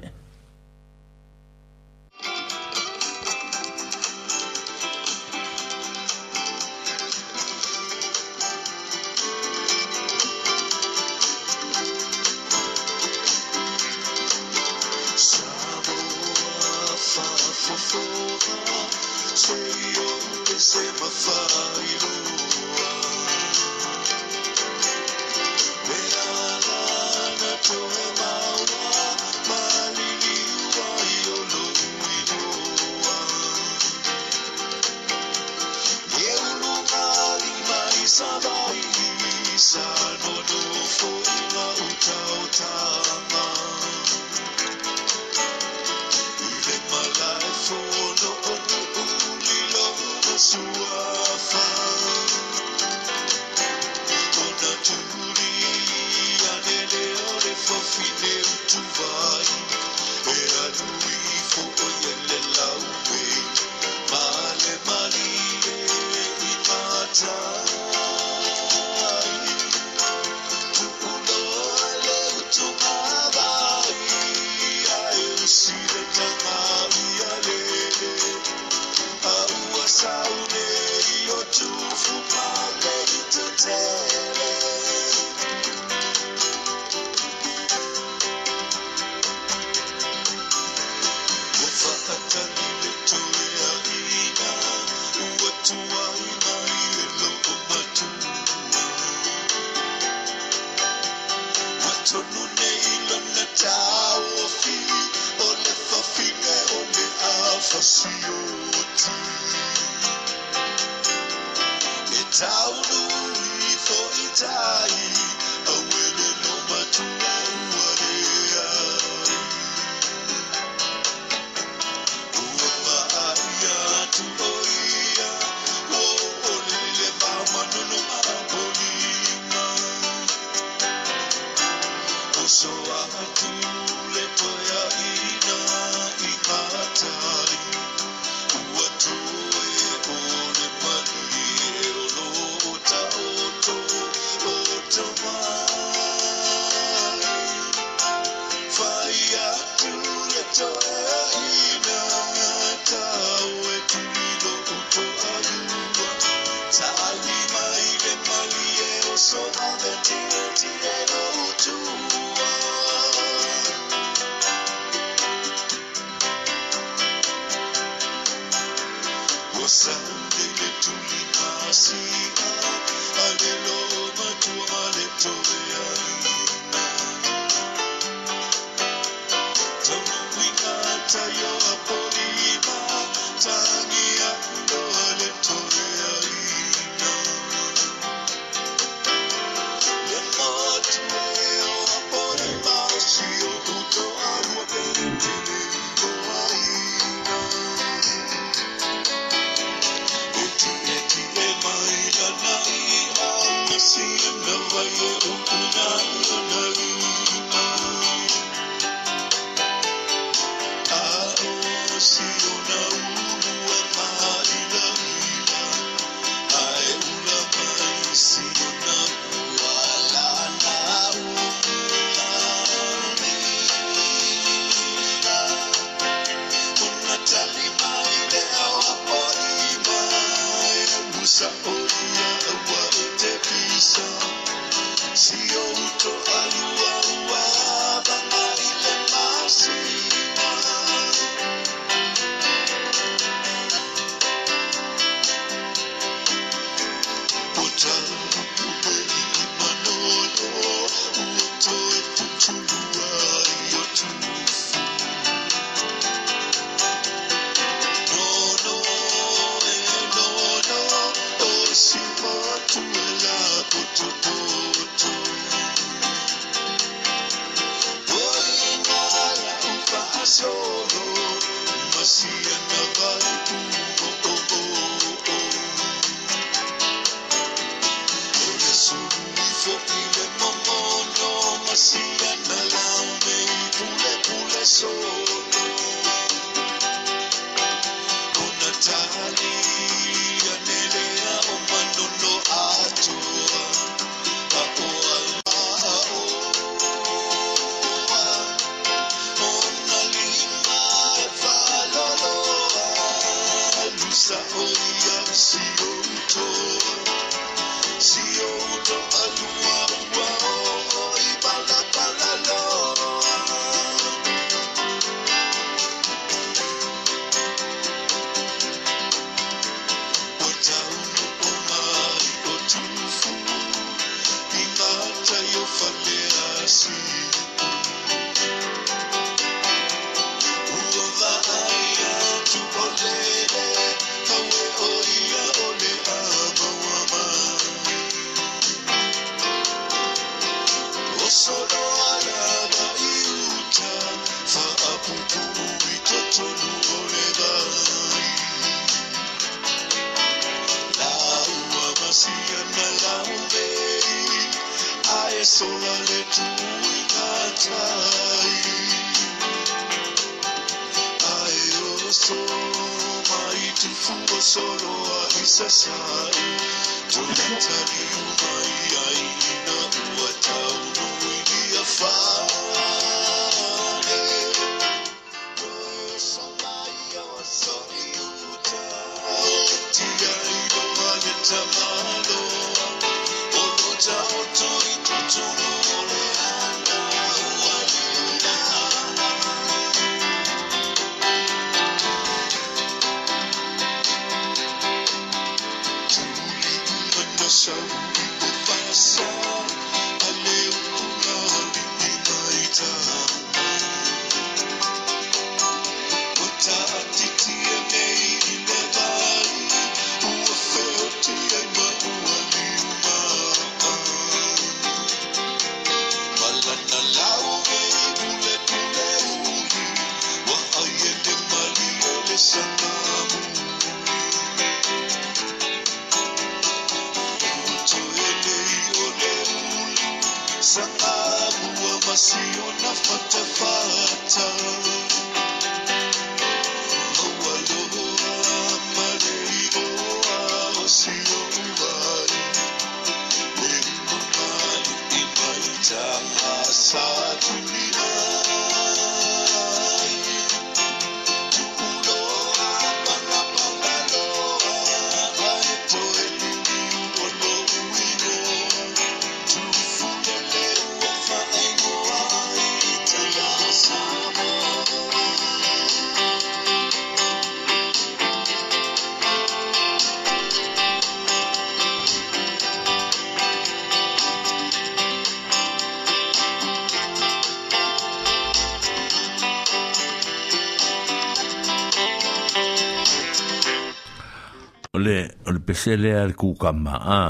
[485.65, 487.23] pesele ar ku kama a.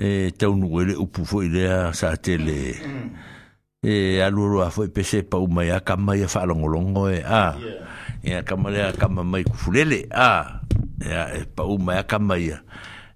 [0.00, 2.72] E tau nu ele upu foi lea sa tele.
[3.84, 7.44] E aluru a foi pese pa umai a kama ia wha longolongo e a.
[8.24, 10.64] E a kama lea kama mai kufulele a.
[11.04, 11.24] E a
[11.54, 12.64] pa umai a kama ia.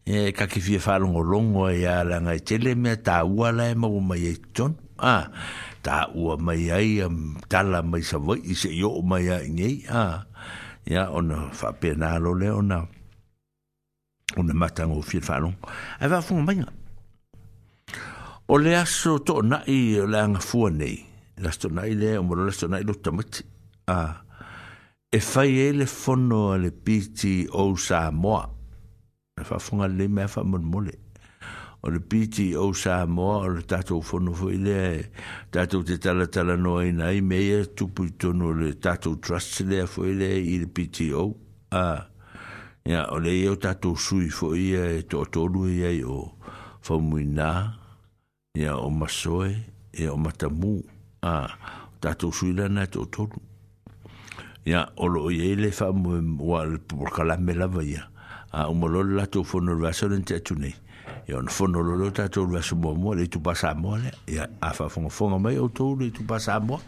[0.05, 3.73] E ka ki fie wha longolongo e a langa e tele mea ta ua la
[3.73, 4.77] e ma umai e ton.
[5.01, 5.33] A.
[5.81, 9.39] Ta ua mai ai am tala mai sa vai i se yo umai a
[9.89, 10.29] a.
[10.85, 12.85] Ya ona fa pena lo leona.
[12.85, 13.03] Ya
[14.37, 15.57] o na matanga o fil whanong,
[16.01, 16.73] ai wā whunga mainga.
[18.49, 20.99] O le aso tō nai o le anga fua nei,
[21.39, 23.45] le aso tō nai le, o mora le aso lo tamati,
[23.95, 23.99] a
[25.15, 28.45] e fai ele le fono a le piti o sa moa,
[29.39, 30.97] e wā whunga le mea wha mon mole,
[31.85, 34.81] o le piti o sa moa, o le tātou fono fo i le,
[35.55, 39.83] tātou te tala tala noa i nai, mea tupu i tono le tātou trust le
[39.85, 41.29] a fo le, i le piti o,
[41.77, 41.87] a,
[42.87, 46.35] ia o le o tatou sui fo ia e toʻatolu ia i o
[46.85, 47.49] faumuinā
[48.61, 49.57] ia o masoe
[50.01, 50.83] e o matamū
[51.25, 51.49] a
[52.05, 53.41] tato sui lana e toʻatolu
[54.69, 58.05] ia o loo iai le faamoeua le polokalame lava ia
[58.53, 60.77] a molo la le latou fono le vaso lena teatu nei
[61.29, 64.45] ia ona fono lo le o tatou le vaso muamua le itupā samoa fo ia
[64.61, 66.81] a faafogafoga le itupā samoa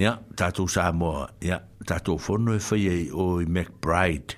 [0.00, 4.36] ia tatou samoa ia tato fono e fai ai mcbride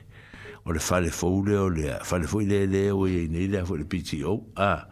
[0.64, 3.78] o le fale foule o le fale foi le le o i nei le foi
[3.78, 4.86] le o a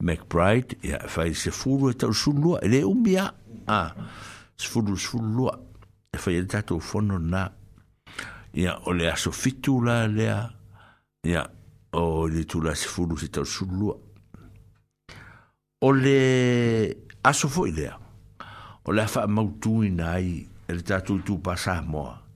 [0.00, 3.32] McBride ia fai se fulu e tau sulua e le umbia
[3.66, 3.94] a
[4.56, 5.58] se fulu sulua
[6.12, 7.50] e fai e tatou fono na
[8.54, 10.50] ia o le aso fitu la lea
[11.24, 11.50] ia
[11.92, 13.96] o le tula se fulu se tau sulua
[15.80, 17.98] o le aso foi lea
[18.84, 22.27] o le afa mautuina ai e le tu tupasā moa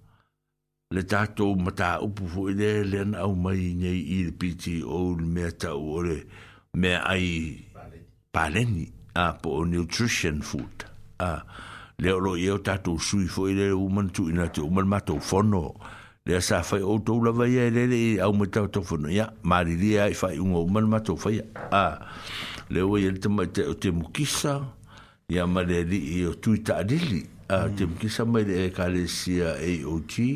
[0.92, 4.76] le tātou mata upu fu i lea lea na au mai nei i le piti
[4.84, 6.18] o le mea tau o le
[6.76, 7.56] mea ai
[8.34, 10.84] pāleni a po o nutrition food
[11.24, 11.30] a
[11.98, 15.16] le oro i o tātou sui fu i lea uman tu ina te uman mātou
[15.24, 15.64] fono
[16.28, 19.30] le sa fai o tau lava ia le le au mea tau tau fono ia
[19.42, 21.38] maari lea i fai unga uman mātou fai
[21.72, 21.84] a
[22.68, 24.58] le oa i le tama te o te mukisa
[25.32, 29.06] ia ma le li i o tui ta'arili a te mukisa mai le e kare
[29.08, 30.32] sia AOT a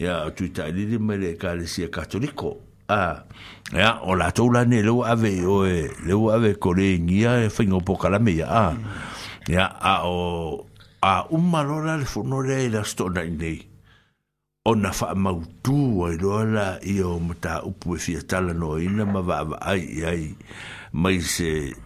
[0.00, 2.56] ya tu ta li di mele ka le sia katoliko
[2.88, 3.20] a
[3.76, 6.96] ya o la to la ne lo ave o e le o ave ko le
[6.96, 8.66] ngia e fingo po kala me ya a
[9.44, 10.64] ya a o
[11.04, 13.60] a un malora le fo no le la sto na ne
[14.64, 18.16] o na fa ma u tu o e lo la io mta u pu fi
[18.24, 20.32] ta la no ina ma va va ai ai
[20.96, 21.76] mai se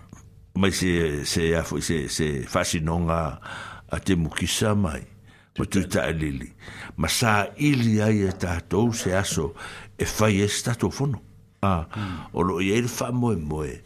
[0.55, 3.21] mai se se ya fo se se fasinonga
[3.91, 5.03] a te mukisa mai
[5.55, 6.51] Po tu ta lili.
[6.99, 9.53] Ma sa ili ai e ta to se aso
[9.97, 11.19] e fai e stato fono.
[11.63, 11.87] Ah,
[12.35, 13.81] o lo i il fa mo e mo e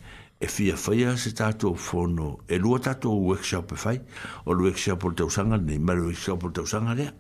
[0.80, 3.98] fai e se tato fono e lua tato workshop e fai
[4.44, 7.12] o lo workshop o te usanga ne ma lo workshop o te usanga lea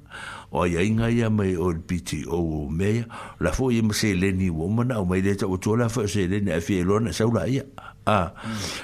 [0.50, 3.06] o ai a inga ia mai o il piti o o mea
[3.38, 6.60] la fo ima se leni womana o mai leta o la fa se leni e
[6.60, 7.66] fia lona e saula ia
[8.06, 8.32] a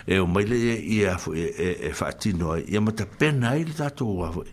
[0.05, 3.73] e o mai le ia e fa e, atino ia ma ta pena ai le
[3.73, 4.51] tato o avoi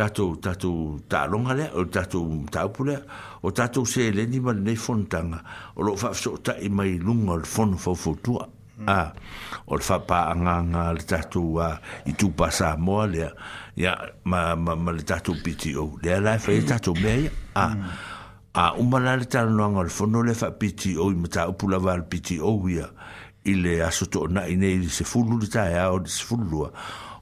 [0.00, 3.00] tatou tatou taaloga lea o tatou taupu lea
[3.44, 5.42] o tatou seleni ma lenei fonotaga
[5.76, 8.46] o loo faafesootaʻi mai luga o le fono faufoutua
[8.86, 9.00] a
[9.68, 11.74] o le faapaagaga le tatou a
[12.06, 13.28] itupasamoa lea
[13.76, 13.92] ya
[14.24, 14.56] ma
[14.92, 17.66] le tatou pto lea lae faia tatou mea ia a
[18.54, 22.54] a uma la le talanoaga o le fa le faapto i mataupu lava le pto
[22.72, 22.88] ia
[23.44, 26.72] i le aso toonaʻi nei i le sefulu le taea o le sefululua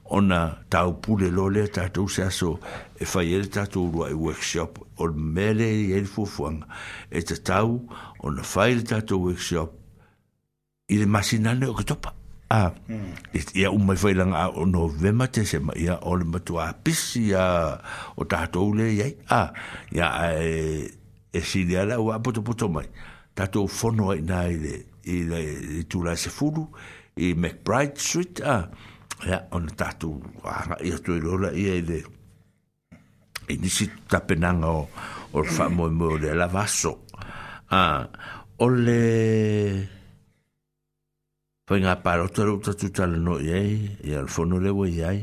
[0.09, 2.59] ona tau pule lo le tatou se aso
[2.99, 6.65] e fai ele tatou lua i e workshop o mele i ele fuafuanga
[7.11, 7.81] e tatou
[8.19, 9.73] ona fai ele tatou workshop
[10.89, 12.13] i le masinane o katopa
[12.49, 13.11] a hmm.
[13.53, 17.33] ia umai fai langa a o novema te se ma ia o le matua pisi
[17.35, 17.77] a
[18.15, 19.51] o tatou le iai a
[19.91, 20.09] ia
[20.41, 20.89] e
[21.33, 22.89] e sili ala ua poto poto mai
[23.35, 24.57] tatou fono ai nai
[25.05, 26.65] i le tula se fulu
[27.19, 28.65] i McBride Street a ah
[29.25, 31.99] ya on tatu ara ia to lo la ia ile
[33.49, 34.87] e ni si tapenanga o
[35.35, 37.03] o fa mo mo de la vaso
[37.71, 38.07] a
[38.63, 38.99] o le
[41.67, 43.59] foi nga paro to lo tatu tal no ye
[44.07, 45.19] e al fono le voi ai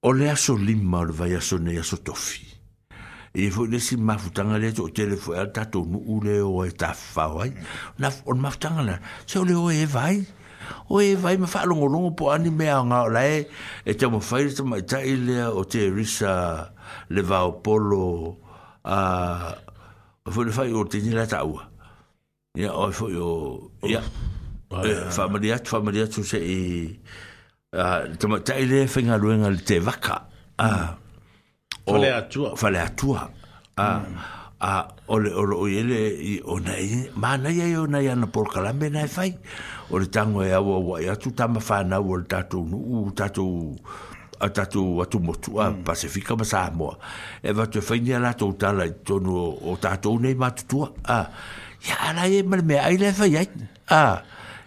[0.00, 2.40] o le aso lima o le vai aso ne aso tofi
[3.36, 6.72] e foi le si mafutanga le to tele foi al tatu nu ule o e
[6.72, 7.52] ta fa vai
[8.00, 8.96] na on mafutanga le
[9.28, 10.16] se o le o e vai
[10.88, 13.46] o e vai me falo ngolo ngo po ani me anga la e
[13.84, 16.68] e te mo fai te mai tai le o te risa
[17.10, 18.36] le va o polo
[18.84, 18.96] a
[20.26, 21.60] o fo le fai o te ni la tau
[22.54, 23.28] ya o fo yo
[23.88, 24.00] ya
[25.10, 26.60] familia familia tu se i
[27.72, 27.84] a
[28.18, 28.86] te mo tai le
[29.66, 30.16] te vaka
[30.58, 30.68] a
[31.86, 33.20] o le atua fa le atua
[33.76, 36.84] a mm a ole ole o i onai.
[36.84, 39.32] i ma na ia ona ia por kalambe me na fai
[39.90, 43.10] o le tango e awa wa ia tu tama fa na o le tato u
[43.16, 43.72] tato
[44.40, 45.58] a tato a tu mm.
[45.60, 46.68] a pacifica ma sa
[47.42, 49.32] e va te fai ni ala tu tala tonu
[49.68, 51.18] o tato nei ma tu a
[51.86, 53.48] ia ala e mal me ai le fai ai
[53.88, 54.16] a ah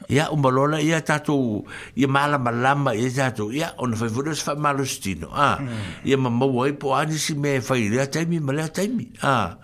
[0.09, 1.63] ia o malola ia tato
[1.95, 5.59] ia mala malama ia tato ia ona fai vudas fai malo stino ah.
[5.61, 6.03] mm.
[6.03, 9.55] ia mamma wai po ani si me fai lea taimi ma lea taimi ah.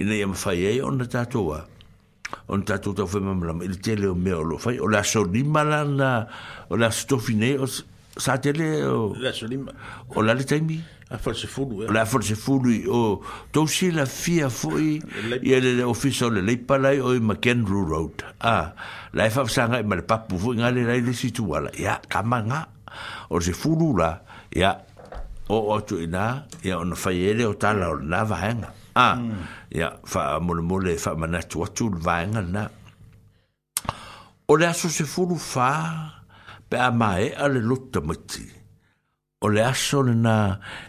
[0.00, 1.58] ina ia mafai ei ona tato a
[2.50, 5.22] on tato tau fai mamma lama ili tele o meo lo fai o la so
[5.24, 6.26] lima lana
[6.70, 7.66] o la stofi nei o
[8.16, 9.72] sa te le o la solima
[10.14, 10.78] o la le taimi
[11.10, 11.92] a forse fulu eh?
[11.92, 13.20] la forse fulu o
[13.52, 15.00] tau si la fia fui
[15.42, 18.74] i le le ofisa o le leipalai o i McKendrew Road a ah.
[19.14, 22.42] la e fafsanga i ma le papu fui ngale lai le situ wala ia kama
[22.46, 22.62] nga
[23.30, 24.20] o se fulu la
[24.54, 24.76] ia
[25.48, 29.14] o o tu ina ia ono faiere o tala o na vahenga a ah.
[29.16, 29.74] mm.
[29.74, 32.68] ia fa mole mole fa manatu o tu vahenga na
[34.46, 36.13] o le aso se fulu faa
[36.74, 38.42] pe a mai a le luta mati.
[39.44, 40.36] O le aso le na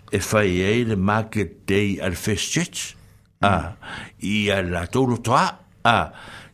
[0.10, 2.80] e fai ei le market day al first church.
[3.44, 3.48] Mm.
[3.52, 3.66] Ah,
[4.32, 5.46] I a la tolo toa.
[5.92, 6.06] Ah,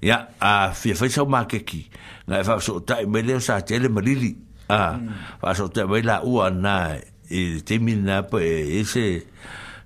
[0.08, 0.18] ya,
[0.50, 1.82] a fia fai sau market ki.
[2.28, 4.32] Nga e fai so tai me leo sa tele marili.
[4.68, 5.40] Ah, mm.
[5.42, 6.76] fai so tai me la ua na
[7.38, 9.06] e te mina pa e, e se,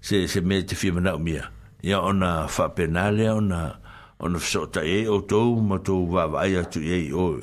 [0.07, 1.43] se, se me te fia mana o mia.
[1.89, 3.61] Ya ona fa penale ona...
[3.65, 3.83] Ya
[4.19, 7.35] on of so ta e o to ma to va va ya tu e o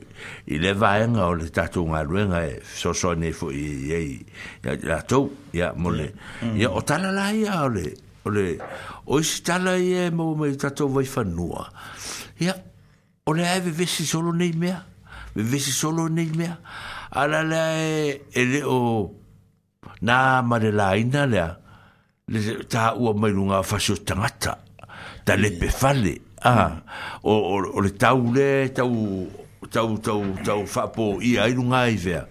[0.49, 3.51] i le va en o le ta tu nga ruenga e so so ne fo
[3.53, 4.25] i e
[4.65, 6.15] ya ya to ya mole
[6.57, 6.73] ya mm.
[6.77, 7.93] o ta la la ya o le
[8.25, 8.57] o le
[9.05, 11.69] o si ta la ye mo me ta to va fa nua
[12.41, 12.57] ya
[13.29, 14.81] o le ave ve si solo nei mea
[15.37, 16.57] ve ve si solo nei mea
[17.13, 17.61] ala le
[18.33, 19.13] e le o
[20.01, 24.57] na ma le la ina le ta u mai lunga fa so tangata
[25.29, 26.71] ta le pe fale mm ah
[27.25, 28.91] o le tau le tau
[29.73, 32.23] tau tau tau fa po i ai lunga i vea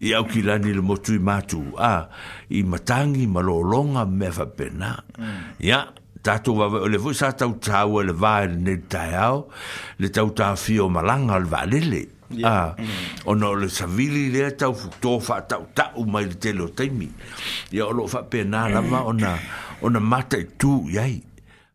[0.00, 2.02] i au ki lani le motu i matu a ah,
[2.48, 3.60] i matangi ma lo
[4.18, 5.40] me fa pena mm.
[5.60, 5.84] ya
[6.22, 9.46] tatu va le vu sa tau tau le va e ne tai au
[10.00, 12.38] le tau ta fio malanga le va ah, mm.
[12.38, 12.74] le a
[13.28, 17.08] o no le savili le tau fu to fa tau tau mai le o taimi
[17.70, 19.36] ya lo fa pena la ma ona
[19.82, 21.22] ona mata tu yai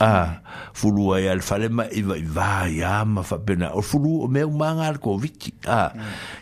[0.00, 0.42] a
[0.76, 4.50] fulu ai al falema i vai vai a ma fa pena o fulu o meu
[4.50, 5.90] manga al covid a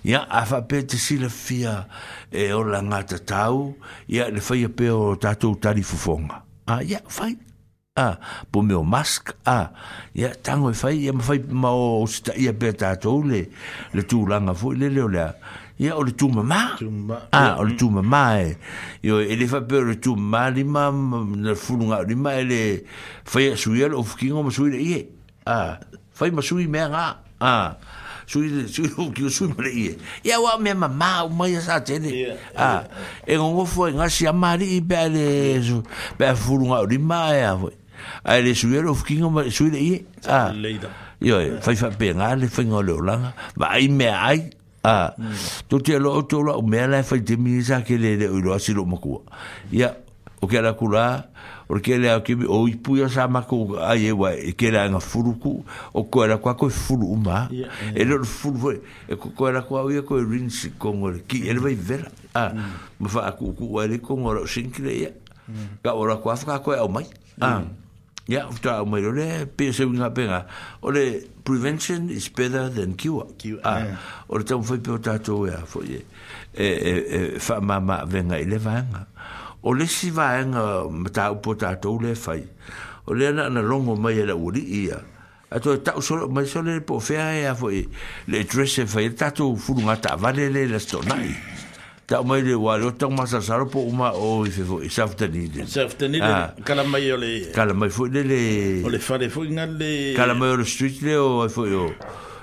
[0.02, 1.86] ya a fa pete si le fia
[2.30, 3.76] e o la ngata tau
[4.10, 7.38] ya le fai pe o tato tari fufonga a ya fai
[7.96, 8.18] a
[8.50, 9.70] po meu mask a
[10.14, 13.46] ya tango e fai ya ma fai ma o sta ya pe tato le
[13.94, 15.08] le tu langa fo le le o
[15.78, 17.78] ia o le tumamā a ah, o le mm.
[17.78, 18.56] tumamā e
[19.02, 20.84] io e le e faapea ah, ah, e o le tumamā lima
[21.34, 22.62] na fulugao lima e le
[23.24, 25.08] fai asuia le ofukiga o masui leie
[25.46, 25.78] a
[26.14, 27.04] fai masui mea gā
[27.40, 27.76] a
[28.26, 31.80] sui sui o ki sui mare ie ia wa me ma ma o mai sa
[31.80, 32.86] tele a
[33.26, 35.82] e ngongo fo nga si amari i pe le su
[36.16, 37.72] pe fulu nga ri ma ia fo
[38.22, 40.88] a le sui ro ki ngo sui le ie a leida
[41.18, 45.16] io fai e fa pe nga le fingo le ola ma ai me ai a
[45.18, 45.34] ah.
[45.68, 48.58] to te lo to lo me la fa de mi sa ke le le lo
[48.58, 48.98] si lo ma
[49.72, 49.96] ya
[50.42, 51.28] o ke la kula la
[51.68, 54.52] o ke le o ke o ipu ya sa ma ku a ye wa e
[54.52, 55.32] ke la nga furu
[55.94, 57.48] o ko la ku ko furu ma
[57.96, 58.76] e lo furu
[59.08, 61.58] e ko ko la ku ya ko rin si ko ngo e le ki el
[61.58, 62.04] vai ver
[62.36, 62.98] Ah mm.
[63.00, 65.08] ma fa ku ku wa le ko ngo lo sin ya
[65.48, 65.80] mm.
[65.82, 67.08] ka o la ku afa ko ya o mai
[67.40, 67.62] Ah.
[67.66, 67.83] Mm
[68.24, 70.48] ya yeah, uta o mero le pese unha pega
[70.80, 74.00] o le prevention is better than cure cure ah, yeah.
[74.32, 76.00] o le tamo foi pe o tato ya foi e
[76.56, 79.04] e e fa mama venga ele vanga
[79.60, 82.40] o le si vanga mata o po tato le fai
[83.04, 85.04] o le ana na longo mai ele uri ia
[85.52, 87.84] ato ta so mai so le po fea ya foi
[88.32, 91.53] le dresse fai tato fulunga ta vale le le sonai
[92.06, 95.14] ta mai le wa lo tong masa saro po uma o i se fo isaf
[95.16, 96.52] ta ni de isaf ta ni de ah.
[96.64, 98.40] kala mai ole kala mai fo le le
[98.84, 101.92] o le fa le fo ngal le kala mai ole street le o fo yo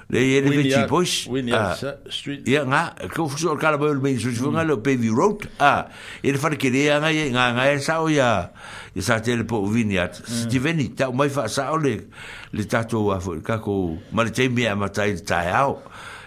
[0.09, 3.91] le ye le bitchi push ah eh, street ya nga ko fo so kala mai
[3.93, 5.89] ole bitchi push fo ngal o baby road ah
[6.23, 8.49] ele fa le kere nga nga nga e sa o ya
[8.97, 10.25] e sa tele po vinyat mm.
[10.25, 12.07] si di veni ta mai fa sa ole
[12.51, 15.77] le tato wa fo ka ko mal te mi a matai tai ao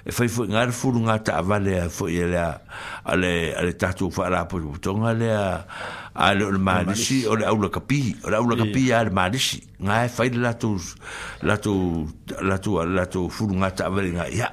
[0.07, 4.61] e fai foi ngar furu nga ta vale foi ele ale ale tatu fara po
[4.77, 5.29] tonga le
[6.13, 10.09] ale o malisi o le aula kapi o le aula kapi ale malisi nga e
[10.13, 10.77] fai la tu
[11.43, 12.05] la tu
[12.45, 14.53] la tu la tu furu nga ta vale nga ya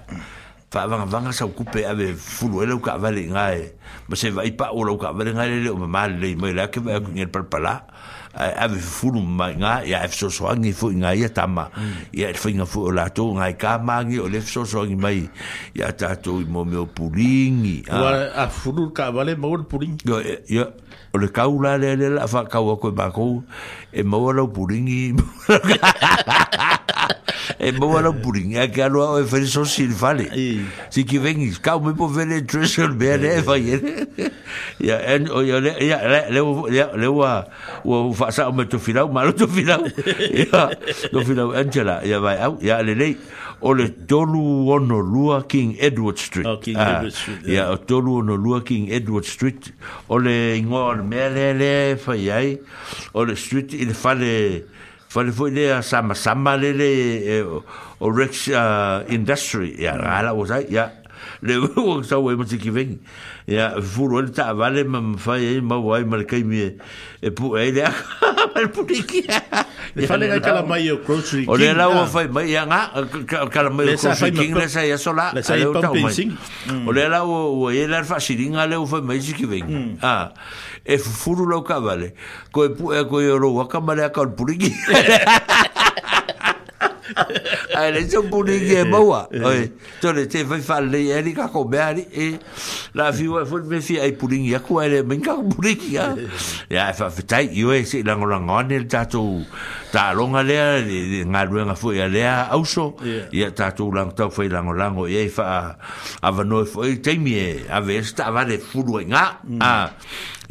[0.71, 3.75] fa vanga vanga sa kupe ave fulu ele ka vale nga e
[4.07, 6.71] ma se vai pa o ka vale nga e, le o mal le mai la
[6.71, 7.90] ke va ngel parpala
[8.35, 11.67] ave fulu mai nga ya ave so so ngi fu nga ya tama
[12.15, 12.35] ya mm.
[12.39, 15.27] fu nga fu la to nga ka mangi o le so so ngi mai
[15.75, 18.07] ya ta to mo me o puling ah.
[18.07, 20.71] a a fulu ka vale mo o puling yo e, yo
[21.11, 23.43] o le ka ula le le fa ka wa ko ba ko
[23.91, 25.19] e mo o puling
[27.59, 30.27] embora eh, ya que alo e fer so sin fale
[30.89, 33.79] si que vem escau me por ver el treasure ver é vai
[34.79, 35.97] ya en o ya ya
[36.31, 36.41] le
[36.99, 37.21] le o
[37.85, 39.83] o faça o meto final malo to final
[40.45, 40.69] ya
[41.11, 43.15] no final angela ya vai au ya le le
[43.61, 46.47] o le tolu ono lua King Edward Street.
[46.49, 47.43] Oh, King ah, Edward Street.
[47.45, 47.73] ya eh.
[47.77, 49.61] o tolu ono lua King Edward Street.
[50.09, 52.49] O le ingoa o le mea lea fai ai.
[53.13, 54.65] O le street i le fale...
[55.11, 57.43] fale foi le sama sama le le
[57.99, 60.07] o rex uh, industry ya mm.
[60.07, 60.85] ala was i ya
[61.43, 62.79] le wo so we must give
[63.45, 67.57] ya furo le ta vale ma fa e ma wai ma kai mi e pu
[67.59, 67.91] e le
[68.55, 71.89] ma pu le ki le fale ga kala mai o grocery king o le la
[71.91, 72.79] wo fa mai ya nga
[73.51, 76.31] kala mai o grocery king le sa ya sola le sa pumping
[76.87, 77.11] o le mm.
[77.17, 79.99] la wo e le fa shiringa le wo fa mai ki mm.
[80.07, 80.31] ah
[80.85, 82.13] e fufuru lau kawale,
[82.51, 84.71] ko e pu e eh, ko e oro wakamale a kaun puriki.
[87.77, 89.25] Ai le so puni ke eh, moa.
[89.31, 89.43] Eh.
[89.45, 89.61] Oi.
[90.03, 92.37] To le te fai fa le e ka ko me e
[92.95, 95.97] la fi wa fu me fi ai puni ya ku ele men ka puni ki
[95.97, 96.15] eh.
[96.69, 96.91] ya.
[96.93, 99.41] fa fa tai yo e se la ngola ngone ta to
[99.91, 102.95] ta longa le nga rua nga fu ya le auso
[103.31, 105.75] ya ta to lang ta fu la ngola e fa
[106.21, 107.71] ava no fu e te mi e, e, e mm.
[107.71, 109.39] a ve sta va le fu lo nga.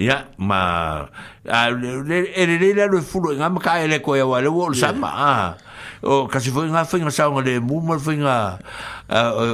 [0.01, 1.07] Ya ma
[1.45, 4.73] ele ele lo fu lo e nga ma ka ele ko ya wa le wo
[4.73, 5.11] sa ma.
[5.13, 5.55] Ah
[6.03, 8.57] o kasi foi nga foi nga sa nga de mumal foi nga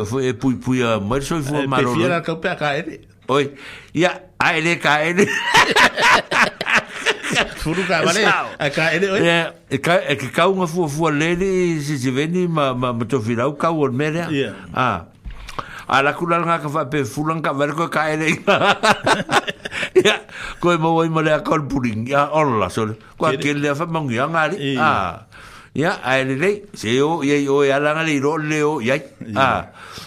[0.07, 2.71] foi e pui pui a mer soi foi maro e pe fiera ka pe ka
[2.79, 3.51] ele oi
[3.91, 5.27] ya a ele ka ele
[7.67, 8.23] furu ka vale
[8.71, 9.21] ka ele oi
[9.75, 12.95] e ka e ka ka unha fu fu le le si si veni ma ma
[12.95, 14.89] me to virau ka o mer ya a
[15.87, 18.39] a la kula nga ka pe fulan ka ver ko ka ele
[19.99, 20.23] ya
[20.63, 22.87] ko mo oi mo le a kol puring ya orla so
[23.19, 25.27] ko a kel le fa mangi ya ngari ah
[25.77, 28.95] ya ai le le se yo ye yo ya la le ro le o ya
[29.37, 29.63] a ah,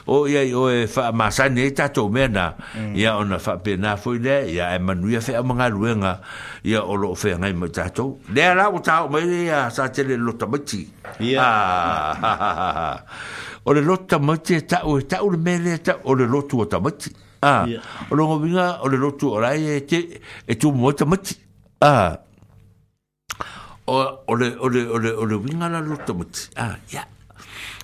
[0.09, 2.55] o ye yo e fa ma sa ne ta to me na
[2.97, 3.19] ya mm.
[3.21, 5.93] ona fa pe na fo le ya e ma nu ya fe ma ngal we
[6.01, 6.21] nga
[6.65, 9.89] ya o lo fe nga ma ta to le la o ta me ya sa
[9.93, 10.89] te le lo ta ma ti
[11.21, 11.37] ya
[12.17, 12.97] ah,
[13.63, 15.97] o le lo ta ma ti ta e o ta o me le e ta
[16.03, 17.13] o le lo tu ta ma ti a
[17.45, 17.61] o ah,
[18.15, 20.17] lo nga o le lo tu o la ye te
[20.49, 21.37] e tu mo ta ma ti
[21.85, 22.19] a
[23.89, 23.97] o
[24.29, 27.09] ole ole ole ole winga lutu mut ah ya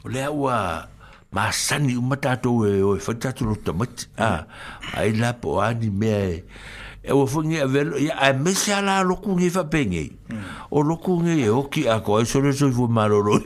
[0.05, 0.85] ole wa
[1.33, 4.45] ma sani umata to e o fata e to lutu mut ah
[4.93, 6.35] ai la po ani me e
[7.11, 10.05] o e fungi a velo ya a mesia la loku ni fa pengi
[10.69, 13.41] o loku ni e o ki a ko so le so vu maloro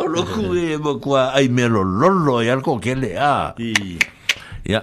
[0.00, 3.54] o loku e mo kwa ai melo lolo ya ko kele ah
[4.66, 4.82] ya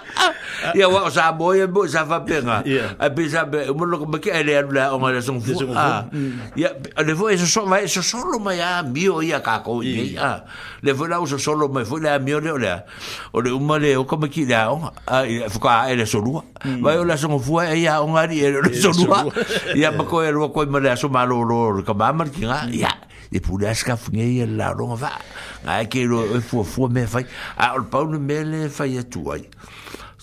[0.77, 4.29] ya wa sa boy bo sa fa pera a pe sa be mo lo ke
[4.29, 5.57] ele ar la on ala son fu
[6.57, 6.69] ya
[7.01, 10.45] le fo eso so eso solo ma ya mio ya ka ko ye ya
[10.83, 12.85] le fo la uso solo ma fo la mio le ola
[13.33, 14.69] o le uma le o como ki la
[15.09, 15.17] a
[15.49, 16.37] fo ka ele so lu
[16.81, 19.09] va yo la son fu ya on ari ele so lu
[19.75, 22.45] ya ma ko ele ko ma la so ma lo lo ka ba mar ki
[22.77, 22.91] ya
[23.31, 25.15] e eh, pou la ska fu ye la ro va
[25.65, 27.23] ai ke lo fo fo me fa
[27.57, 29.41] ah, a o pa un me le fa ya tu ai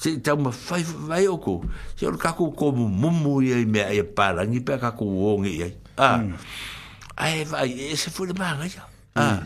[0.01, 1.65] se ta uma fai vai o ko
[1.99, 5.39] se o ka ko ko mu mu ye me para ni pe ka ko o
[5.43, 6.37] ngi ai ah mm.
[7.19, 8.79] ai vai esse foi de manga mm.
[9.19, 9.43] ah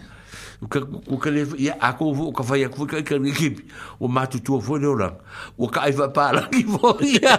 [0.70, 0.82] ka
[1.18, 3.58] ka le ia a ko vo ka faia ko ka ka ni ki
[3.98, 5.10] o ma tu tu fo le ora
[5.58, 7.34] o ka ai va pa la ki vo ia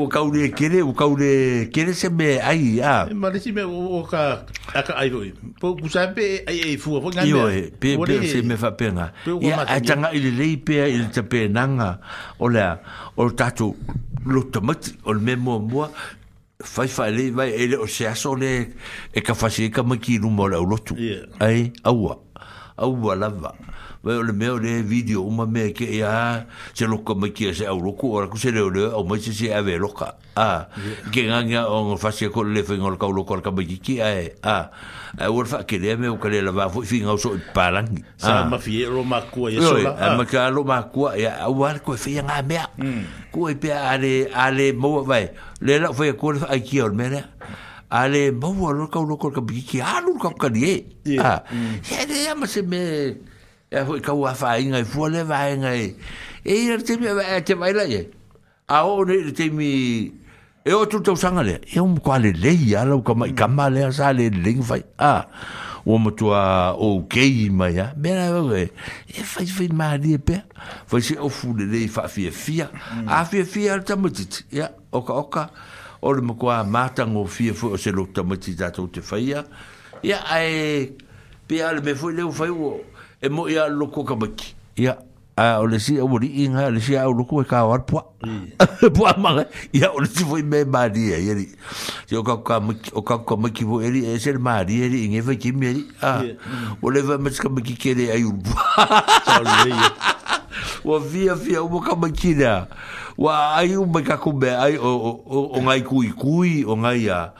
[0.00, 3.36] o ka ule kere o ka ule kere se me ai a e ma le
[3.36, 5.20] si me o ka a ka ai vo
[5.60, 8.56] po ku sa pe ai ai fu fo ngai me e, pe pe se me
[8.56, 9.12] fa pe nga
[9.44, 11.98] ia a tanga ile le pe ile te pe nanga
[12.40, 12.64] o le
[13.16, 13.76] o tatu
[14.24, 15.84] lo tomat o le memo mo
[16.64, 18.52] fai fai le vai ele o se aso le
[19.14, 20.94] e ka fasi ka maki no mo la lotu
[21.40, 22.14] ai aua
[22.76, 23.52] aua lava
[24.04, 26.44] Vai ole mea le video uma mea ke ia
[26.76, 29.32] se loka mai kia se au loko ora ku se leo leo au mai se
[29.32, 30.10] se ave loka.
[30.36, 30.66] A,
[31.08, 34.34] ke nganga o ngā whasia ko le whenga o ka loko ka mai ki ae.
[34.44, 34.68] A,
[35.16, 37.32] a ua wha ke lea mea o ka lea lawa fo i whinga o so
[37.32, 38.04] i parangi.
[38.20, 39.96] Sa mawhi e ro makua i sola.
[39.96, 42.68] A ma ka ro makua ia au ar koe whia ngā mea.
[43.32, 45.30] Ko e pia ale, ale maua vai.
[45.60, 47.24] Le lau whaia koe le wha aikia o le mea
[47.94, 50.82] Ale maua lo ka loko ka mai ki alu ka ka nie.
[51.16, 51.40] A,
[51.88, 52.82] ia lea ma se me...
[53.74, 55.88] e hoi kau a whainga e i fuale whainga i.
[56.46, 58.02] E ina te mi a wae te mai lai e.
[58.76, 59.70] A o ne ina te mi
[60.64, 61.58] e o tu tau sanga lea.
[61.74, 64.82] E o mu kua le lehi ala uka mai kama lea sa le lehi whai.
[64.98, 65.24] A
[65.84, 67.88] o matua o kei mai a.
[67.96, 68.62] Mena e o e
[69.10, 70.38] e whai whai maa ni e pe.
[70.92, 72.70] Whai se o fu le lehi wha fia fia.
[73.08, 74.44] A fia fia ala tamatit.
[74.52, 75.48] Ia oka oka.
[76.00, 79.42] O le mokua mātango fia fu o se lo tamatit tātou te whai a.
[80.04, 80.90] Ia ai
[81.48, 82.74] pia ale me fu leo whai uo
[83.24, 85.00] e mo ia loko ka baki ia
[85.34, 87.80] a o le si a wori inga le si a o loko e ka war
[87.88, 88.12] poa
[88.92, 91.48] poa manga ia o le si foi me maria yeri
[92.04, 94.84] si o ka ka maki o ka ka maki vo eri e se le maria
[94.84, 96.84] yeri inge fa ki miari a mm.
[96.84, 99.40] o le va mas ka maki kere a yur poa
[100.84, 102.68] wa via via o ka maki na
[103.16, 104.92] wa ai o me ka kube ai o
[105.32, 107.32] o o ngai kui kui o ngai a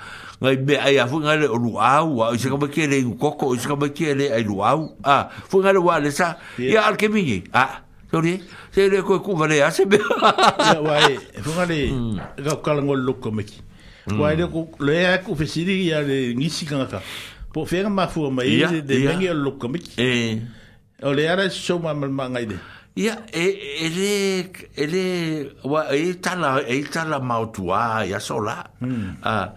[0.44, 3.46] ngai me ai afu ngai le ru au wa i se ka ke le koko
[3.54, 5.16] i se ka ke le ai ru au a
[5.48, 7.64] fu ngai wa le sa ya al ke mingi a
[8.12, 8.36] tori
[8.74, 11.86] se le ko ku vale a se be ya wai fu ngai le
[12.44, 12.62] ga mm.
[12.64, 13.56] ka lo ngol lo ko me ki
[14.20, 14.52] wai le mm.
[14.52, 17.00] ko le ya ku fe siri ya le ni si ka ka
[17.54, 20.10] po fe ma fu ma i de mengi lo ko me ki e
[21.02, 22.58] o le ara so ma ma ngai de
[22.96, 24.12] Ia, yeah, e, e, e le,
[24.70, 25.04] e le,
[25.98, 28.70] e tala, e tala mautua, ia sola.
[28.78, 29.18] Mm.
[29.18, 29.48] Uh,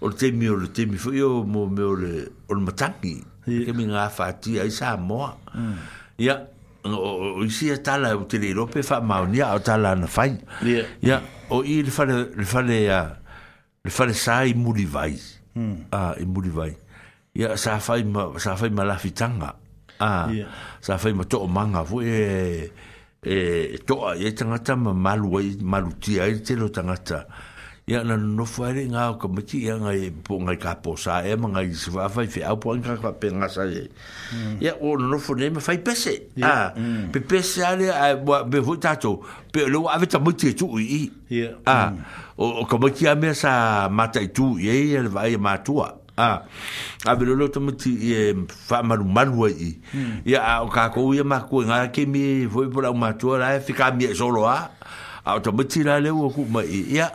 [0.00, 3.14] o te mi o te mi fuio mo me o le o le mataki
[3.46, 5.30] ke mi nga fati ai sa mo
[6.18, 6.36] ya
[6.84, 6.92] mm.
[6.92, 10.36] o isi ata e la o te lirope fa maunia o ta la na fai
[11.02, 11.20] ya
[11.50, 13.16] o i le fale le fale ya
[13.84, 15.16] le fale sa i muli vai
[15.54, 15.88] mm.
[15.92, 16.72] a i muli vai
[17.34, 19.56] ya sa fai ma sa fai ma la fitanga
[20.00, 20.28] a
[20.80, 22.72] sa fai ma to manga vo e
[23.26, 23.36] e,
[23.72, 27.54] e to e tangata ma malu malu ti ai te lo tangata ya
[27.86, 29.94] ya na no fare nga ko mti ya nga
[30.26, 31.38] po nga ka po e, sa e mm.
[31.38, 33.86] ma nga se va fa fa po nga ka pe nga sa ye
[34.58, 36.74] ya o no fo ne me fa pese a
[37.14, 37.86] pe pese ale
[38.50, 39.22] be vo tato
[39.54, 42.42] pe lo ave ta mti e tu i ya ah, mm.
[42.42, 46.42] o ko mti a me sa mata tu ye el va ma matua a
[47.06, 49.78] a be lo to mti e fa malu malu i
[50.26, 53.46] ya o ka ko ye ma ko nga ke mi vo po la matua la
[53.62, 54.74] fika mi solo a
[55.22, 57.14] automatira le wo ku ma ya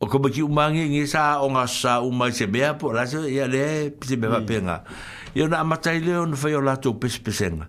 [0.00, 3.02] o ko mo ki umangi ngi sa o nga sa umai se bea po la
[3.06, 4.34] se ya le pise be hmm.
[4.34, 4.76] va penga
[5.34, 7.66] yo na matai le on fa yo la to pes pesenga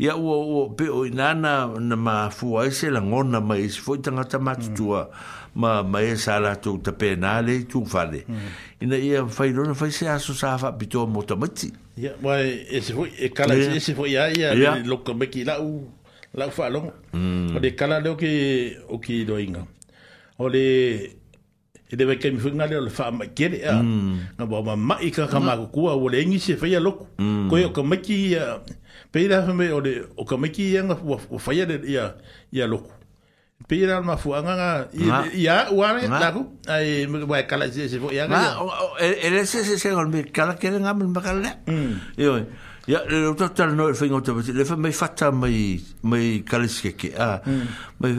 [0.00, 0.24] ya o
[0.64, 4.24] o pe o nana na ma fu ai se la ngona ma is fo tanga
[4.24, 5.60] ta ma tua hmm.
[5.60, 8.80] ma ma e sa la to ta penale tu fale hmm.
[8.80, 11.68] ina ia fa i lona fa se aso sa fa bito mo ta mati
[12.00, 15.28] ya wa e se fo e kala se se fo ya ya lo ko me
[15.28, 15.84] ki la u
[16.40, 18.32] la fa lo o de kala le o ki
[18.88, 19.66] o ki do inga
[20.40, 21.16] o de le...
[21.90, 24.76] e de vai kemi fuinga le o le wha ma kere a nga wā ma
[24.76, 27.48] ma i kaka mā kukua o le engi se whaia loku mm.
[27.50, 28.58] koe o ka maki i a
[29.12, 31.96] peira hame o le o ka maki i a nga fua o whaia le i
[31.96, 32.06] a
[32.52, 34.70] i peira al mafu anga nga
[35.34, 39.78] i a uare laku ai mga wai se se fo i e- e se se
[39.78, 41.92] se ngol mi kala kere nga mga kala le mm.
[42.18, 42.44] i
[42.86, 47.10] Ya, lo doctor no fue ngota, le fue me fatta mai mai kaliske ke.
[47.18, 47.42] Ah.
[47.42, 47.66] Hmm.
[47.98, 48.12] Mai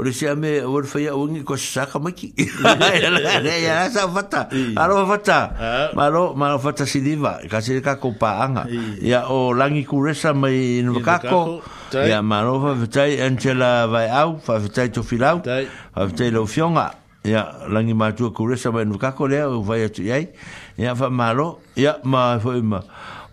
[0.00, 2.32] ore me ame ore fue un ko saka mai ki.
[2.32, 4.48] Ya, ya, esa fatta.
[4.80, 5.90] Ahora fatta.
[5.94, 8.64] Malo, malo fatta si diva, ka se ka ko pa anga.
[9.04, 11.60] Ya, o langi kuresa me no kako.
[11.92, 15.42] Ya, malo fa vetai Angela vai au, fa vetai to filau.
[15.44, 16.96] Fa lo fionga.
[17.28, 20.32] Ya, langi matu curesa me no kako le, vai atu yai.
[20.80, 21.60] Ya, fa malo.
[21.76, 22.80] Ya, ma fo ima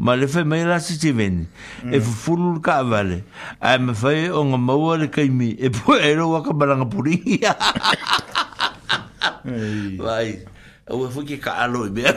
[0.02, 1.45] ma le fai mai rasi te veni,
[1.86, 2.02] e mm.
[2.02, 3.22] fufuru ka avale,
[3.61, 6.88] a e me fai o ngā maua le kaimi, e pu e ro waka maranga
[6.90, 7.19] puri.
[10.02, 10.41] Vai,
[10.90, 12.15] a ua fuki ka alo i mea.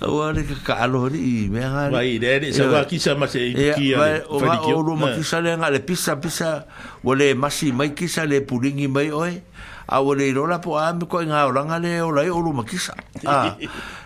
[0.00, 1.84] A ua re ka ka alo i mea ngā.
[1.92, 4.16] Vai, re re, sa wā kisa ma se i puki a le.
[4.32, 5.20] O ngā oro ma eh.
[5.20, 6.54] kisa le ngā le pisa pisa,
[7.04, 9.36] wale masi mai kisa le puringi mai oe,
[9.86, 12.40] a o le rola po a me ko nga o langa le o lai o
[12.40, 12.96] lu makisa
[13.28, 13.56] a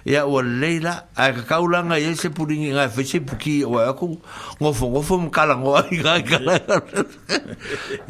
[0.03, 3.79] ya o leila a ka ka ulanga ye se puding nga fe se puki o
[3.79, 4.19] a ku
[4.59, 6.55] ngo fo ngo fo m kala ngo a ka kala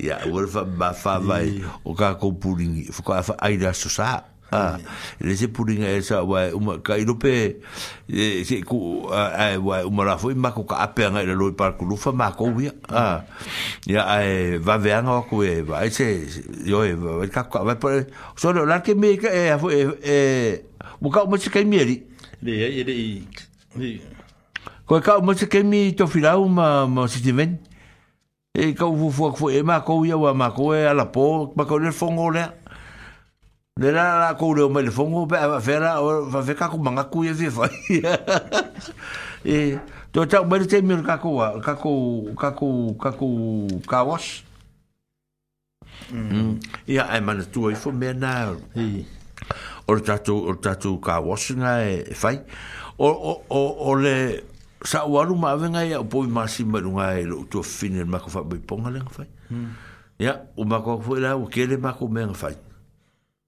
[0.00, 3.92] ya o fa ba fa vai o ka ko puding fo ka fa aida so
[3.92, 4.78] sa Ah,
[5.20, 7.60] le se puringa e sa wai uma ka irope
[8.08, 11.96] e se ku ai wai uma la foi mako ka apenga le loi par kulu
[12.00, 13.24] fa mako wi ah
[13.84, 16.24] ya ai va verga ko e va se
[16.64, 18.08] yo e va ka ka va per
[18.40, 20.52] so lo la ke me eh, ke e eh, e eh,
[21.04, 22.00] mo ka mo se ke mieri
[22.40, 23.20] le e le i
[24.88, 27.52] ko ka mo se ke mi to fila uma mo se te ven
[28.56, 31.92] e ka fu fu fu e mako ya wa mako e ala po mako le
[31.92, 32.48] fongo le
[33.78, 36.78] Le la la ko le mo le fongo pe va fe va fe ka ku
[36.82, 37.68] manga ku ye fe
[39.46, 39.78] E
[40.10, 42.68] to ta mo le te mi ka ku ka ku ka ku
[42.98, 43.26] ka ko
[43.86, 44.42] ka wash.
[46.10, 46.58] Mm.
[46.90, 47.14] Ya mm.
[47.14, 48.50] e man tu fo me na.
[48.74, 49.06] E.
[49.86, 52.42] O ta tu o ta tu ka wash na e fai.
[52.98, 54.42] O o o le
[54.82, 58.18] sa waru ma venga ya po ma si ma nga e lo tu fine ma
[58.18, 59.28] ko fa bi ponga le fai.
[59.54, 59.70] Mm.
[60.18, 62.56] Ya o ma ko fo la o kele le ma ko me fai.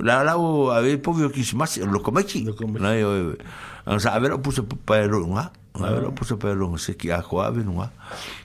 [0.00, 2.54] la la o a ver po vio que más lo come aquí no
[2.98, 3.34] yo
[3.86, 7.50] o sea a ver puso pelo nga a ver puso pelo se que a coa
[7.50, 7.90] ve nga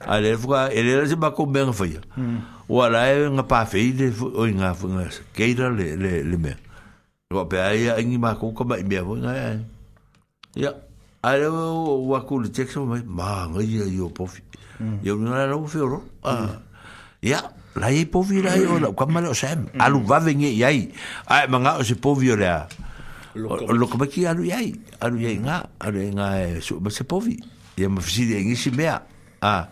[0.01, 1.99] a le fua ele era se ba comer foi
[2.67, 5.07] o ala e nga pa fe de o nga nga
[5.37, 6.55] queira le le le me
[7.33, 9.57] o pe aí aingi ma ko ko me vo nga
[10.57, 10.73] ya
[11.21, 12.97] a le o wa ku le texto ma
[13.47, 14.25] nga yo po
[15.05, 16.59] yo no era o feo ah
[17.21, 19.81] ya la e po vi la e o la o sem mm.
[19.81, 20.91] alu va venge i ai
[21.25, 22.37] a manga o se po vi o
[23.35, 27.19] lo kama ki alu i alu i nga alu i nga e su se po
[27.19, 27.37] vi
[27.89, 29.01] ma fisi de ngi mea
[29.41, 29.67] a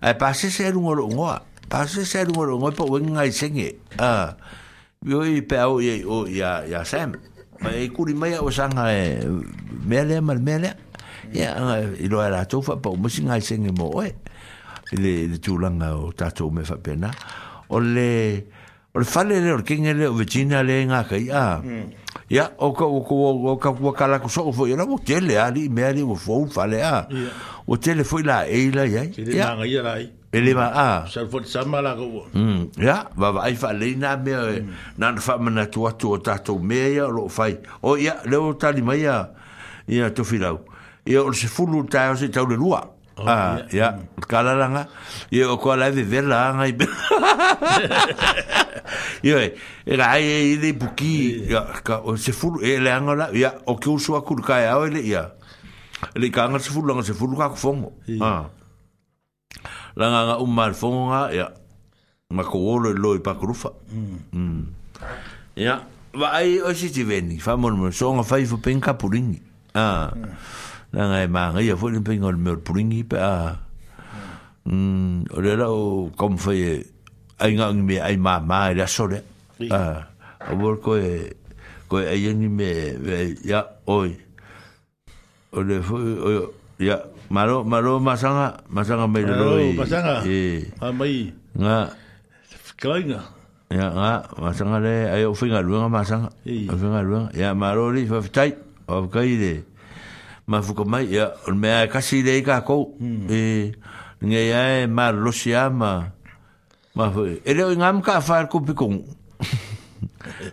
[0.00, 3.16] a pa se se erungo lo ngoa pa se se erungo lo ngoa po wengi
[3.16, 4.36] ngai senge a
[5.00, 7.08] vi o i pe au i o ya ya i a sem
[7.62, 9.24] ma e kuri mai o sanga e
[9.88, 10.74] mea lea mal mea lea
[11.32, 11.56] ia
[11.96, 14.12] i loa la e tofa pa o masi ngai senge mo e
[14.92, 17.10] le tulanga o tātou me whapena.
[17.10, 17.14] Ia,
[17.68, 18.46] o le
[18.94, 21.90] o le fale le o kinga le o vecina le nga ka ya hmm.
[22.30, 23.00] ya o ka o
[23.58, 26.46] ka o ka la ku so fo la mo tele ali me ali mo fo
[26.46, 27.06] fale a
[27.66, 29.94] o tele fo la e la ya ya nga ya la
[30.32, 34.16] ele va a sal fo sama la ko hmm, ya va va ifa le na
[34.16, 34.72] me e, hmm.
[34.98, 38.52] na fa me na tu tu ta me ya lo fai o ya le o
[38.56, 39.30] tali ma ya
[39.88, 40.64] ya to filau
[41.06, 43.72] ya o se fulu ta o se tau le lua Oh, ah, ya, yeah.
[43.72, 43.92] yeah.
[44.28, 44.92] kalalanga.
[45.32, 46.74] Ye o ko lai de la nga i.
[49.24, 49.56] Yo, e
[49.96, 53.54] ga ai i de buki, ya, ka o se fu e le anga la, ya,
[53.72, 55.32] o ke u sua kul ka ya o le ya.
[56.14, 57.92] Le ka nga se fu langa se fu ka ko fongo.
[58.20, 58.52] Ah.
[59.96, 61.48] La nga u mar fongo nga, ya.
[62.36, 63.72] Ma ko o lo lo i pa krufa.
[63.88, 64.20] Mm.
[64.36, 64.62] Mm.
[65.56, 65.80] Ya,
[66.12, 68.76] va ai o si ti veni, fa mo mo so nga fa i fo pen
[68.76, 69.40] kapurini.
[69.72, 70.12] Ah.
[70.12, 70.36] Mm.
[70.96, 73.60] la ngai manga ia foi pe ngol meu puringi pe a
[74.64, 76.80] mm ore la o kom foi
[77.36, 79.20] ai ngang me ai ma ma la sore
[79.68, 80.08] a
[80.48, 81.36] o bol ko e
[81.88, 82.96] ko ai ni me
[83.44, 84.16] ya oi
[85.52, 86.48] ore foi
[86.80, 86.96] ya
[87.28, 91.28] malo malo masanga masanga me lo i masanga e a mai
[91.60, 91.92] nga
[92.80, 93.20] kainga
[93.68, 98.56] ya nga masanga le ayo finga luanga masanga finga luanga ya malo li fa tai
[98.88, 99.75] of kai de
[100.46, 100.46] E hmm.
[100.46, 102.94] e, e ma fuka mai ya on me ka si de ka ko
[103.28, 103.72] e
[104.22, 106.12] nge ya e ma lo si ama
[106.94, 108.86] ma fu e le nga ka fa ko pi ko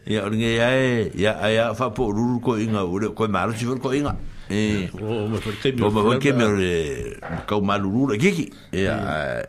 [0.10, 3.28] ya on nge ya e ya ya fa po ru ko inga u le ko
[3.30, 4.16] ma ru si ko inga
[4.50, 9.46] e o ma fuka mi o ma ka ma ru ru la ki ki ya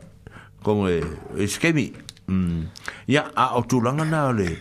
[0.62, 1.88] ko e skemi
[3.08, 3.32] ya mm.
[3.34, 4.60] a o tu langa na le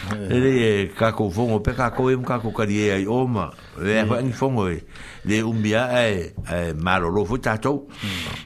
[0.31, 3.51] Ele é e caco fongo, pe caco e caco carie aí oma.
[3.79, 4.83] É vai ni fongo e
[5.25, 7.87] de um dia é é malo lo foi tato.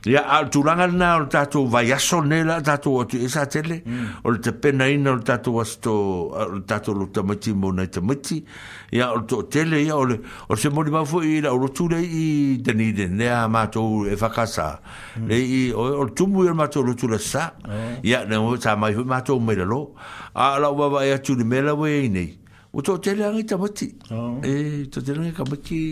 [0.05, 3.83] E a alturanga na o tato vai a sonela tato o tu esa tele.
[4.23, 5.91] O te pena aí no tato asto
[6.31, 8.43] o tato lo tamati mo na tamati.
[8.91, 10.07] E a o tele e a o
[10.49, 14.05] o se mo ba foi e o tu e de ni de ne a mato
[14.05, 14.79] e facasa.
[15.17, 15.29] casa.
[15.29, 17.53] E o tu mo e mato lo tu la sa.
[18.03, 19.53] E a no sa mai mato mo
[20.35, 22.31] A la va vai tu de mela we nei.
[22.73, 23.91] O to te langa i tamati.
[24.11, 24.39] Oh.
[24.43, 25.83] E, to te langa i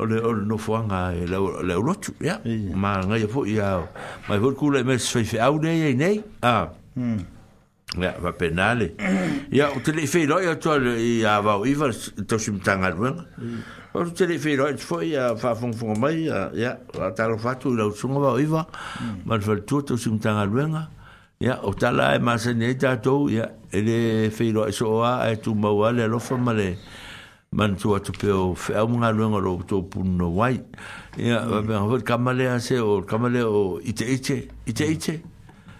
[0.00, 2.36] O le, o le no fuanga e le, le urotu, ya.
[2.44, 2.44] Yeah.
[2.46, 2.76] Yeah.
[2.78, 3.88] Ma ngai a fuk i au.
[4.28, 6.68] Ma i hulku le mele sfeife au nei Ah.
[6.94, 7.18] Hmm.
[7.98, 8.92] Ya, va penale.
[9.50, 11.88] ya, o te le i feiroi a toa i a vau iwa
[12.28, 13.24] tosim tanga ruenga.
[13.38, 13.62] Mm.
[13.94, 16.00] O te le i feiroi tu fuk i a fafungfunga hmm.
[16.00, 16.28] mai,
[16.60, 18.66] ya, a talofatu i lau sunga vau iwa.
[19.00, 19.22] Mm.
[19.24, 20.46] Ma le fatu tosim tanga
[21.40, 26.18] Ya o tala e masa ne ya ele feiro so a e tu mawale lo
[26.18, 26.76] fa male
[27.52, 30.60] man tu atu pe o fe luenga lo to pun no wai
[31.16, 34.66] ya va ben kamale a se o kamale o ite ite mm.
[34.66, 35.22] ite ite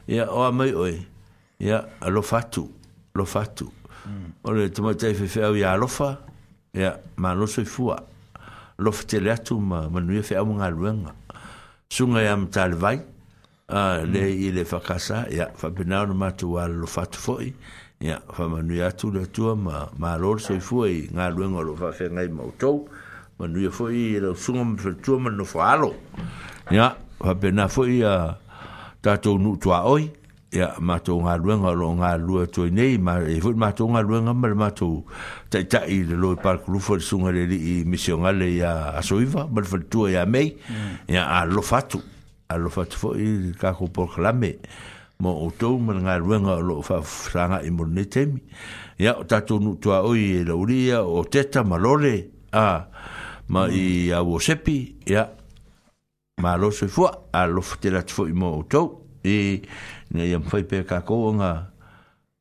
[0.06, 1.04] ya o a mai oi
[1.58, 2.70] ya alofatu,
[3.16, 3.72] lo fatu lo fatu
[4.06, 4.32] mm.
[4.44, 5.88] o le tuma tei fe fe au ya lo
[6.72, 7.98] ya ma lo soi fua
[8.78, 11.12] lo fte le atu ma manuia fe a munga luenga
[11.90, 13.00] sunga ya mta ya
[13.70, 17.52] ah le i le fakasa ya fa benau ma tu al lo fat foi
[18.00, 21.74] ya fa manu ya tu le tu ma ma lor so foi nga luengo lo
[21.76, 22.86] fa fe nga i moto
[23.38, 25.92] manu ya foi i le sungom fer tu ma no fa alo
[26.70, 28.38] ya fa bena foi ya
[29.02, 30.10] ta tu nu tu oi
[30.50, 33.86] ya ma tu nga luengo lo nga lu tu nei ma e fu ma tu
[33.86, 35.04] nga luengo ma ma tu
[35.50, 39.84] ta ta i le lo par lu fer sungale i misionale ya asoiva ma fer
[39.90, 40.56] tu ya mei
[41.06, 41.32] ya mm.
[41.36, 42.00] a lo fatu
[42.48, 44.54] alo fatu fo i kako por klame
[45.20, 48.40] mo utou man nga ruenga lo fa sanga i mon netemi
[48.98, 52.86] ya tatu nu tua oi e la uria o teta malole a
[53.52, 55.28] ma i a wosepi ya
[56.42, 59.60] ma lo se fo alo fte la tfo i mo utou e
[60.14, 61.50] ne yam fai pe kako nga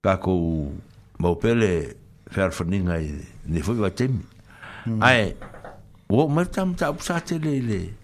[0.02, 0.32] kako
[1.20, 1.98] mo pele
[2.32, 2.52] fer
[3.48, 4.24] ne fo va temi
[4.88, 5.02] hmm.
[5.04, 5.34] ai
[6.10, 6.96] wo mer tam ta
[7.44, 7.97] le le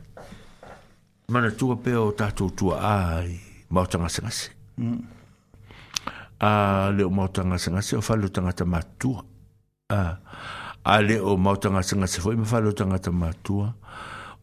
[1.27, 3.39] mana tua pe o tatou tua ai
[3.71, 4.51] mau tangasengase
[6.39, 9.23] a leo mau tangasengase o falo tangata matua
[9.89, 10.17] a
[10.83, 13.71] a leo mau tangasengase foi me falo tangata matua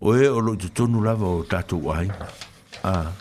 [0.00, 2.08] o e o lo tonu lava o tatou ai
[2.84, 3.12] a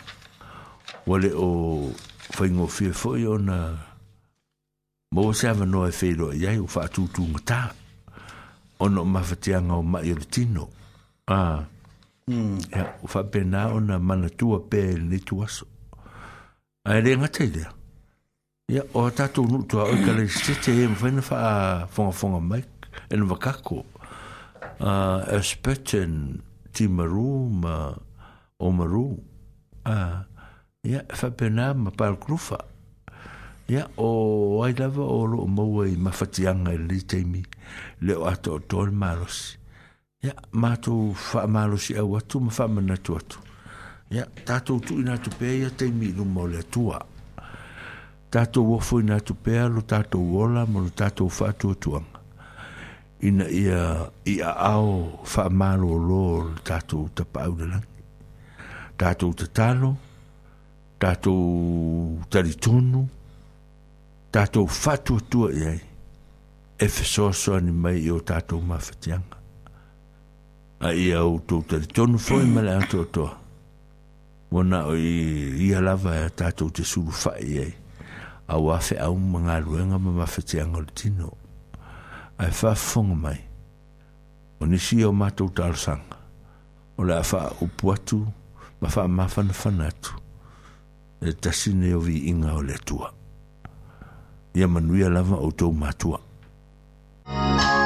[1.06, 1.92] o leo
[2.32, 3.76] fai ngofie foi o na
[5.12, 7.74] mo se ava no e feilo e iai o fa atutu ngata
[8.80, 10.64] ono mafatianga o maio e tino
[11.28, 11.60] a ah.
[12.30, 12.60] Mm.
[12.76, 15.66] Ja, fa pena ona mana tua pel ni tua so
[16.86, 17.70] a re nga te dia
[18.70, 22.38] ya o ta tu nu tua o ka le sete e mwen fa fo fo
[22.40, 22.62] mai
[23.10, 23.78] en va kako
[24.80, 24.92] a
[25.40, 26.38] aspetten
[26.72, 27.74] ti maru ma
[28.58, 29.06] o maru
[29.90, 29.96] a
[30.92, 32.58] ya fa pena ma pa krufa
[33.70, 37.42] Ja, o ai lava o lo mo wai ma fatianga le te mi
[38.04, 39.59] le o ato tol maros
[40.22, 43.38] ya mato fa malo si awa tu ma fa mena tu atu
[44.10, 46.98] ya tato tu ina tu pe ya te mi lu mo le tua
[48.32, 51.88] tato wo fo ina tu pe lu tato wola mo lu tato fa tu tu
[53.28, 53.80] ina ia
[54.32, 54.92] ia ao
[55.32, 56.22] fa malo lo
[56.68, 57.78] tato ta pa u la
[59.00, 59.90] tato ta talo
[61.02, 61.34] tato
[62.30, 62.54] ta li
[64.34, 65.72] tato fa tu tu ye
[66.78, 68.94] e so ni mai yo tato ma fa
[70.80, 71.60] a ia o tō
[71.94, 72.64] tonu foi ma mm.
[72.64, 73.36] le ato toa.
[74.50, 77.74] Wana o i ia lava e tātou te suru whae ei.
[78.50, 80.26] A wafe au mga ruenga ma
[80.94, 81.32] tino.
[82.38, 83.38] A e mai.
[84.60, 86.16] O nisi o mātou tārsanga.
[86.98, 88.26] O le a wha upuatu
[88.80, 89.90] ma wha mawhana
[91.22, 93.12] E tasine o vi inga o le tua.
[94.56, 96.18] Ia manuia lava o tō mātua.
[97.30, 97.79] Thank you.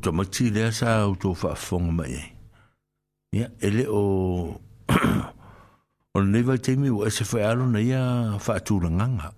[0.00, 0.68] tamati lea à.
[0.68, 0.72] à.
[0.72, 2.22] sa o tō whaafonga mai e.
[3.32, 4.58] Ia, ele o...
[6.14, 8.00] o nei vai teimi o ese whai alo na ia
[8.42, 9.32] whaatūra nganga.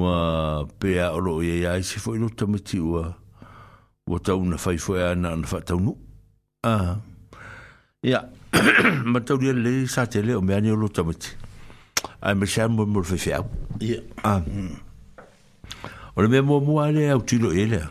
[0.00, 3.06] Wa pēa oro o ia ese whai lo tamati ua
[4.08, 5.92] ua tauna whai whai ana na whaataunu.
[6.64, 6.96] Ah.
[8.04, 8.22] Ia,
[9.04, 11.34] ma tauria le sa te leo mea ni o lo tamati.
[12.24, 13.50] Ai me shan mo mo whai whai au.
[13.80, 14.00] Ia.
[14.24, 14.40] Ah.
[16.16, 17.90] Ora mea mua mua le au tilo e lea.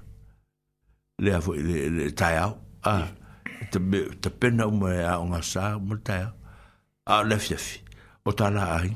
[1.21, 2.53] le afo le le tai a
[2.83, 3.07] ah,
[3.71, 6.33] te be te pena e ah, o mai a unga sa mo tai au
[7.05, 7.81] a le fiafi
[8.25, 8.95] o ta la ai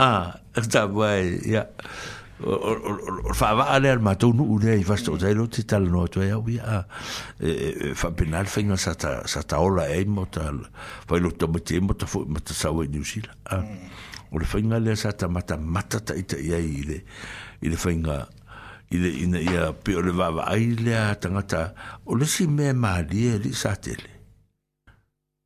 [0.00, 1.62] a e ta vai ya
[2.42, 2.74] o
[3.34, 5.38] fa va ale al matu nu le i vasto dai mm.
[5.38, 6.84] lo ti tal no tua wi a fa
[7.38, 8.94] e, e, penal fa ina sa
[9.26, 10.50] sa ta ola e mo ta
[11.06, 13.06] fa lo to mate mo ta fo mo ta sa wi ni
[13.54, 13.62] a
[14.32, 17.04] o le fa ina le sa ta mata mata ta ita ia ile
[17.62, 18.26] le fa ina
[18.90, 21.72] i le ina ia pe o le vavaai lea tagata
[22.06, 24.16] o le si mea malie alii e sa tele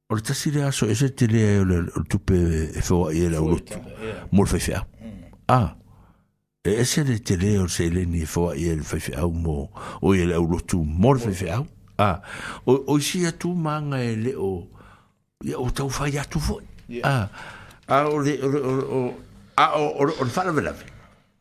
[0.09, 2.33] o le tasi e le aso ese telea o le tupe
[2.75, 3.75] e feoaʻi e laulotu
[4.33, 4.83] mo le faifeʻau
[5.49, 5.61] a
[6.65, 9.69] e ese le tele o le seileni e foaʻi e le faifeʻau mo
[10.01, 11.67] o ia e laulotu mo le faifeʻau
[11.99, 12.23] a
[12.65, 14.69] o isi atu maga e leo
[15.45, 17.29] ia ou taufai atu foʻi a
[17.93, 18.41] a o le
[19.59, 20.85] a o le faalavelave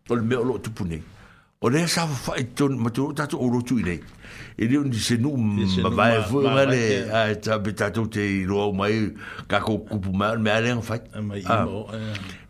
[0.09, 0.99] o le mea o loo tupu nei
[1.64, 4.02] o le sa fa ton ma tu ta o ro tu ile
[4.57, 7.57] e le ni e se nu ma va ah, e fu ma le a ta
[7.57, 9.15] be ta te ro ma e
[9.48, 10.99] ka ko ku pu ma me ale en fa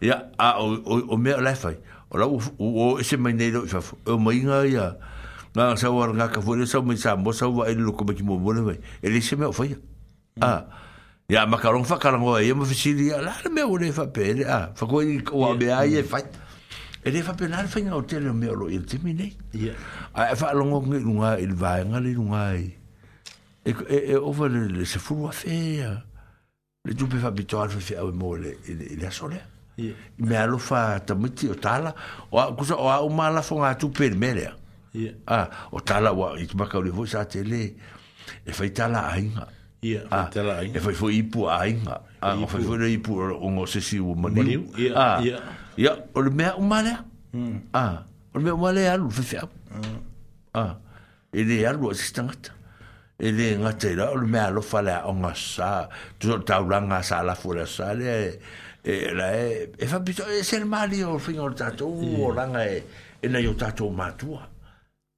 [0.02, 1.76] ya a o o me le fa
[2.10, 4.96] o la o se ma ne lo fa o ma inga ya
[5.54, 7.78] na sa war nga ka fu e le sa mi sa mo sa va e
[7.78, 10.42] lo ko ma ki mo le ve e le se me fa ya mm.
[10.42, 10.62] a ah.
[11.30, 13.78] ya ma ka ro fa ka ro e ma fa si ya la me o
[13.78, 15.54] le fa pe a ah, fa ko i ko ba
[15.86, 16.02] ai mm.
[16.02, 16.20] e fa
[17.06, 19.36] e le fapenale faiga otele o mea oloi le timi nei
[20.14, 22.76] ae faalogoga i e luga i le vaega le luga ai
[23.66, 26.02] e, e, e ova le sefulu afea
[26.86, 29.44] le tupe faapitoa le faifeau e mo i le asolea
[29.78, 31.94] i mea alofa tamiti o tala
[32.58, 37.08] kusa o au malafo ga tupe le mea lea o tala ua i tumakaule foi
[37.08, 37.76] sa tele
[38.46, 39.48] e faitala aiga
[39.82, 44.70] e faifoi ipu aiga o faifoi le ipu ogo sesi ua maniu
[45.76, 46.98] ya ole me umale
[47.34, 47.74] mm.
[47.74, 48.06] ah
[48.36, 49.40] ole me umale e alu fe fe
[49.74, 49.98] mm.
[50.54, 50.78] ah
[51.34, 52.52] ele alu sistangat
[53.20, 55.90] ele ngatela ole me alu fale onga sa
[56.20, 58.30] tu ta ulanga sa la fu la sale e,
[58.94, 62.20] e la e e fa bito e ser mali o fin o tatu yeah.
[62.22, 62.74] o langa hmm.
[63.24, 64.46] e e na yo tatu matua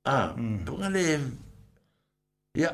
[0.08, 0.60] ah mm.
[0.64, 1.06] pongale
[2.56, 2.72] ya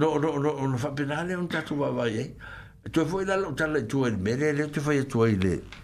[0.00, 2.24] no no no no fa penale un tatu va vai
[2.84, 3.36] e tu foi la
[3.88, 5.83] tu el mere le tu foi tu ile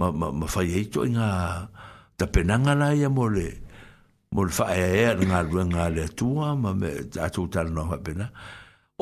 [0.00, 1.28] ma ma ma fai e to nga
[2.16, 3.48] ta penanga la ya mole
[4.34, 8.26] mol fa e nga nga le tua ma me ta tu tal no ha pena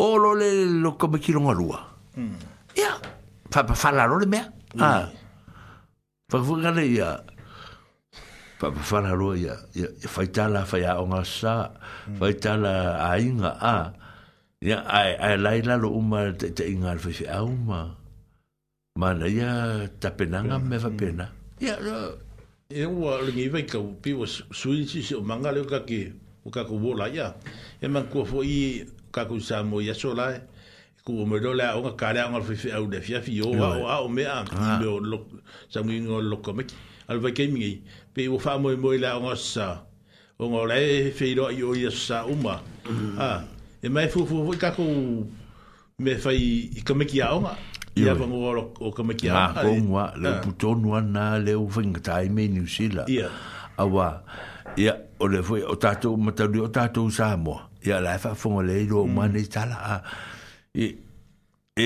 [0.02, 0.50] o lo le
[0.82, 1.78] lo ko me kilo nga lua
[2.74, 3.52] ya hmm.
[3.54, 4.40] fa fa fa la lo le me
[4.82, 5.06] ah
[6.30, 7.10] fa fu ga le ya
[8.58, 11.54] fa fa fa la lo ya ya fa ta la fa ya o nga sa
[12.18, 12.74] fa ta la
[13.06, 13.70] a inga ah.
[13.70, 13.78] a
[14.66, 15.14] ya ai
[15.46, 17.97] ai la lo uma te inga fa fa uma ah
[18.98, 20.98] ma na ia tapenanga me va mm-hmm.
[20.98, 21.30] pena.
[21.62, 22.18] Ia, no.
[22.68, 26.12] E ua lingi iwa i ka upi wa suinsi si o manga leo kake
[26.44, 27.32] o kako wola ia.
[27.80, 28.84] E man kua fo i
[29.14, 30.34] kako i samo i aso lai.
[30.34, 30.40] E
[31.06, 33.68] Ku o mero lea o nga kare o nga fifi au le fiafi o a
[33.78, 34.44] o a o mea ah.
[34.74, 35.22] i meo
[35.70, 36.74] samu i ngon loko meki.
[37.08, 37.78] Alu vai kei mingi.
[38.14, 39.68] Pe ua wha moe moe lea o nga sa
[40.38, 42.58] o nga lai feiro i o i aso sa uma.
[42.84, 43.16] Mm.
[43.18, 43.46] Ah.
[43.82, 44.84] E mai fufu i kako
[46.02, 46.42] me fai
[46.82, 47.46] i kameki a o
[47.98, 50.40] ia va ngo o o ka maki a ko ngwa le ah.
[50.44, 53.26] puto no na le o fing time ni sila ia
[53.78, 54.22] awa
[54.76, 58.62] ia o le foi o tato mata o tato sa mo ia la fa fo
[58.62, 59.14] le lo mm.
[59.14, 59.94] mane tala a
[60.74, 60.86] e
[61.74, 61.84] e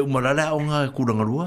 [0.00, 1.46] o mala la o nga ku ngarua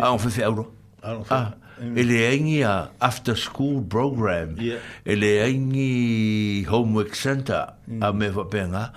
[0.00, 0.64] a o fe fe euro
[1.04, 1.40] a o fe
[1.82, 1.98] Mm.
[1.98, 4.78] ele engi a after school program yeah.
[5.04, 8.02] ele engi homework center mm.
[8.02, 8.92] a me va benga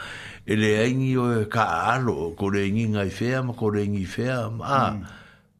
[0.45, 4.51] ele engi o ka alo ko le engi ngai fea ma ko le engi fea
[4.53, 5.01] ma mm.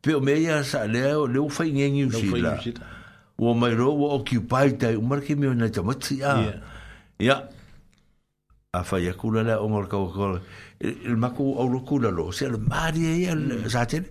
[0.05, 2.59] pe o meia sa le le u fai engi u si la
[3.39, 7.39] o mai ro o occupy tai umar ke me na tamatsi ya
[8.71, 10.37] a fai akula la o mor ka ko
[11.05, 13.69] il ma ku au ku la lo se le mari e ya mm.
[13.69, 14.01] sa te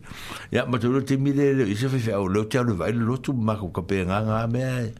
[0.52, 2.46] ya ma te te mi le i se fe au lo e.
[2.48, 4.90] te au vai lo tu ma ku ka pe nga nga me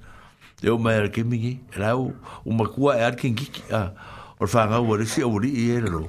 [0.63, 2.13] e o mai ke mi la u
[2.47, 3.93] u ma ku e ar ken ki a
[4.41, 6.09] or fa nga wo le se au li e le lo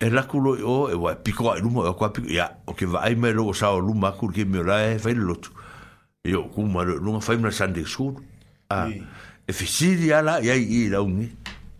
[0.00, 2.50] e la e ku lo o e wa piko ai lu mo ko pi ya
[2.66, 5.08] o ke vai me lo sa o lu ma ku ke mi la e fa
[5.10, 5.50] le lo tu
[6.24, 8.12] yo ku ma lo nga fa mi la sande su
[8.70, 11.08] a e fe si ya la ya i la u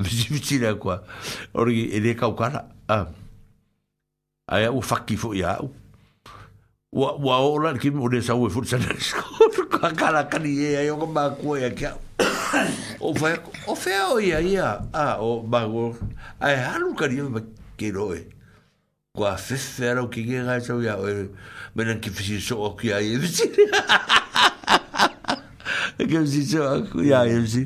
[0.05, 1.03] Sibisi na kwa.
[1.55, 2.69] Ori ele kau kala.
[2.89, 3.09] Ah.
[4.49, 5.73] Aya u faki fo ya u.
[6.93, 9.23] Wa wa ola ki mo de sawe fo sa nesko.
[9.77, 11.93] Kwa kala kani ye ayo ko ma ku ya kya.
[13.01, 13.37] O fa e
[13.67, 14.81] o fe o ya ya.
[14.95, 15.97] Ah o ba go.
[16.41, 17.41] Ay halu ka ni ma
[17.77, 18.29] ke ro e.
[19.17, 21.05] Kwa fe fe ro ki ge ga sa ya o.
[21.75, 23.01] Me nan ki fisi so o ki ya.
[25.99, 27.65] Que si so aku ya ya si.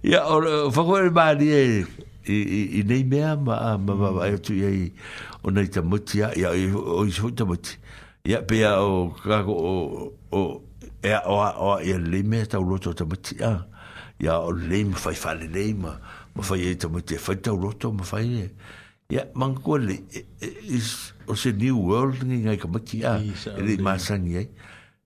[0.00, 1.84] Ya or fa ko e
[2.24, 2.36] e
[2.80, 4.92] i nei me ma ma ba ba tu ye
[5.44, 7.76] o nei ta muti ya ya o i so muti.
[8.24, 10.42] Ya pe ya o ka o o
[11.04, 13.68] e o o ya le me ta roto ta muti ya.
[14.40, 16.00] o le me fa fa le ma
[16.34, 18.50] ma fa ye ta muti fa e ta roto ma fa ye.
[19.10, 19.54] Ya man
[20.72, 23.20] is o se new world ni ngai ka muti ya.
[23.52, 24.48] Ele ma ye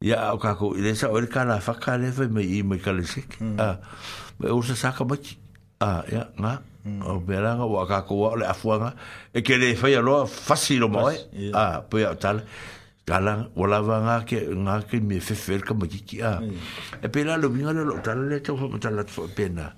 [0.00, 2.64] ya o ka ko ile sa o le kala fa ka le fa me i
[2.64, 3.60] me ka le sik mm.
[3.60, 3.76] a ah,
[4.40, 5.36] me o se saka ba ki
[5.84, 6.08] ah, mm.
[6.08, 6.52] a ya nga
[7.04, 8.96] o bela ga wa ka ko wa le afu nga
[9.36, 12.48] e ke le fa ya lo fa si lo mo a po ya tal
[13.04, 16.40] kala wala va nga ke nga ke me fe fe ka ma ki ki ah.
[16.40, 17.04] mm.
[17.04, 19.68] e pe la lo bi nga lo tal le cho ma tal la fo pena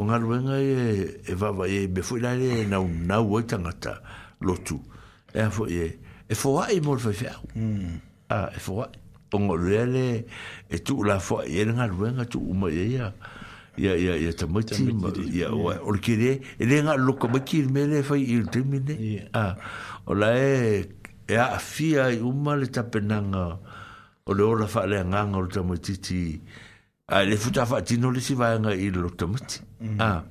[0.08, 0.72] nga lo nga e
[1.28, 3.94] e va va e be fu la le na na wa ta nga ta
[4.40, 4.80] lo tu
[5.36, 5.92] e fo ye
[6.24, 7.28] e fo wa e mo fe fe
[8.32, 10.26] a e fo wa e pongo lele
[10.70, 13.12] e tu la fo e nga ruenga tu uma ye ya
[13.76, 17.14] ya ya ya ta mo ti ma ya wa or kire e le nga lo
[17.16, 19.56] ko ma ki me le fa il termine a
[20.06, 20.88] o la e
[21.26, 23.58] e a fia i uma le ta penanga
[24.24, 26.40] o le ora fa le nga nga ta mo ti ti
[27.08, 29.60] a le futa fa ti no le si va nga il lo ta mo ti
[29.80, 30.00] mm.
[30.00, 30.24] a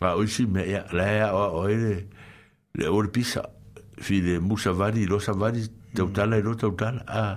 [0.00, 1.94] a o si me ya la ya e o o e le
[2.78, 3.42] le or pisa
[3.98, 5.64] fi le musa vari lo sa vari
[5.96, 7.36] tautala e lo tautala a ah.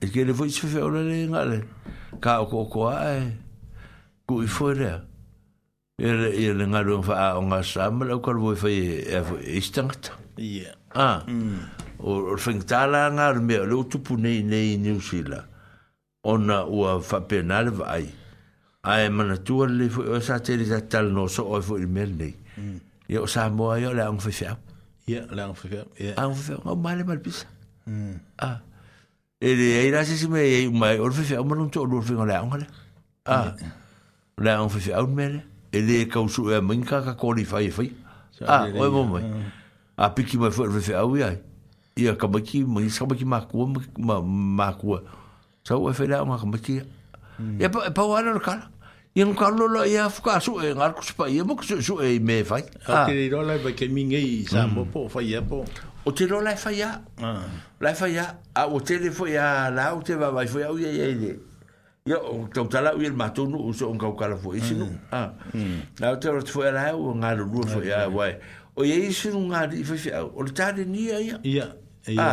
[0.00, 1.60] e ke le voi se fe ora le ngale
[2.20, 3.24] ka o ko ko ai e.
[4.26, 4.90] ku i fo le
[5.98, 8.68] e le e le ngalo fa a o nga sa ma le ko voi fa
[8.68, 9.20] e e,
[9.56, 11.58] e stangta yeah ah mm.
[11.98, 15.00] o o fing ta la nga le me le tu pu nei nei ni u
[15.00, 15.44] sila
[16.24, 18.08] ona u a fa penal vai
[18.82, 21.78] ai mana tu le fo o sa tele sa tal no so o e fo
[21.78, 22.34] i mel nei
[23.10, 23.24] Ya mm.
[23.24, 24.46] o sa mo ayo le ang fe fe.
[25.10, 25.80] Ya le ang fe fe.
[25.98, 26.12] Ya.
[26.22, 26.60] Ang fe fe.
[26.84, 27.46] Ma le mal pisa.
[27.90, 28.20] Mm.
[28.38, 28.60] Ah.
[29.44, 32.34] Ele ai la se me ai mai or fe o manu to lo fe ngala
[32.34, 32.64] eh, ngala.
[33.26, 33.52] Ah.
[34.38, 35.42] La on fe au mele.
[35.72, 37.92] Ele ka usu e minka ka qualify fe.
[38.48, 39.20] Ah, oi mo mai.
[39.22, 39.26] A
[39.98, 40.06] ah.
[40.06, 41.36] ah, piki mai fe fe au ia.
[41.96, 43.68] Ia ka maki mai sa maki ma ku
[43.98, 44.96] ma ma ku.
[45.62, 46.80] Sa o fe la ma ka maki.
[47.36, 47.60] Hmm.
[47.60, 48.70] Ia pa pa wa no kala.
[49.14, 51.62] Ia no kalo la ia fuka su e eh, ngar ku spa ia mo ku
[51.82, 52.64] su e eh, me fai.
[52.88, 53.04] Ah.
[53.04, 54.72] Ke ro la ba ke mingi sa hmm.
[54.74, 55.66] mo po fa ia po.
[56.04, 57.00] o te ro lai fai a.
[57.22, 57.40] Ah.
[57.80, 58.36] Lai fai a.
[58.68, 61.34] o te le fai la o te va vai fai au ia ia ia.
[62.18, 64.84] o tau tala ui el matou nu uso on kau kala fai isinu.
[64.84, 66.04] E Na mm.
[66.04, 66.06] ah.
[66.06, 66.12] mm.
[66.12, 68.34] o te ro te fai la o ngā ro rua fai ah, wai.
[68.76, 71.40] O ia isinu e ngā ri fai fai O le tā re nia ia.
[71.42, 71.72] Ia.
[72.08, 72.28] Ia.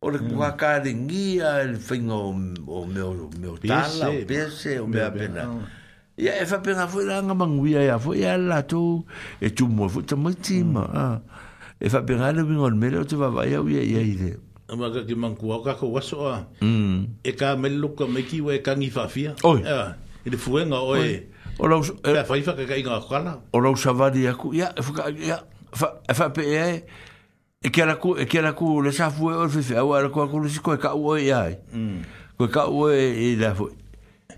[0.00, 0.58] O le kua mm.
[0.60, 2.20] kā re ngia el whinga
[2.68, 5.48] o meo tala, o pese, o mea pena.
[6.20, 9.06] Ia e fai pena fai la ngamangui a ia fai e a la tau
[9.40, 10.84] e tumua fai tamaitima.
[10.94, 11.40] Ia
[11.80, 14.36] e fa pinga le bingol mele tu va va ya ya ya ide
[14.68, 18.20] ama ka ki man kuo ka ko waso a mm e ka mel ko me
[18.42, 21.26] we ka ngi fa fia o e de fuenga o e
[21.58, 24.72] o lo e fa fa ka inga kala o lo sa va di ya ya
[24.74, 25.38] e fa ya
[25.72, 26.84] fa e fa pe e e, e, mm.
[27.62, 29.76] e e ki ala ku e ki ala ku le sa fu o fe fe
[29.78, 32.02] a wa ko ko lu si ko ka o ya mm
[32.38, 33.70] ko ka o e la fu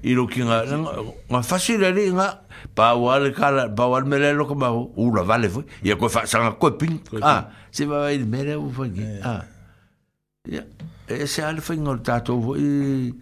[0.02, 0.62] i lo ki nga
[1.28, 2.40] nga fasira ri nga
[2.74, 6.24] pa wal kala pa wal mele lo ko ba u vale foi i ko fa
[6.26, 8.90] sa nga ping, ah se va i mele u foi
[9.20, 9.44] ah
[10.48, 10.62] ya
[11.08, 13.12] e se al foi ngol tato vo i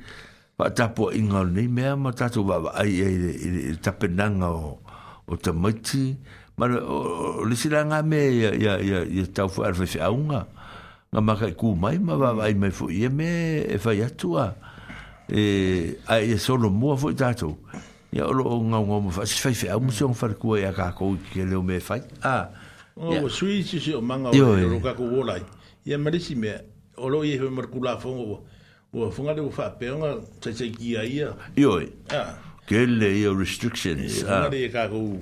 [0.58, 4.78] va ta po ingol ni me ma tato va ai ai ta penanga o
[5.30, 6.14] o ta mati
[6.58, 10.46] ma le sira nga me ya ya ya ya ta fo al fa aunga
[11.10, 14.06] nga ma ku mai ma va mai fo i me e fa ya
[14.38, 14.52] ah
[15.30, 17.58] e ai e solo mua foi tato
[18.10, 20.92] ya lo nga nga mo fasi fai fai mo sion far ku ya e ka
[20.96, 22.48] ko ke le me fai a
[22.96, 24.80] o sui si si o manga o lo e.
[24.80, 25.44] ka ku volai
[25.84, 26.56] ya merisi me
[26.96, 28.24] o lo ye mer ku la fo o
[28.88, 31.28] o fo nga le fa pe nga tsa tsa ki ya ya
[31.60, 35.20] yo e a ke le yo restrictions e, a le ka ku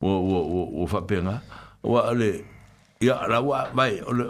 [0.00, 1.36] o o o fa pe nga
[1.84, 2.48] o le
[2.96, 4.24] ya la wa vai o le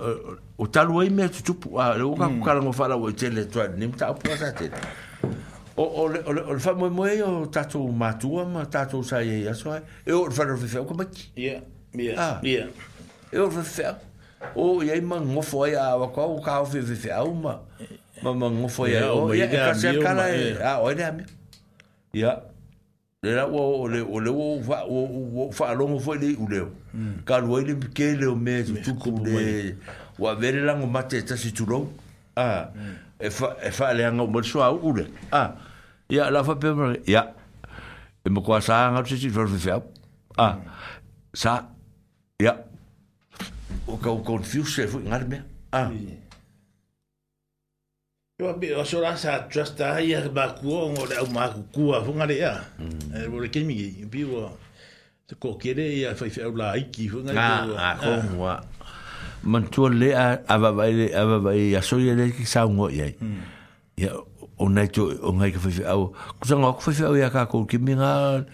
[0.63, 2.45] o talu ai mea tutupu a le o kaku mm.
[2.45, 4.71] kala ngofa la wai tele tua ni mta apu a tate
[5.77, 9.03] o o le o le o le fai moe moe o tato matua ma tato
[9.03, 11.61] sa ye ya soa e o le fai rofi feo kamaki yeah
[12.19, 12.39] ah.
[12.43, 12.69] yeah
[13.33, 13.97] e o le fai feo
[14.55, 17.59] o ye ma ngofo ai a wakua o kao fi fi feo ma
[18.23, 21.03] ma ma ngofo ai o ye e kasi a kala e a o e le
[21.05, 21.25] ame
[22.15, 22.39] ya
[23.23, 25.11] le la o o le o le o fa o
[25.43, 26.45] o fa longo fo le mm.
[26.45, 26.69] u leo
[27.25, 29.43] ka luai le mke leo me tutuku le
[30.23, 31.93] wa vere lango mate e tasi turou
[32.37, 32.69] ah.
[32.75, 32.95] mm.
[33.19, 35.51] e, fa, e faa le hanga umari soa ure ah.
[36.11, 37.23] ya la fa pema ya
[38.27, 39.83] e mo kwa sa hanga tasi turou fi fiao
[40.39, 40.55] ah.
[40.55, 40.67] mm.
[41.35, 41.69] sa
[42.41, 42.55] ya
[43.87, 45.89] o ka o confuse e fu ngare mea ah.
[45.91, 46.19] mm.
[48.41, 52.01] Yo be o sora sa trusta ya ba kuo ngo le ma ku ku a
[52.03, 52.55] fu ngare ya.
[53.15, 54.49] E bo le kemi ye bi wo.
[55.29, 57.39] Te ko kere ya fa fa la iki fu ngare.
[57.39, 58.82] Ah, ah, ah
[59.45, 62.67] man tu le a ava vai le ava vai a so ye le ki sa
[62.67, 63.17] ngo ye
[63.99, 64.11] ya
[64.59, 67.29] o nei tu o nei ka fifi au ku sa ngo ku fifi au ya
[67.31, 68.45] ka ko ki minga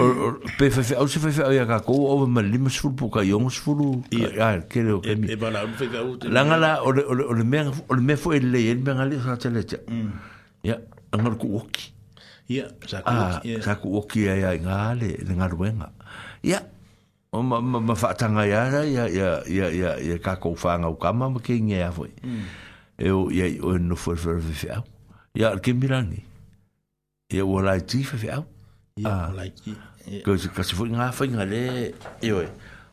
[0.00, 3.08] o pe fifi au se fifi au ya ka ko o ma lima su fu
[3.10, 5.96] ka yong su fu ya ke le o ke mi e ba la u fifi
[5.96, 8.74] au la nga la o le o le me o le me fo le ye
[8.74, 9.60] me nga le sa te le
[10.64, 10.78] ya
[11.12, 11.36] nga hmm.
[11.38, 11.92] ku o ki
[12.56, 13.04] ya sa
[13.76, 15.92] ku o ki ya ya nga le nga ru nga
[16.42, 16.62] ya
[17.32, 19.08] o ma ma ma fa tanga ya ya ya
[19.48, 22.44] ya ya ya ka ko fa nga ka ma ke nge ya foi mm.
[23.00, 24.84] e o ya o no fo fo fo ya
[25.32, 26.20] ya ke mirani
[27.32, 28.44] e o la ti fo fo ya
[29.00, 29.72] ya la ti
[30.20, 32.44] ko se ka se fo nga fo nga le e o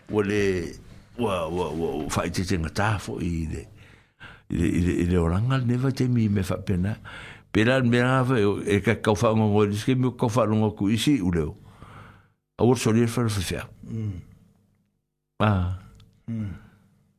[0.07, 0.71] o le
[1.19, 3.67] wa wa wa fa ti te nga ta fo i le
[4.55, 6.95] i le i le i le o langa ne va te mi me fa pena
[7.51, 10.71] pela me ha fo e ka ka fa nga ngo ke mi ka fa nga
[10.71, 11.53] ku isi u le o
[12.55, 13.65] a wor sori fer fer fer
[15.39, 15.79] Ah.
[16.27, 16.51] Mm.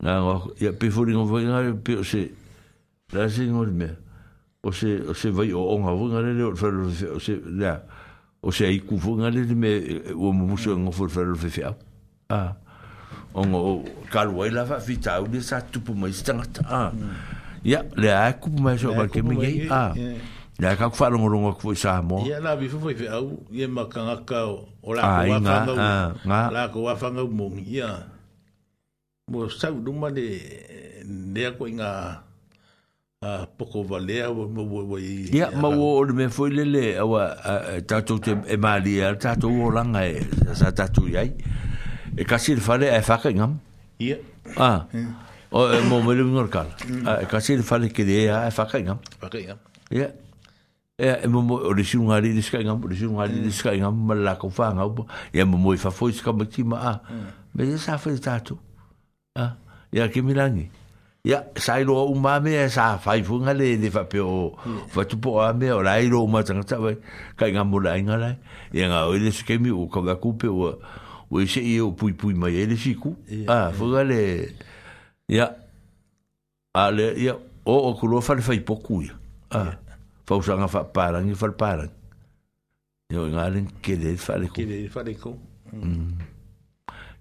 [0.05, 2.31] Ah, ya pefuri ngo vinga pe se.
[3.13, 3.89] Da se ngo me.
[4.63, 6.75] O se o se vai o nga vinga le o fer
[7.15, 7.81] o se da.
[8.43, 9.73] O se ai ku vinga le me
[10.13, 11.75] o mo so ngo fer fer fer.
[12.29, 12.55] Ah.
[13.33, 16.37] O ngo kalu ai la fa de sa tu po mai sta.
[16.69, 16.93] Ah.
[17.65, 17.91] Ya hmm.
[17.97, 19.67] le ai ku mai so ba ke me ye.
[19.71, 19.95] Ah.
[19.97, 20.21] E.
[20.61, 22.21] Ya ka fa longo longo ku sa mo.
[22.29, 26.63] Ya la bi foi fe au ye makanga ka o la ko wa nga la
[26.69, 28.05] ko wa fanga mo ya.
[29.33, 30.37] Mo sa du ma de
[31.33, 32.21] de ko inga
[33.21, 35.33] a ah, poko valea o mo wo wo i.
[35.33, 39.33] Ya ma wo o me foi lele awa ta to te e mali ya ta
[39.41, 41.25] to o langa e sa ta tu ya.
[41.25, 43.33] E ka sil fale e fa ka hmm.
[43.33, 43.53] ah, e e, ngam.
[43.97, 44.17] Ya.
[44.61, 44.81] Ah.
[45.57, 46.69] O mo mo le ngor kal.
[47.33, 49.01] Ka sil fale ke de e fa ka ngam.
[49.17, 49.57] Fa ka ngam.
[49.89, 50.13] Ya.
[51.01, 54.13] e e mo mo o risu ngari diska nga mo risu ngari diska nga mo
[54.15, 56.93] la ko fa nga mo e mo mo fa fo diska mo ti ma a
[57.01, 57.57] mm.
[57.57, 58.59] me ye sa fa ta tu
[59.41, 59.57] a
[59.89, 60.69] ya ke milangi
[61.25, 64.05] ya sa i lo u ma me sa fa i fu nga le le fa
[64.05, 64.53] pe o
[64.93, 65.09] fa mm.
[65.09, 67.01] tu po a me o la i lo ma tanga ta ve
[67.33, 68.37] ka nga mo la nga la
[68.69, 70.77] ya nga o le ske mi u ka ga ku pe o
[71.33, 73.17] o i se i o pui pui ma ye le si ku
[73.49, 74.53] a fu ga le
[75.33, 75.49] ya
[76.77, 79.17] a le ya o o ku lo fa le fa i po ku ya
[79.57, 79.81] a
[80.31, 81.91] fausanga fa parang i fal parang
[83.11, 85.33] yo ngalen kele fa le kele fa le ko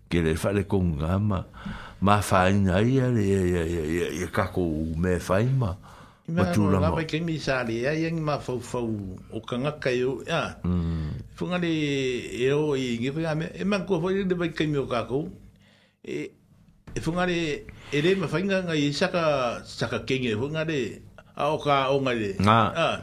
[0.09, 1.39] kele fa le ko ngama
[2.05, 4.61] ma fa ina ia le ia ia ia ia ka ko
[5.01, 5.73] me fa ima
[6.37, 8.77] ma tu la ma ke mi sa le ia ing ma fa fa
[9.33, 10.61] o ka nga ka yo ya
[11.33, 11.73] fu nga le
[12.45, 14.85] yo i ngi fa me e ma ko fo le de ba ke mi o
[14.85, 15.25] ka ko
[16.05, 16.29] e
[16.93, 19.25] e fu nga le ere ma fa nga nga i sa ka
[19.65, 21.08] sa ka ke ngi fu nga le
[21.39, 22.99] a e o ka o ngai nga ah.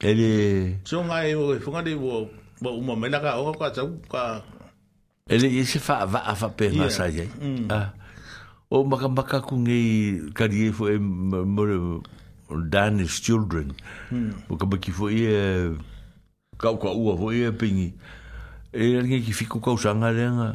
[0.00, 2.28] ele so ngai o e funga de wo
[2.62, 4.38] wo uma mena ka o ka tsau ka
[5.28, 7.26] ele e se fa va fa pe na sa ye
[8.70, 12.00] o maka maka ku ngai ka di e fo e mo
[12.70, 13.74] danish children
[14.14, 14.46] mm.
[14.48, 15.74] o ka ba ki fo e
[16.58, 17.90] ka ka u fo e pingi
[18.72, 20.50] e ngai ki fiku ka usanga lenga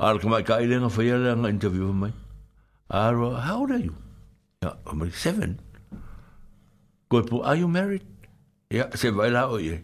[0.00, 2.14] ar ka mai ka ilenga fo ye lenga interview mai
[2.90, 3.94] Aro, how old are you?
[4.66, 5.62] Yeah, I'm like seven
[7.10, 8.06] ko pu are you married
[8.70, 9.82] ya se vai la oye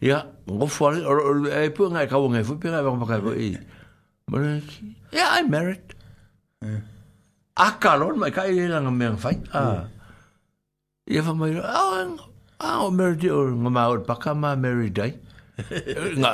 [0.00, 2.96] ya go for or or e pu nga ka wo nga fu pe nga ba
[3.04, 3.60] ka ko e
[4.32, 4.40] mo
[5.12, 5.84] ya i married
[7.52, 9.84] a ka lon mai ka e nga me fai a
[11.04, 11.84] ya fa mai a
[12.64, 15.12] a o married or nga ma or pa ka ma married dai
[16.22, 16.30] nga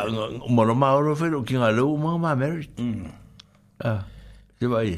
[0.46, 3.02] mo no ma or fe ro ki nga lo mo ma married mm.
[3.82, 4.06] a
[4.62, 4.94] se vai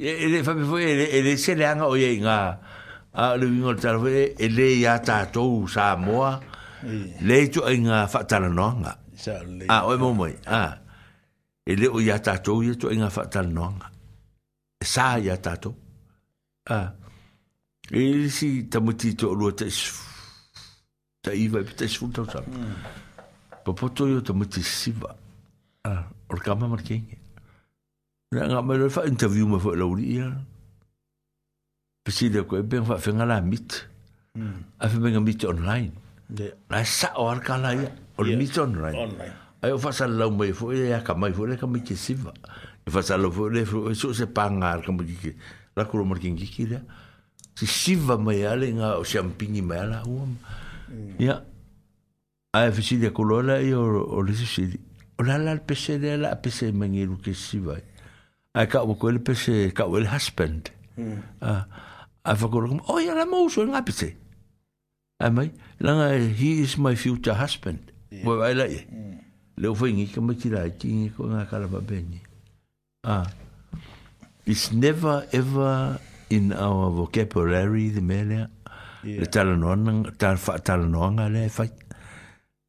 [0.00, 0.08] e
[0.40, 2.56] e fa fu e e se le anga o ye nga
[3.16, 5.70] a le vingo le tarawe e le ia tātou e.
[5.72, 6.38] sa moa
[7.24, 8.92] le tu e ngā whaktara noanga
[9.76, 10.76] a oi mō moi Ah.
[11.66, 13.88] e le o ia tātou e tu inga ngā whaktara noanga
[14.78, 15.72] e sa ia tātou
[16.70, 16.82] a
[17.90, 19.94] e le si tamuti to lua ta isu
[21.24, 22.74] ta iwa ta isu tau sa hmm.
[23.64, 25.16] pa poto yo tamuti siwa
[25.88, 25.94] a
[26.28, 27.22] or kama marke inge
[28.36, 30.26] Nga me lo fa interview ma fo lauri ia.
[32.06, 33.68] pesi dia kau beng fak fenga mit,
[34.38, 34.78] mm.
[34.78, 35.90] afi beng mit online,
[36.30, 36.54] yeah.
[36.70, 38.38] lah sa orang kala ya, orang ya.
[38.38, 38.98] mit online,
[39.66, 42.30] ayo faham salau mai fuk ya, ya kamai fuk ya kamai kesiva,
[42.86, 45.34] fak salau fuk ya fuk esok se pangar kamu gigi,
[45.74, 46.78] lah kurang makin dia,
[47.58, 48.70] si siva mai ale
[49.02, 51.18] siam pingi mai ala um, mm.
[51.18, 51.42] ya,
[52.54, 54.62] ayo pesi dia kau lola ya orang si si,
[55.18, 57.74] orang lal pesi dia lah pesi mengiru kesiva.
[58.56, 60.70] Ai kau kau pesi kau husband.
[60.96, 61.20] Hmm.
[61.44, 61.68] Ah.
[62.26, 64.08] a whakorokam, oi oh, ala mouso ngā pite.
[65.22, 65.50] A mai,
[65.80, 67.92] langa, uh, he is my future husband.
[68.10, 68.26] Yeah.
[68.26, 68.80] Wai lai e.
[68.90, 69.20] Mm.
[69.62, 72.18] Leo whaingi ka makira e tingi ko ngā kalapa beni.
[73.04, 73.24] Ah.
[74.44, 75.98] It's never ever
[76.30, 78.50] in our vocabulary the melea.
[79.04, 79.22] Yeah.
[79.22, 81.70] Le tala noanga, tala wha tala noanga le e whai.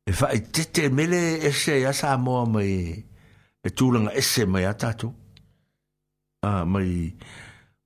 [0.08, 4.76] E whai tete mele ese a sa moa mai e tūlanga ese mai a
[6.44, 7.12] Ah, mai,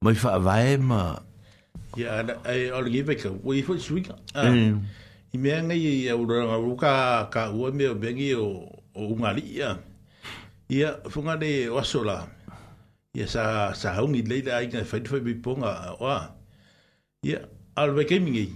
[0.04, 1.02] mai wha avae ma
[2.00, 4.80] ya ana ai ol give ka we for sweet ah hmm.
[5.36, 8.64] i me nga i eh, u ranga u ka ka u me o bengi o
[8.96, 9.76] o ngali ya
[10.72, 12.32] ya funga de wasola
[13.12, 16.32] ya sa sa hungi le le ai ngai fit for bi ponga wa
[17.28, 17.44] ya
[17.76, 18.48] al we kemi ngi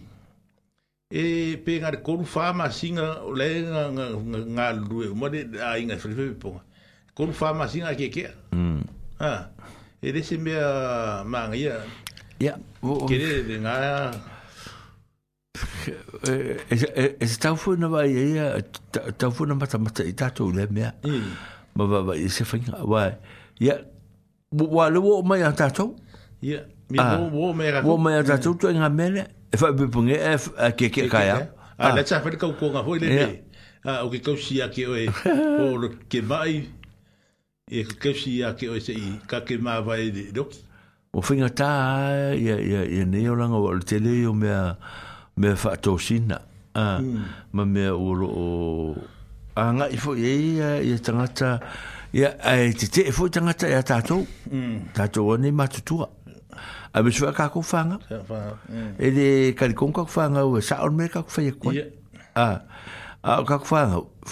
[1.12, 1.24] e
[1.60, 3.84] pe nga ko lu fa ma singa le nga
[4.56, 6.62] nga lu e mo de ai ngai fit for bi ponga
[7.12, 8.80] ko lu fa ma singa ke ke mm
[9.20, 9.52] ah
[10.00, 10.56] e de se me
[11.28, 11.84] ma ngi ya
[12.40, 12.58] ya yeah.
[12.86, 13.76] Kere, de ngā...
[15.86, 16.34] E
[16.74, 18.46] eh, se eh, eh, tau fuu na wai e ia,
[19.22, 20.90] tau fuu na mata mata i tātou le mea.
[21.06, 21.28] Mm.
[21.78, 23.12] Ma wā wā, e se whainga, wai.
[23.62, 23.76] Ia,
[24.58, 25.92] wā le wō mai a tātou?
[26.44, 27.92] Ia, mi wō wō mai a tātou.
[27.94, 31.24] Wō mai a tātou, tu e ngā mele, e whai pipunge, e ke ke kai
[31.36, 31.44] au.
[31.46, 31.94] A, ah, ah.
[32.00, 33.30] le tā whaika uko ngā hoi le mea.
[33.62, 35.06] A, ah, o ke kausi a ke oe,
[35.70, 36.64] o ke mai,
[37.70, 40.65] e ke kausi a ke oe se i, ka ke mā wai le roki
[41.16, 41.70] o finga tā
[42.36, 44.52] ia, ia, ia nei o langa o te lei o me
[45.40, 46.42] mea whaato sina
[46.76, 47.30] uh, mm.
[47.52, 48.96] ma mea o o
[49.56, 51.54] a ngā i fwoi ia ia tangata
[52.16, 54.92] ia a e te te e fwoi tangata ia tātou mm.
[54.98, 56.10] tātou anei matutua
[56.92, 58.92] a me sua kako whanga hmm.
[59.04, 59.26] e de
[59.60, 61.90] kalikon kako whanga o e saon me kako whaia kua yeah.
[62.40, 62.60] uh,
[63.26, 63.82] a ka fa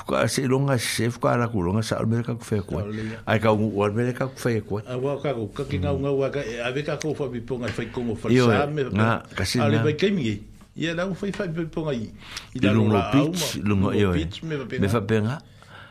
[0.08, 2.80] ka se longa se ka la ku longa sa me ka fe ko
[3.26, 6.14] ai ka u al me ka fe ko a wa ka ko ka kinga unga
[6.14, 8.86] wa ka a be ka ko fa bi ponga fa ko mo fa sa me
[8.94, 10.36] na ka se na ale ke mi e.
[10.78, 12.06] ia la u fa fa bi ponga i
[12.54, 15.42] i la longa pitch longa yo e, me fa penga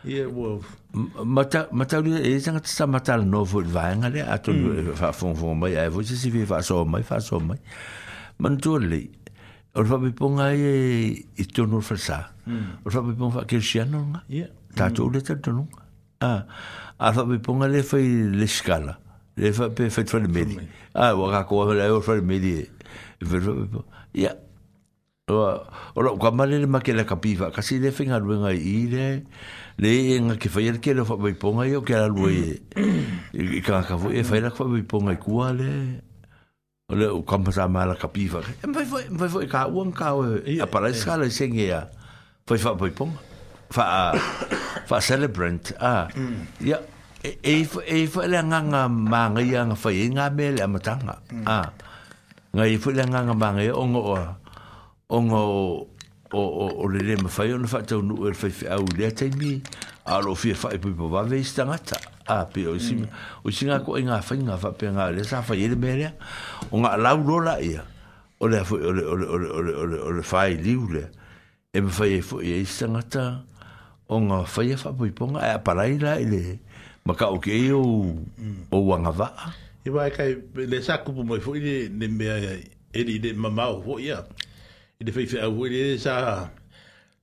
[0.06, 0.62] ia wo
[1.26, 4.94] mata mata lu e tanga tsa mata no vo vanga le atu hmm.
[4.94, 7.42] e, fa fon fon mai ai vo se se ve fa so mai fa so
[7.42, 7.58] mai
[8.38, 9.10] man tole
[9.74, 12.28] Or fa bipunga e i tonu fasa.
[12.46, 12.84] Mm.
[12.84, 14.20] Or fa bipunga fa kersiano nga.
[14.28, 14.52] Yeah.
[14.76, 15.12] Tato mm.
[15.14, 15.80] le tato nunga.
[16.20, 16.44] Ah.
[17.00, 18.04] Ar fa bipunga le fai
[18.36, 18.98] le skala.
[19.36, 20.58] Le fa pe fai tfa le medi.
[20.94, 22.52] Ah, waka koa me la eo fai le medi.
[23.22, 23.86] Ver fa bipunga.
[24.12, 24.26] Ya.
[24.36, 24.36] Yeah.
[25.32, 27.48] Or kwa male le make la kapiva.
[27.50, 29.08] Kasi le fai nga luenga i le.
[29.80, 32.60] Le e nga ke fai erke le fa bipunga i o ke la lue.
[32.60, 33.32] I hmm.
[33.32, 35.72] e, e ka ka fai e la fa bipunga i kua le.
[35.72, 36.10] Mm
[36.92, 39.88] o le o kampa sa mala ka pifa e mai foi mai foi ka un
[39.96, 41.88] ka o a para escala e sen ia
[42.44, 43.08] foi fa foi pom
[43.72, 44.12] fa
[44.84, 46.12] fa celebrant a
[46.60, 46.84] ya
[47.24, 47.24] mm.
[47.24, 47.52] e e,
[47.88, 51.44] e fa le nganga manga ia nga foi e nga mele a matanga mm.
[51.48, 51.56] a
[52.60, 54.00] nga e foi le nganga manga o ngo
[55.08, 55.42] o ngo
[56.36, 58.84] o o o le le mafai o na fa tau nu o le fa au
[58.84, 59.64] le taimi
[60.04, 62.78] a lo fi fa e pui pa va ve stanga ta a a pe o
[62.78, 63.06] sim mm.
[63.44, 66.12] o singa ko inga fa inga fa pe nga le sa fa ye mere
[66.70, 67.82] o nga la uro la ia
[68.40, 70.22] o le fo o le o le o le o le o le o le
[70.22, 71.10] fa i li ule
[71.72, 73.26] e me fa ye fo ye singa ta
[74.08, 76.58] o nga fa ye fa po i ponga e pa la ila ile
[77.04, 78.70] ma ka e o ke mm.
[78.72, 79.28] o o wa nga va
[79.84, 80.22] e va ka
[80.54, 82.38] le sa ku po mo fo ile ne me ya
[82.94, 84.22] e li de mama o fo ia
[84.98, 86.46] e de fa fa o le sa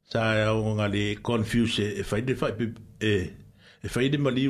[0.09, 2.51] sa o nga le confuse e fa de fa
[2.99, 3.31] e
[3.80, 4.49] e fa ide mali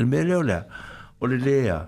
[0.00, 0.64] Le mele o lea.
[1.20, 1.78] O le lea.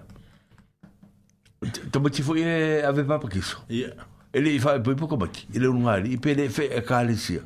[1.92, 3.58] Tau mati fo e eh, ave papa kiso.
[3.68, 3.92] Ia.
[4.32, 5.46] E le i fai pui poko mati.
[5.52, 5.68] I le
[6.08, 7.42] I pe fe e, e kāle sia.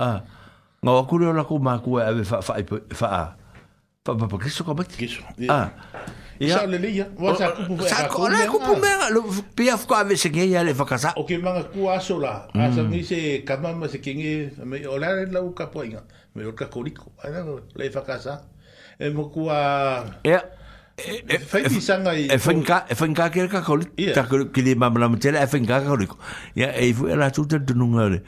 [0.00, 2.80] Nga wakure o lako māku e ave fai pui.
[2.92, 3.22] Fa a.
[4.04, 4.96] Fa papa kiso ko mati.
[4.98, 5.22] Kiso.
[5.48, 5.70] A.
[6.40, 6.56] Ia.
[6.56, 7.06] O sa lia.
[7.16, 7.86] Wasa kupu mea.
[7.88, 9.24] Sao kua le kupu mea.
[9.54, 11.12] Pia fuko ave se ngei ale fakasa.
[11.16, 12.48] O ke manga ku aso la.
[12.54, 12.88] Asa mm.
[12.90, 14.34] ngi se kamama se kenge.
[14.90, 16.02] O lea le lau kapua inga.
[16.34, 17.12] Me lorka koriko.
[17.76, 18.40] Le fakasa.
[18.40, 18.56] Ia
[19.00, 19.58] e mo kua
[20.24, 20.36] e
[21.28, 23.80] e fai sanga i e finka e finka ke ka ko
[24.14, 26.20] ta ko ki le mamla mtele e finka ka ko
[26.56, 28.20] ya e fu era tuta de nungare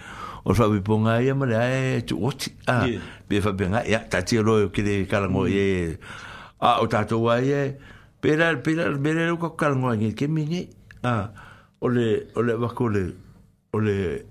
[0.44, 2.88] o fa bi ponga ya mala e tu oti a
[3.28, 5.96] be fa benga ya ta ti ro e ki le ka ngo ye mm.
[6.60, 7.76] a o ta to wa ye
[8.22, 10.64] pera pera mere ko ka ngo ye ke mi ni
[11.04, 11.28] a
[11.84, 13.12] o le o le va ko le
[13.72, 14.24] o le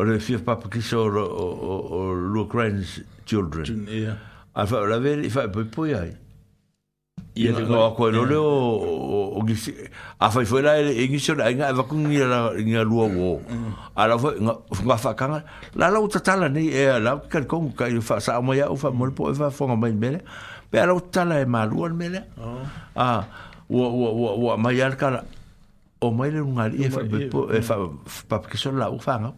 [0.00, 2.48] o le fi papa ki so o o o lu
[3.26, 4.16] children yeah
[4.56, 6.12] ai fa la ver i fa poi poi ai
[7.36, 9.74] ia de no ko no le o o gisi
[10.18, 12.38] a fa foi la e gisi la nga va kun ia la
[12.70, 13.40] nga lua wo
[14.00, 15.32] a la fa nga fa kan
[15.76, 18.70] la la uta tala ni e la kan kon ka i fa sa mo ya
[18.72, 20.20] o fa mo po fa fo nga mai mele
[20.70, 22.20] pe la uta la e ma lua mele
[23.04, 23.06] a
[23.76, 25.08] wo wo wo wo ma ya ka
[26.00, 27.00] o mai le nga i fa
[27.32, 27.76] po e fa
[28.28, 29.30] pa ke so la u fa nga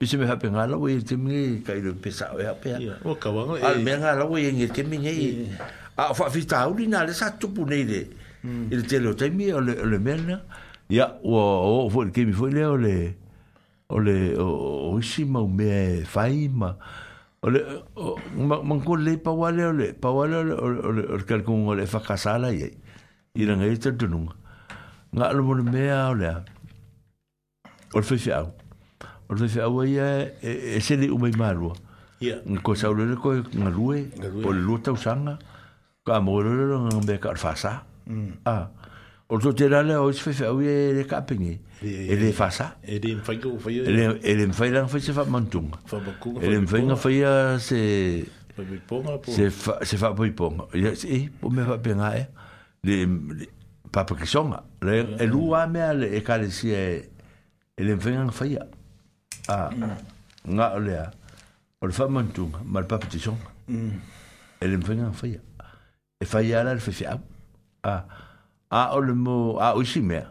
[0.00, 2.56] Bisa me hape ngala wa e yin timi ngi ka ilo pesa o ya e
[2.56, 2.78] pea.
[3.04, 3.60] O ka wango e.
[3.60, 5.48] Alme ngala wa yin ngi timi ngi.
[5.98, 8.00] A fa fi tau ni nale sa tupu nei de.
[8.40, 8.88] Ile hmm.
[8.88, 10.40] te leo taimi o le mena.
[10.88, 12.96] Ya, o o o fo le kemi fo e le o le.
[13.92, 16.72] O le o isi mau mea e fai ma.
[17.44, 17.60] O le,
[18.40, 19.92] manko le pa wale o le.
[19.92, 22.72] Pa wale o le, o le, o le kalkung o le fakasala ye.
[23.36, 24.32] Ile ngai tatununga.
[25.12, 26.32] Nga alo mo le mea o le.
[27.92, 28.46] O le fefi au.
[28.48, 28.59] Mm
[29.30, 31.70] o te fa wa ia e, e se le umai maru
[32.20, 32.60] ia yeah.
[32.62, 34.02] ko sa le ko na lue
[34.42, 35.38] po le luta usanga
[36.04, 37.72] ka mo le le nga be ka fa sa
[38.10, 38.42] mm.
[38.44, 38.56] a
[39.30, 41.52] o to te rale o se fa e e wa e le kapeni
[41.82, 44.82] e le fa sa e le mfa ko fa e le e le mfa la
[44.90, 46.02] fa se fa mantung fa
[46.40, 47.32] e le mfa nga fa ia
[47.62, 47.80] se
[49.30, 52.26] se fa se fa po ipong ia e po me fa pe nga e
[52.82, 52.98] le
[53.94, 56.98] papa ki songa le e lua me ale e ka le si e
[57.78, 58.66] le mfa nga fa ia
[59.48, 60.52] a ah, mm.
[60.58, 61.06] nga ole a
[61.82, 63.36] ole fa mantunga mal pa petition
[63.70, 63.92] mm.
[64.60, 65.40] ele mfenga fa ya
[66.20, 67.20] e fa ya la fa fiab
[67.84, 67.94] a
[68.80, 70.24] a ole mo a o si me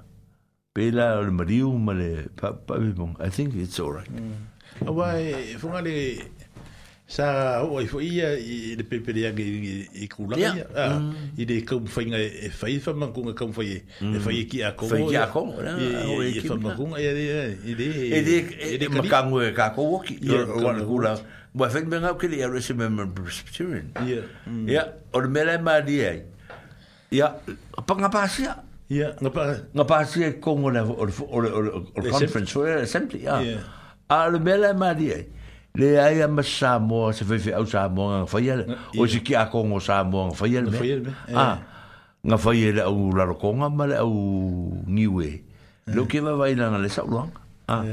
[0.73, 4.37] pela ole mariu male pa pa bon i think it's all right mm.
[4.85, 5.95] awai fungale
[7.09, 7.25] sa
[7.65, 10.53] oi fo ia i le pepele ia i kula ia
[11.41, 14.61] i le kum fai nga e fai fa man kunga kum fai e fai ki
[14.67, 15.41] a ko fai ki a ko
[16.21, 17.29] i fa man kunga ia de
[17.65, 17.87] i de
[18.17, 18.35] e de
[18.67, 21.15] e de ma kangu e ka ko ki i wan kula
[21.57, 24.67] wa fek me ngau ke le ia se me me presbyterian ia mm.
[24.69, 24.85] ia
[25.17, 26.21] o le mele ma di ai
[27.09, 27.33] ia
[27.89, 28.53] pa nga pa sia
[28.93, 33.25] ia nga pa nga pa sia e kongo le o le conference o le assembly
[33.25, 33.39] ia
[34.13, 35.21] a le mele ma di ai
[35.75, 38.65] le ai ma Samoa se fai au Samoa nga fai ele
[38.97, 40.69] o se ki a Kongo Samoa nga fai ele
[41.03, 41.59] me ah
[42.23, 45.43] nga fai ele au Larokonga ma le au Niue
[45.93, 47.29] lo ke va vai nga le saulang
[47.67, 47.83] ah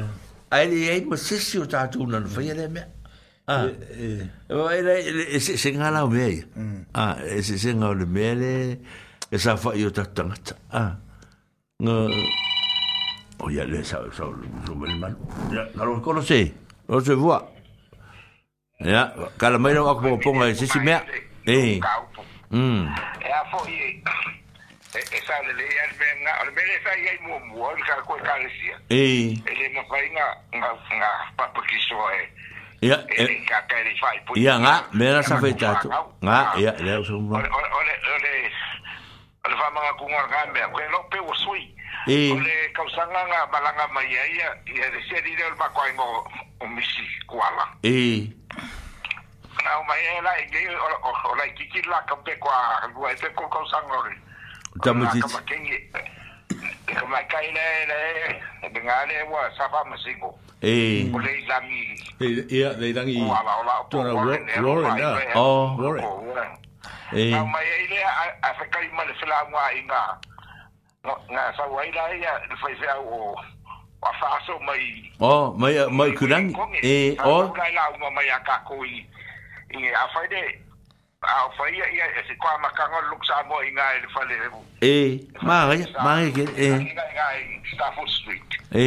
[0.51, 2.83] ai le ai ma sisi o tatu na fai ele me
[3.47, 6.45] ah e se se nga la me
[6.95, 8.53] ah e se se nga le me le
[9.31, 10.23] e sa fai o tatu
[10.73, 10.97] ah
[11.83, 11.97] nga
[13.45, 15.13] Oye, le sa sa lo mal.
[15.53, 16.55] Ya, lo conoce.
[16.89, 17.53] No se voit.
[18.79, 19.09] Ya,
[19.41, 21.01] kala mai no aku ponga si si mea.
[21.49, 21.81] Eh.
[22.53, 22.85] Mm.
[23.25, 23.97] Ya fo i.
[24.97, 27.81] E sa le le al me nga, al me le sa i mo mo al
[27.89, 28.77] ka ko ka le sia.
[28.93, 29.33] Eh.
[29.49, 30.27] Ele ma fai nga
[30.61, 32.23] nga nga pa ki so e.
[32.85, 34.17] Ya, e ka ka le fai.
[34.37, 35.89] Ya nga, me la sa fai tatu.
[36.21, 37.17] Nga, ya, le so.
[37.17, 37.69] Ole ole
[38.13, 38.33] ole
[39.49, 41.65] le fa manga kunga nga me ko no pe o sui
[42.43, 46.63] le kausanga nga balanga mai ia ia ia de se dire ba ko ngo eh,
[46.63, 47.97] o misi kuala e
[49.65, 50.65] na o mai la e ge
[51.29, 54.17] o la kiki la ka pe kwa ngua e pe ko kausanga ri
[54.83, 55.21] tamuti
[56.87, 58.01] kama kai le le
[58.71, 61.83] bengale wa sapa masingo eh ole ilangi
[62.19, 63.23] eh ia le ilangi
[63.91, 64.97] tuana Warren
[65.35, 66.66] ah Warren
[67.13, 68.03] e mai ai le
[68.43, 70.03] a fa kai mal fela wa inga
[71.31, 73.35] nga sa wai dai ya fa fa o
[74.03, 74.83] wa fa so mai
[75.21, 76.47] o mai mai kurang
[76.83, 78.93] e o kai la uma mai aka koi
[79.77, 80.43] e a fa de
[81.23, 84.37] a fa ia ia se kwa makanga luksa mo inga e fa le
[84.83, 85.01] e
[85.43, 85.67] ma
[86.03, 86.71] ma ke e
[87.73, 88.87] Stafford Street e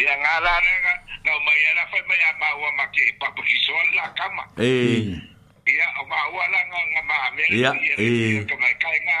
[0.00, 0.92] ia ngala nga
[1.24, 5.35] nga mai ala fa mai ma wa ma ke pa ki son la kama e
[5.68, 9.18] ia o ma ua la nga nga ma me ia ia ka mai kai nga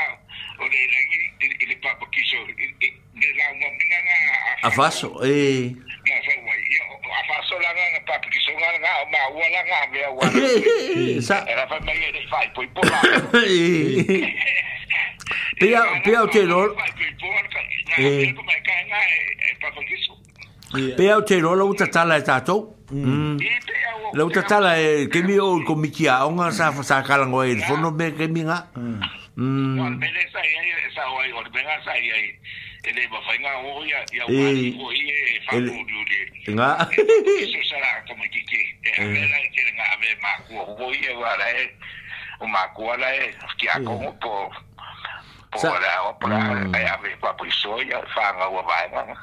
[0.62, 0.98] o le le
[1.42, 2.70] i le pa pa kiso le
[3.38, 4.18] la nga nga nga
[4.62, 5.36] a faso e
[6.06, 9.10] nga fa wai ia a faso la nga nga pa pa kiso nga nga o
[9.12, 10.22] ma ua la nga me ua
[11.28, 13.00] sa era fa mai le fai po la
[15.60, 16.68] Pia pia o te lor.
[17.96, 18.28] que é, é
[20.72, 22.60] Pe au te rola u tatala e tātou.
[24.18, 27.90] La u tatala e kemi o i komiki a onga sa sa kalango e fono
[27.90, 28.58] me kemi nga.
[28.74, 28.98] Mm.
[29.36, 29.76] Mm.
[29.78, 32.26] Wale mele sa i ai e sa o ai, wale mele sa i ai.
[32.86, 35.56] E le ma fai nga o ia, i au mani o i e e fai
[35.58, 36.54] uri uri.
[36.56, 36.70] Nga.
[36.86, 38.62] E su sara a komiki ki.
[38.82, 41.70] E a mele e kere nga ave ma kua o i e wala e.
[42.40, 43.28] O ma kua la e,
[43.58, 43.84] ki a mm.
[43.86, 44.36] kongo po.
[45.54, 46.42] Po la o pra,
[46.78, 49.14] e ave papu iso i a fanga o vai nga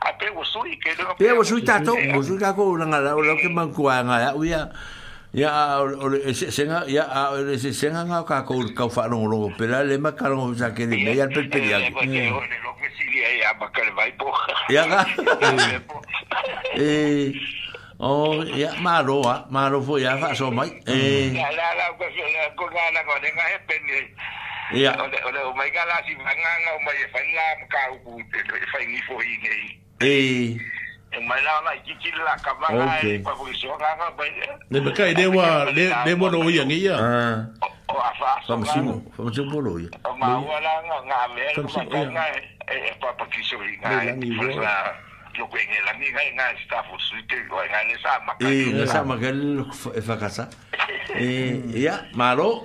[0.00, 2.52] a pe wo su i ke le pe wo su ta to wo su ka
[2.54, 4.62] ko na nga o lo ke man ku a nga ya u ya
[5.32, 8.58] ya o le se se nga ya a le se se nga nga ka ko
[8.74, 11.26] ka fa no lo pe la le ma ka no sa ke le me ya
[11.28, 13.50] pe pe ya ya
[14.70, 15.02] ya ya
[18.02, 19.22] O oh, ya maro
[19.54, 23.44] maro fo ya fa so mai eh ya la la ko ko na ko nga
[23.46, 23.82] he pen
[24.72, 24.92] Iya.
[24.98, 28.40] Ole o mai gala si manganga o mai fai la ka u ku te
[28.72, 29.66] fai ni fo i nei.
[30.00, 30.48] Eh.
[31.12, 33.92] E mai la la ki ki la ka ba la e pa ku so ga
[34.00, 34.24] ga ba.
[34.72, 36.96] Ne be kai de wa de de mo no ia ngia.
[36.96, 37.36] Ah.
[37.92, 38.40] O afa.
[38.48, 39.92] Fam simo, fam simo polo ia.
[40.08, 42.24] O ma wa la nga nga me ka nga
[42.72, 44.74] e pa pa ki so i nga.
[45.36, 48.16] Yo ku ngi la ni nga nga staff o su te o nga ne sa
[48.24, 48.48] ma ka.
[48.48, 49.68] Eh, sa ma ka le
[50.00, 50.48] fa ka sa.
[51.76, 52.64] ya, malo.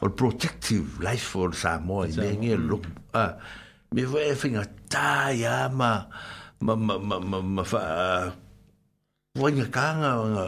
[0.00, 2.84] or protective life for Samoa i nengi e look
[3.14, 3.32] uh,
[3.92, 6.04] me wha e whinga tā ia ma
[6.62, 8.30] ma ma ma ma ma wha uh,
[9.40, 10.46] wha ka nga nga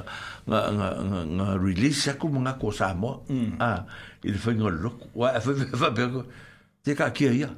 [0.51, 3.59] nga nga nga nga release aku mga ko Samoa mm.
[3.59, 3.81] uh,
[4.23, 6.23] i le whinga look wha e whi wha pego
[6.85, 7.51] te ka kia ia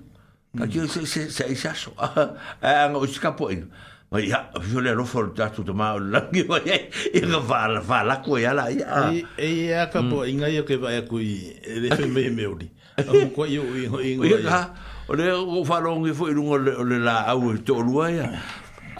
[0.56, 3.69] ka kia se se se se aso a nga o si ka po inga
[4.12, 6.76] Wai ya, fio le rofo le tatu te maa ulangi wa ya,
[7.14, 9.10] ega wala, wala ko ya la ya.
[9.39, 12.68] E ya ka po, inga ya ke vaya kui, e le fe mehe me uri.
[13.09, 14.51] Amu kwa yo ingo ingo ya.
[14.51, 14.74] Ha,
[15.09, 18.28] o le o whaarongi fo irunga le la au e to olua ya.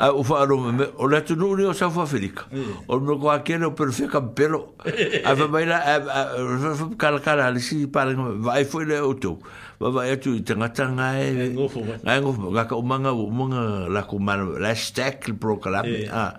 [0.01, 2.49] A o whaarongi me, o le atu nuri o safu Afrika.
[2.89, 4.73] O le mreko akele o perfe kampero.
[5.27, 6.01] A fa maila, a
[6.75, 9.37] fa kala kala, a le si pala, vai fo ile o tau.
[9.83, 11.59] Wawa e atu i tangata ngai.
[12.07, 12.55] Ngai ngofu.
[12.55, 14.45] Ngai umanga wu umanga lako mana.
[14.63, 16.07] Lai stack li broka lami.
[16.07, 16.09] Eh.
[16.11, 16.39] Ah,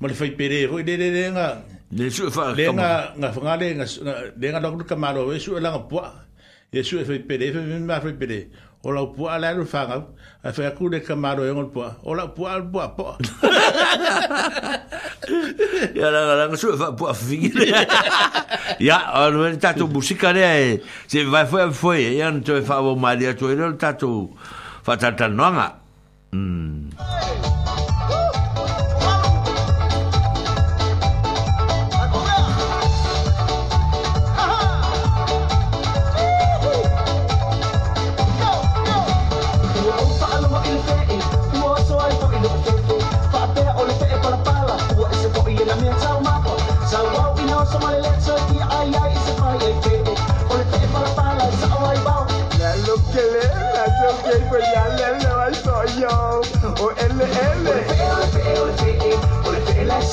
[0.00, 1.62] ma le fai pere ho de de nga
[1.96, 3.84] le su fa e le nga nga fa nga le nga
[4.40, 6.04] le nga doku ka maro e su e la nga po
[6.70, 8.50] e su e fai pere fa mi ma fai pere
[8.84, 9.96] o la po ala ru fa nga
[10.44, 13.16] a fa ku de ka maro e ngol po o la po al po po
[15.96, 17.48] ya la la nga su fa po fa vi
[18.78, 22.82] ya o le tato musika le se va fo fo e ya no te fa
[22.84, 24.28] vo maria to e le tato
[24.84, 25.80] fa tata noanga
[26.36, 27.64] mm.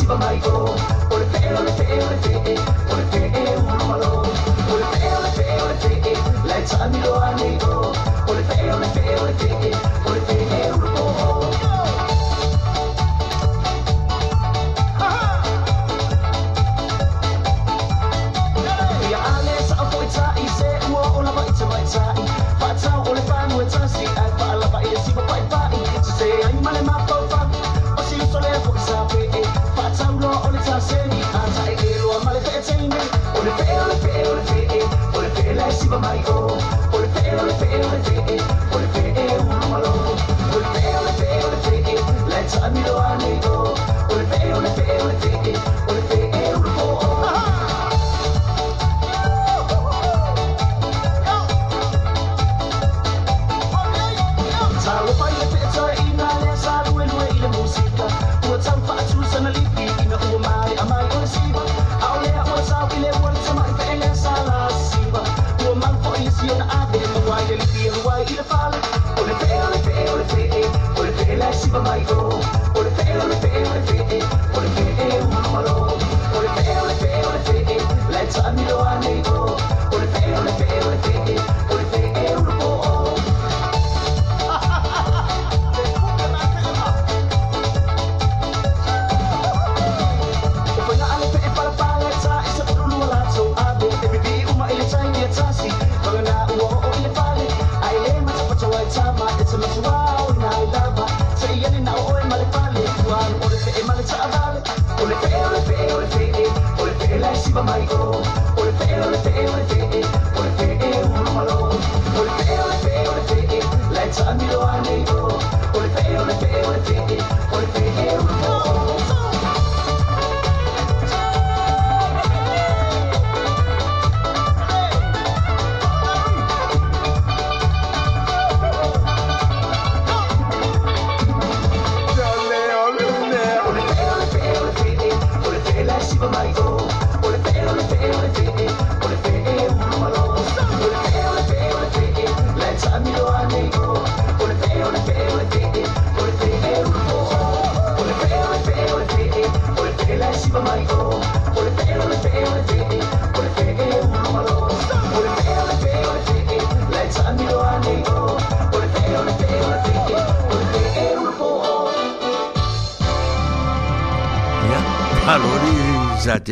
[0.04, 0.93] 芝街道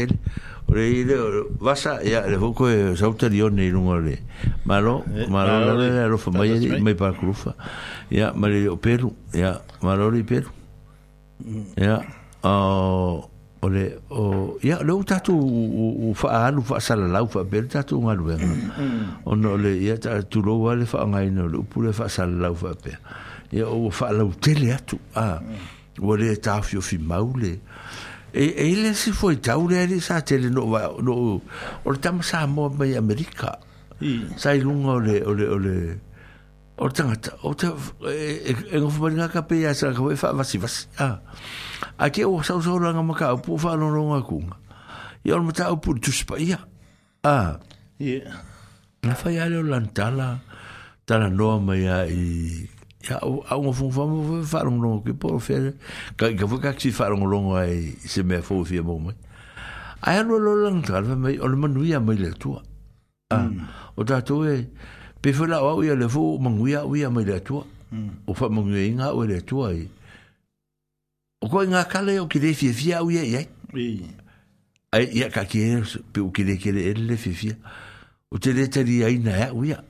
[0.08, 0.20] tele
[0.68, 1.16] o le ile
[1.60, 4.22] vasa ya le foco e sauta di onne in un ore eh,
[4.64, 7.56] malo malo le eh, lo fa mai mai pa crufa
[8.10, 10.50] ya mari o peru ya malo ri peru
[11.76, 12.48] ya mm.
[12.48, 13.28] o
[13.62, 17.68] o le o ya lo ta tu u fa alu fa sala lau fa ber
[17.68, 18.40] ta tu ngalu ben
[19.26, 21.92] o no le ya ta tu lo wa le fa ngai no lu pu le
[21.92, 22.72] fa sala lau fa
[23.52, 26.08] ya o fa lau tele atu a mm.
[26.08, 27.60] o le ta fio fi maule le
[28.34, 31.42] e e ile si foi taure ali sa tele no va no
[31.84, 33.60] or tam sa mo be america
[34.02, 35.76] i sai lungo le ole ole
[36.80, 37.68] or tanga o te
[38.08, 41.20] e, e, e ngofu mari nga ka pia sa ka fa vasi vasi a
[42.00, 44.40] a ke o sa so langa maka o pu fa no ro nga ku
[45.28, 46.60] i or mata o pu tu spa ia
[47.28, 47.60] a
[48.00, 48.24] ye
[49.04, 50.40] na fa ya le lantala
[51.04, 52.64] tala no ma ya i
[53.10, 55.74] ya au au fun fun fun fa longo long ke por fer
[56.18, 59.16] ka ka fu ka ki fa long long ai se me fo fi mo mai
[60.04, 62.62] ai lo lo lang tal ve mai ol manu ya mai le tu a
[63.32, 63.98] ah, mm.
[63.98, 64.66] o ta tu e
[65.22, 67.60] pe fo la au ya le fo mangu ya u ya mai le tu
[67.92, 68.28] mm.
[68.28, 69.12] o fa mangu ya nga e.
[69.18, 69.88] o le tu ai
[71.42, 73.42] o ko nga ka o que le fi fi au ya ya
[74.92, 77.18] ai ya ka ki e, o que e le ki le le
[78.32, 79.82] o te le te ai na ya u ya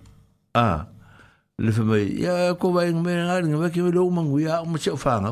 [0.53, 0.88] ah.
[1.61, 4.89] le fa mai ya ko vai me ngar ngi ki lo mangu ya mo se
[4.97, 5.31] fa nga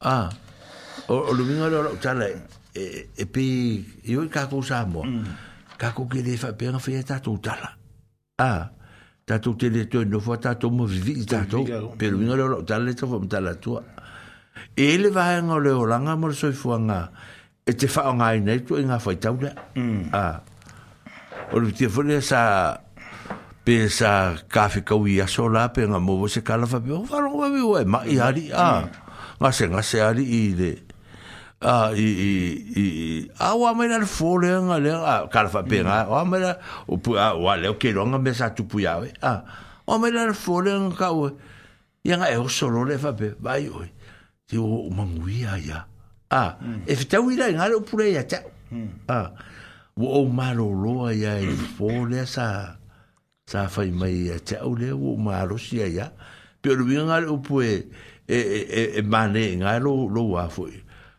[0.00, 0.28] ah
[1.12, 2.24] o lo vinga lo tala
[2.72, 5.04] e e pi yo ka ko sa mo
[5.76, 7.76] ka ko ki le fa pe nga fa ya ta tu tala
[8.40, 8.72] ah
[9.28, 11.60] ta tu te le to no fa ta tu mo vi ta tu
[12.00, 13.76] pe lo vinga lo tala le to fa tala tu
[14.72, 17.12] e le va nga le olanga mo so fu nga
[17.68, 19.52] e te fa nga nei tu nga fa tau da
[20.16, 20.40] ah
[21.52, 22.40] o lo te fa le sa
[23.68, 27.20] pe sa kafe ka wi aso la pe nga mo se kala fa o fa
[27.20, 28.88] ro wi wi ma i ari a
[29.36, 30.72] ma se nga se ari i de
[31.60, 32.30] a i i
[32.80, 32.84] i
[33.36, 36.28] a o me na fo le nga le a kala fa pe nga o mm.
[36.32, 36.52] me na
[36.88, 39.12] o pu a wa le o ke ro nga me sa tu pu ya we
[39.20, 39.44] a
[39.84, 41.28] o me na fo le nga ka we
[42.08, 43.84] ya nga e o so ro le fa pe vai o
[44.48, 45.84] ti o ma ngui a ya
[46.32, 46.88] a mm.
[46.88, 48.40] e fe ta wi la nga le o pu le ya ta
[48.72, 49.12] mm.
[49.12, 49.28] a
[50.00, 52.77] o o ma ro ro ya i e fo le sa
[53.48, 56.06] sa fai mai a eh, te au leo o maa rosi a ia.
[56.12, 56.68] Ah.
[56.76, 57.72] lu inga ngare upu e,
[58.28, 58.36] e,
[58.80, 60.76] e, e mane e ngai lo lo wafu e.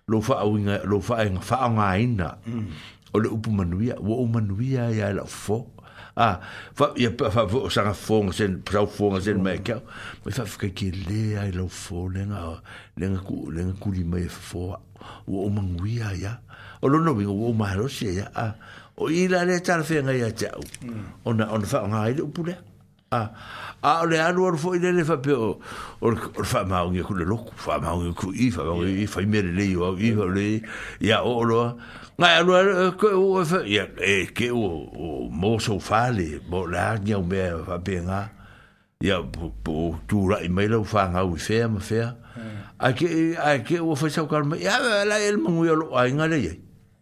[0.10, 2.30] Lo faa inga, lo fa inga, faa nga ina.
[2.46, 2.68] Mm.
[3.14, 5.58] O le upu manuia, wo o manuia ya la fo.
[6.20, 6.38] A,
[6.78, 9.64] fa, ya pa, fa, fa, sanga fo nga sen, prau fo nga sen mai mm.
[9.66, 9.80] keo.
[10.26, 12.60] Mai fa, fika ke lea i lau fo, lenga,
[12.98, 14.74] lenga, ku, lenga kuri mai e fo.
[15.30, 16.38] Wo o manuia ya ah.
[16.84, 18.54] O lo no wo o maa rosi A, ah.
[19.00, 20.62] o ila le tar fe ngai tau
[21.26, 22.56] ona ona fa ngai le upule
[23.12, 23.22] a
[23.82, 25.58] a le alu or fo ile le fa pe o
[26.04, 26.14] or
[26.44, 29.24] fa ma ngi ku le loku fa ma ngi ku i fa ngi i fa
[29.24, 30.48] mere le yo i fa le
[31.00, 31.80] ya o lo
[32.20, 34.68] ngai alu eh, ko o fa eh, ya e ke o
[35.32, 38.28] mo so fa le mo la ngi o me fa pe nga
[39.00, 42.04] ya po tu ra i mai lo fa nga u fe ma fe
[42.84, 43.08] a ke
[43.40, 44.76] a ke o fa sa ka ya
[45.08, 46.54] la el mo yo lo ai nga le ye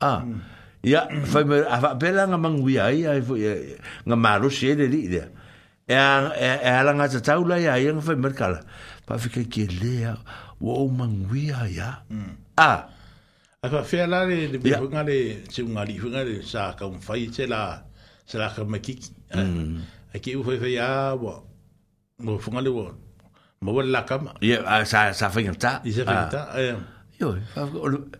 [0.00, 0.24] ah
[0.84, 3.34] ia fai me ava pela nga manguia ai ai fo
[4.06, 5.28] nga maro se le li dia
[5.88, 5.94] e
[6.64, 8.60] e ala nga ta taula ia ia fai me kala
[9.06, 10.14] pa fika ki le
[10.60, 12.02] o manguia ia
[12.58, 12.80] ah
[13.62, 16.86] a fa fe la le de bunga le se unga li funga le sa ka
[16.86, 17.80] un fai se la
[18.26, 18.94] se la ka me ki
[19.34, 21.32] a ki u fai fai ia bo
[22.24, 22.84] mo funga le bo
[23.64, 26.42] mo la kama ia sa sa fai ngata ia sa fai ngata
[27.18, 28.10] Ele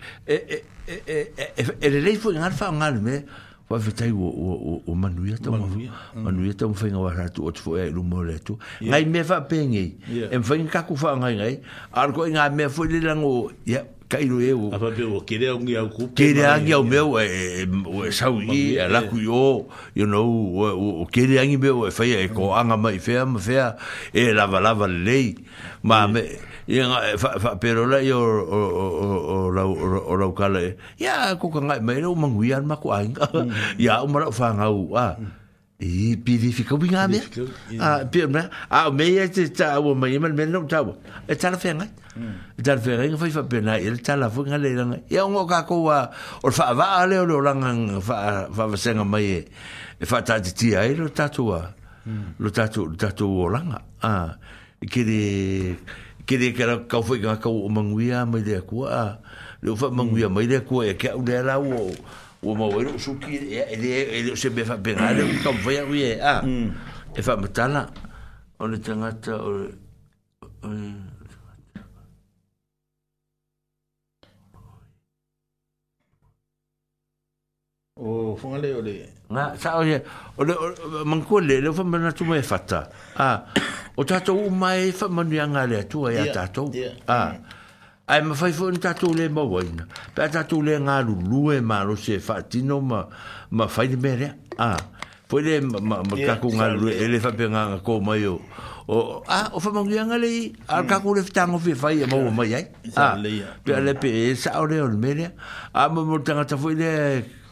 [2.01, 3.25] lei foi ngarfa ngal me
[3.69, 5.51] wa vetai o o o manuia to
[6.23, 9.97] manuia to fenga wa ratu o tfo e eh, lumoleto ngai me fa pengi
[10.31, 11.55] em fenga ka ku fa ngai ngai
[11.93, 15.59] ar ko ngai me foi lelango ya kairu e o apa pe o kere o
[15.59, 19.45] ngia ku kere a ngia meu e o e sau i a ku yo
[19.97, 23.25] you know o, o kere a ngia meu e fai e ko anga mai fea
[23.25, 23.77] ma fea
[24.13, 25.35] e lava lava lei
[25.83, 26.21] ma me
[26.69, 29.17] e nga fa, fa pero la yo o o o
[29.49, 30.63] o la o la kala
[31.01, 33.01] ya e, ku ka ngai mai ro mangu yan ma ku a
[33.81, 35.17] ya e o mara fa nga u a
[35.81, 37.25] e pidi fica bi nga me
[37.81, 39.25] a pe me a me e
[39.81, 40.93] o meio mal men no ta o
[41.29, 41.73] e ta la fe
[42.59, 44.99] Dar fere nga fai fa pena ele ta la vunga le nga.
[45.11, 46.11] Ya ngo ka ko wa
[46.43, 49.43] or fa va ale o langa fa fa va senga mai.
[49.43, 49.49] E,
[49.99, 51.67] e fa ta ti ti ai lo ta tua.
[52.39, 53.83] Lo ta tu ta tu o langa.
[54.03, 54.39] Ah.
[54.79, 55.23] Ke de
[55.75, 55.75] e
[56.23, 59.19] ke de ka ka fo ga ka o mangwia mai de ko a.
[59.63, 61.91] Lo fa mangwia mai de ko e ka u le la o
[62.45, 65.71] o mo wero su ki e e, e se be fa bena le ka fo
[65.75, 66.39] ya wi e a.
[66.47, 66.71] Mm.
[67.19, 67.91] E fa mtala.
[68.63, 69.83] Ole tanga ta ole.
[78.05, 78.73] o fonga le
[79.31, 79.97] nga sa o ye
[80.39, 80.53] ole
[81.05, 83.43] manko le na tuma e fata a
[83.97, 86.71] o tato u mai fa manu yanga ya tato
[87.09, 87.39] a
[88.07, 91.01] ai ma fai fo nta tu le mawaina pe tato le nga
[91.57, 93.07] e ma se fa tino ma
[93.49, 94.77] ma fai mere a
[95.27, 96.69] foi le ma ma ka ku fa
[97.33, 98.37] pe nga ko mai o
[98.87, 101.17] o o fa mangu yanga le a ka ku
[101.57, 103.65] fi fai e mawa mai ai a hmm.
[103.65, 105.33] pe ale pe sa ore o mere
[105.73, 107.43] a ma mo tanga ta le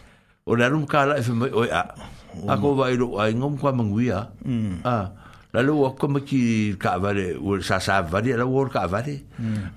[0.46, 1.82] o le arum kāla e whamai oi a.
[2.48, 4.26] A kō wai ro ai ngom kwa mangui a.
[4.44, 4.80] Mm.
[4.88, 4.96] A.
[5.52, 9.18] La lo wa kama ki ka avare, o sa sa avare, la wa ka avare.
[9.38, 9.76] Mm.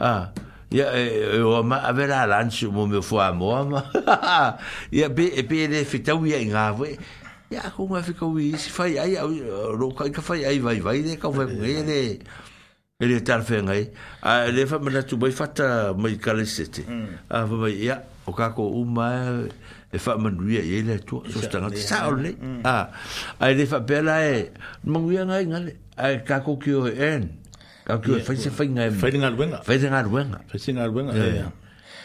[0.76, 1.04] Ia, e,
[1.38, 3.84] e o ma ave la lanshu mo me fua mo ama.
[4.96, 6.96] Ia, be e be le fitau ia i ngāwe.
[7.54, 9.14] Ia, kō ngā fikau i si fai ai,
[9.78, 11.88] ro ka ka fai ai vai vai, le ka fai mo e mm.
[11.92, 12.02] le.
[12.96, 13.84] E le tarfe ngai.
[14.24, 16.88] A e le fai manatu mai fata mai kalesete.
[17.30, 19.52] A fai mai, ia, o kako umai
[19.94, 22.66] e fa man wi e le to so sta na sa o le mm.
[22.66, 22.86] a ah,
[23.40, 24.50] ai le fa bela e
[24.86, 27.30] man wi nga nga le a ka ko ki o en
[27.86, 30.90] ka ki o fa se fa nga fa nga wenga fa nga wenga fa nga
[30.90, 31.42] wenga e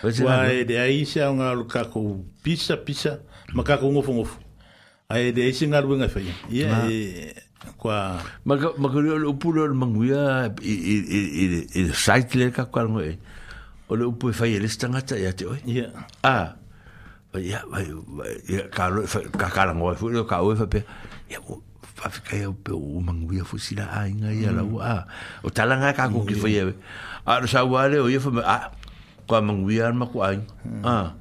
[0.03, 3.21] fa wa e de ai se nga lu ka ko pisa pisa
[3.57, 4.25] ma ka ko ngo fo ngo
[5.09, 7.33] ai de ai se nga wenga fa ye e
[7.81, 11.47] kwa ma ka ma ka lu pu man wi a i i i
[11.81, 13.17] i site le ka ka ngo e
[13.91, 15.89] o lu pu fa ye le sta nga ta ya te o ye
[16.23, 16.60] a
[17.39, 20.83] ya vai vai ya caro ka kala ngoi e fu ka o fa pe
[21.31, 21.63] ya mo
[21.95, 24.57] fa fika ya pe o mang wi fu sila a inga ya mm.
[24.59, 24.91] la wa
[25.47, 26.75] o tala nga ka ku ki fo ye
[27.23, 28.75] a ro sa wa le o ye fo ma
[29.31, 30.11] ko mang wi ar ma mm.
[30.11, 30.43] ku ai
[30.83, 31.15] a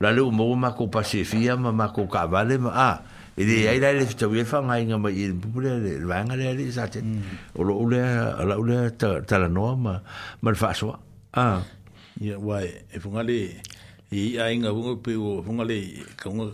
[0.00, 2.56] la le o mo ma ko pa se fi ya ma ma ko ka vale
[2.56, 2.90] ma a
[3.36, 5.76] e de ai la le fo wi fa nga inga ma i bu bu le
[5.76, 7.52] le va nga le le sa te mm.
[7.52, 8.00] o lo le
[8.48, 10.00] la le ta ta la no ma
[10.40, 10.96] ma fa so
[11.36, 11.60] a
[12.16, 13.60] ya vai e fo nga le
[14.10, 15.78] i a inga hunga pe o hunga le
[16.18, 16.50] ka hunga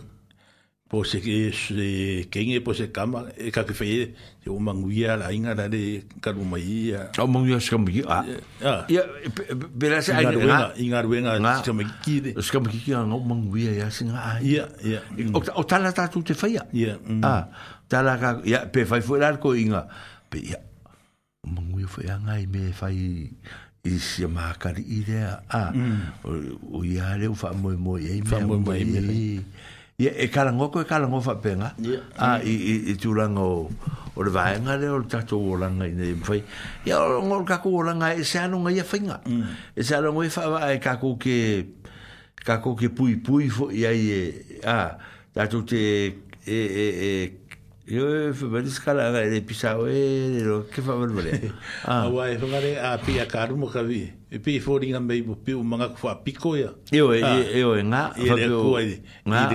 [0.89, 1.85] po se ke se
[2.31, 6.05] kenge po se kama e ka ke fe e o manguia la inga la le
[6.21, 8.19] ka lu mai ya o manguia se kama ki a
[8.93, 9.03] ya
[9.73, 13.03] be la se a inga inga ruenga se kama ki de se kama ki a
[13.09, 15.01] no manguia ya se nga ya ya
[15.33, 16.95] o o tala ta tu te fe ya ya
[17.25, 17.49] a
[17.89, 19.89] tala ka ya pe fai fu el arco inga
[20.29, 20.61] pe ya
[21.41, 23.33] manguia fe anga i me fai
[23.87, 26.27] i si ma kari i rea a mm.
[26.75, 29.23] o i areu fa mo mo e fa moe moe e
[29.99, 31.71] Ia, e karango ko e ka karango fa penga.
[32.21, 33.63] A, i, i, i turanga o,
[34.13, 36.43] o le vaenga le o le tatou o langa i nei mwhai.
[36.85, 39.17] Ia, o ngol kako o nga e se anunga ia whainga.
[39.25, 39.47] Mm.
[39.73, 41.37] E se anunga e whaa e kako ke,
[42.45, 44.21] kako ke pui pui fo i e,
[44.69, 44.77] a,
[45.33, 45.81] tatou te,
[46.45, 47.11] e, e, e,
[47.89, 51.53] Yo fue ver escala de pisao eh, de lo que fue ver vale.
[51.85, 54.11] Ah, guay, fue vale a pia caro mo javi.
[54.29, 56.71] E pi fori ngam bei bupi u manga kwa piko ya.
[56.91, 58.67] Yo nga fa bio.
[59.25, 59.49] Nga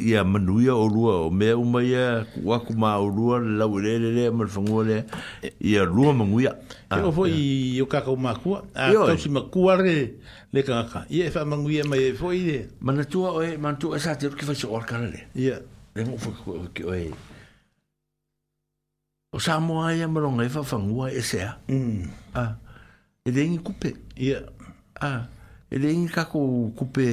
[0.00, 0.32] ya hmm.
[0.32, 1.92] e, manu ya o lua o me o mai
[2.40, 5.04] wa ku ma o lua la o le le le mo fango le
[5.60, 6.56] ya lua man wi ya
[6.88, 10.16] ko fo i o ka ko ma ku a to si ma ku re
[10.48, 13.60] le ka ka ya fa man wi mai fo i de man tu o e
[13.60, 15.60] man tu sa te ki fa so or kala le ya
[15.92, 17.12] le mo fo ko ko e
[19.34, 21.58] o sa mo ai a maronga e fafangua e sea.
[21.66, 22.06] Mm.
[22.38, 22.54] Ah,
[23.26, 23.94] e dengi kupe.
[24.16, 24.46] Yeah.
[24.94, 25.26] Ah,
[25.70, 27.06] e dengi kako kupe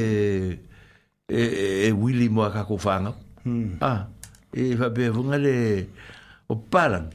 [1.26, 1.42] e, e,
[1.90, 2.48] e wili mo mm.
[2.48, 3.14] a kako whanga.
[3.44, 3.82] Mm.
[3.82, 4.06] Ah,
[4.54, 5.58] e fape vunga le
[6.48, 7.10] o parang.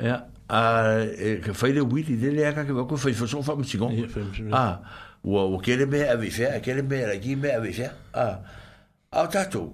[0.00, 0.24] Yeah.
[0.48, 3.92] Ah, e ka whaile wili de le a kake wako fai fosong fama fam sigong.
[3.92, 4.56] Yeah, fam sigong.
[4.56, 4.80] Ah,
[5.20, 7.92] ua ua kere mea a wifea, a kere mea a ki mea a wifea.
[8.14, 8.40] Ah,
[9.12, 9.68] au tatou.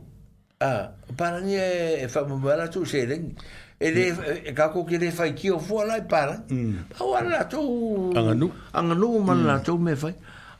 [0.59, 3.39] Ah, parang e, e fama mwala tu se rengi.
[3.39, 6.55] Ah, Ele le e ka ko ke le fai ki o fo la para pa
[6.55, 6.94] mm.
[7.01, 7.59] wa la to
[8.15, 9.47] anganu anganu ma mm.
[9.47, 10.15] la to me fai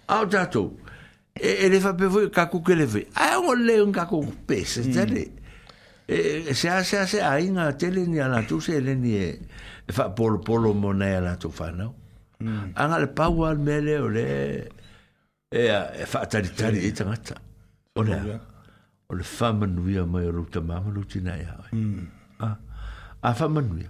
[0.09, 0.75] a ta to
[1.39, 3.13] e e le fa pe vo ka ko ke le fai mm.
[3.15, 5.29] e, e, a o le un ka ko pe se te
[6.11, 9.15] e se a se a se a ina te ni ala tu se le ni
[9.15, 9.31] e,
[9.95, 11.95] fa polo polo monea la to fa no
[12.75, 14.27] anga le pa wa me le o le
[15.55, 17.39] e a fa ta ri ta ri ta ta
[17.95, 18.19] o le
[19.07, 21.55] o le fa manuia mai o lo ta mama lo tina ia
[23.25, 23.57] a fa e hmm.
[23.57, 23.89] ah, e manuia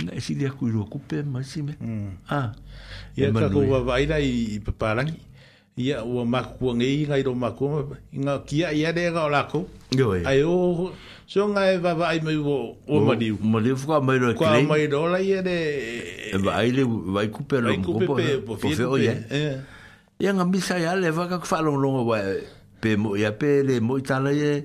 [0.00, 0.96] na si dia ku ro ku
[1.28, 1.76] ma si me
[2.28, 2.56] a
[3.12, 5.12] ya ta ko va ira i paparang
[5.76, 7.68] ya o ma ku nge i ga i ro ma ku
[8.16, 10.88] nga ki ya ga la ku yo e ayo
[11.28, 14.16] so nga e va va i me o ma di ma di fu ka ma
[14.16, 14.56] ro ka
[15.12, 15.58] la ye de
[16.32, 16.80] e va i le
[17.24, 21.12] i ku pe lo ku pe po fe o ya nga mi sa ya le
[21.12, 22.20] va ka fa lo lo wa
[22.80, 24.64] pe mo ya pe le mo ta ye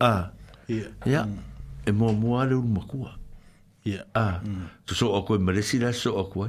[0.00, 0.32] Ah.
[1.04, 1.28] Ya.
[1.28, 1.38] Mm.
[1.84, 3.04] E mo mo ale un maku.
[3.84, 4.08] Ya.
[4.16, 4.40] Ah.
[4.40, 4.66] Mm.
[4.88, 6.48] Tu so ako me resi la so ako.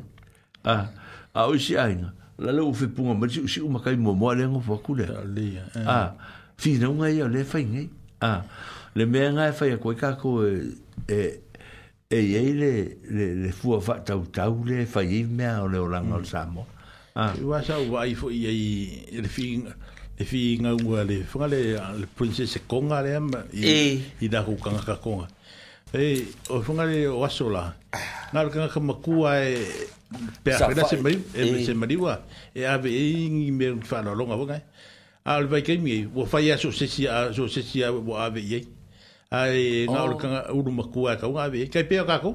[0.64, 0.88] Ah.
[1.36, 2.16] A usi aina.
[2.40, 5.20] La le fe punga me usi u makai mo mo ale ngo faku Ah.
[5.36, 6.10] Eh.
[6.56, 7.86] Fi na unga ya le fe ngai.
[8.24, 8.48] Ah.
[8.96, 10.72] Le me nga e fai ko ka ko e
[11.12, 11.20] e
[12.08, 12.74] e ye le
[13.12, 16.24] le le fu fa tau tau le fai me ale o lango mm.
[16.24, 16.64] sa mo.
[17.20, 17.36] Ah.
[17.36, 19.60] Wa sa wa i fo i e le fi
[20.18, 21.62] e fi nga ngua le fanga le
[22.02, 24.02] le punse se konga le ma i e.
[24.22, 25.28] i da ku kanga ka konga
[25.94, 27.74] e o fanga le o asola
[28.34, 29.56] nga le kanga ma ku ai
[30.44, 31.98] pe a pena se mai e me se mari e.
[32.04, 32.14] wa
[32.54, 34.64] e ave e ngi me fa na longa wa ngai
[35.26, 37.90] a le vai kemi wo fa ya so se si a so se si a
[37.92, 38.60] wo ave ye
[39.32, 40.18] ai e nga le oh.
[40.20, 42.32] kanga u lu ma ku ai ka nga ave kai pe ka ko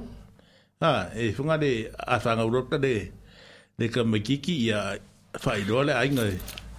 [0.80, 3.12] ha e fanga le a fanga u lo ta de
[3.78, 4.96] de ka ma kiki ya
[5.36, 6.64] fa i do le ai ngai e.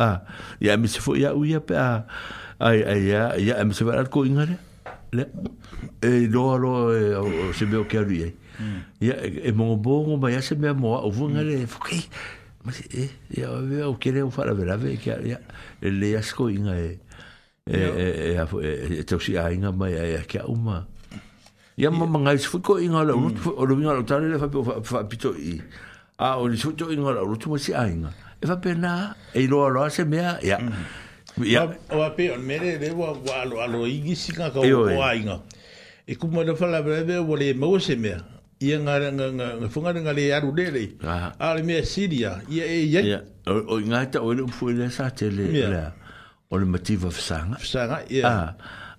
[0.00, 0.24] ah
[0.60, 1.98] ya mi se fo ya u ya pa ah,
[2.62, 4.56] ai ai ya ya mi se va al coinga le
[5.12, 5.24] le
[6.00, 8.78] e lo lo e, se be o ke ri mm.
[9.04, 11.68] ya e mo bo mo ba ya se me mo o vo ngale mm.
[11.68, 12.00] fo ke
[12.64, 13.04] ma se e
[13.36, 15.38] ya ve o ke le o fa la vera ve ke ya
[15.84, 16.88] le ya sco inga e
[17.68, 17.86] e e
[18.32, 20.88] e, e e e to si ainga ma ya ya ke uma
[21.76, 23.52] ya ma ma ngai se fo ko inga lo mm.
[23.52, 25.60] lo vinga lo tare le fa pito i
[26.24, 29.46] a o le sco inga lo lo tu mo si ainga e va pena e
[29.46, 30.58] lo lo se mea ya
[31.38, 34.60] ya o va pe on mere de wa wa lo lo igi si ka ko
[34.66, 35.14] wa
[36.06, 38.18] e como mo le fala breve wo le mo se mea
[38.58, 40.84] ia nga nga nga nga funga nga le aru de le
[41.38, 45.10] a le mea siria ia e ya o nga ta o no fu le sa
[45.14, 45.46] te le
[46.50, 48.50] o le motivo of sanga sanga ia ah.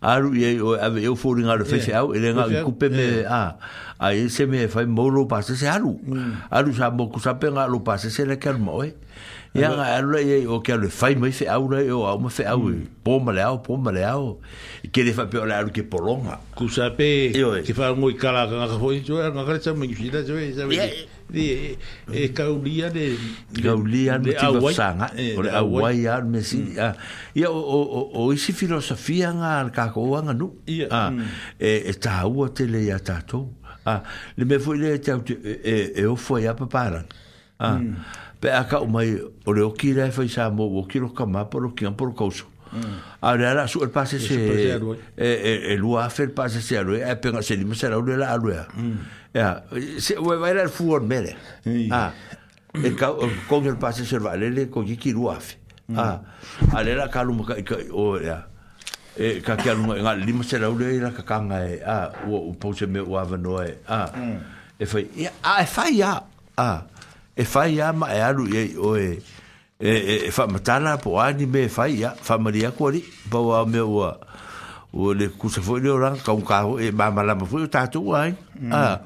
[0.02, 3.56] aru ye o ave eu fu out le fish out ele nga kupe me a
[4.00, 6.50] a ese me fai molo pase se aru mm.
[6.50, 8.96] aru sa mo ku sa nga lo pase se le kermo eh
[9.54, 12.42] ya nga ye o ke le fai mai fe au le o au ma fe
[12.50, 12.74] au e.
[12.74, 12.88] mm.
[13.04, 14.42] po ma le au po ma le au
[14.92, 17.62] ke le fa pe o le alu ke polonga ku sa pe e.
[17.62, 20.50] ke fa ngoi kala ka foi jo nga ka cha mi fi da jo e
[20.58, 20.66] sa
[21.30, 21.78] di e,
[22.10, 22.28] e.
[22.34, 23.14] ka u lia de
[23.62, 26.96] ka u lia de ti va sanga o le au wai ar me si ya
[27.38, 27.54] mm.
[27.54, 31.62] o o o i si filosofia nga al ka ko nga nu ya mm.
[31.62, 33.22] e ta u te le ya ta
[33.86, 34.00] Ah,
[34.40, 37.04] le me foi le tau e e o foi a paparan.
[37.64, 37.80] Ah.
[37.80, 37.94] Mm.
[38.44, 41.46] Pe aka o mai o le oki le fai sa mo o ki lo kama
[41.50, 42.32] por o ki an por o
[43.22, 44.74] A le ala su el pase se e
[45.18, 48.68] e a fer pase se alo e pe se lima se o la alo ya.
[48.74, 48.98] Mm.
[49.34, 49.62] Ya
[50.00, 51.36] se o vai al fuor mere
[51.92, 52.12] Ah.
[52.74, 53.14] e ka
[53.48, 55.56] con el pase se vale le ko ki lua fe.
[55.88, 55.98] Mm.
[56.00, 56.22] Ah.
[56.84, 57.56] le la kalu ka
[57.94, 58.44] o ya.
[59.16, 62.52] E ka ki alu nga lima se alo le la ka kanga e ah o
[62.60, 63.78] pose me o avanoe.
[63.88, 64.12] Ah.
[64.80, 65.08] E fai
[65.44, 66.24] a e fai ya.
[66.58, 66.84] Ah.
[67.36, 69.20] e fai ya ma e alu ye o e
[69.80, 73.42] e e, e fa matala po ani me fai ya fa maria ko ri ba
[73.42, 74.18] wa me wa
[74.94, 77.66] o le ku se foi le ran ka un kaho e ma la ma foi
[77.68, 78.70] ta tu ai mm.
[78.72, 79.00] a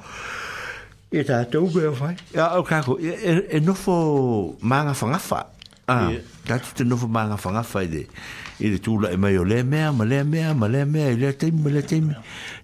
[1.11, 5.07] e ta tu be fai ya o kaho e, e, e, nofo e manga fa
[5.07, 5.47] nga fa
[5.87, 6.11] a
[6.43, 8.03] ta te no fo manga fangafa nga fa de
[8.59, 11.31] e le tula e mai o le mea ma le mea ma le mea le
[11.31, 12.11] te me le te me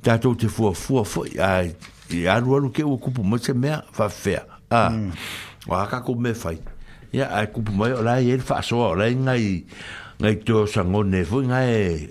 [0.03, 1.71] ta tu te fo fo fo ai
[2.11, 5.11] e alu ke o kupu mo se mea fa fea a mm
[5.67, 6.59] o haka ku me fai
[7.13, 9.45] ya ai ku pu mai o lai e fa so o lai ngai
[10.19, 12.09] ngai to sango ne fu ngai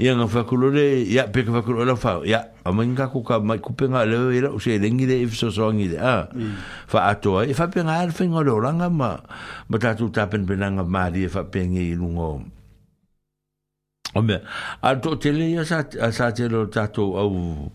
[0.00, 3.08] ya no fa kulore ya pe ka fa kulore la fa ya a mai ka
[3.44, 5.68] mai ku pe nga le ira e u se lengi de e if so so
[5.70, 6.28] ngi de a
[6.88, 7.10] fa mm.
[7.10, 9.20] ato e fa pe nga al fe ngolo la nga ma
[9.68, 12.30] ma ta tu ta pen pen nga ma di fa pe ngi lu ngo
[14.16, 14.40] o me
[14.80, 14.88] a
[15.20, 17.68] tele ia sa sa tele ta to au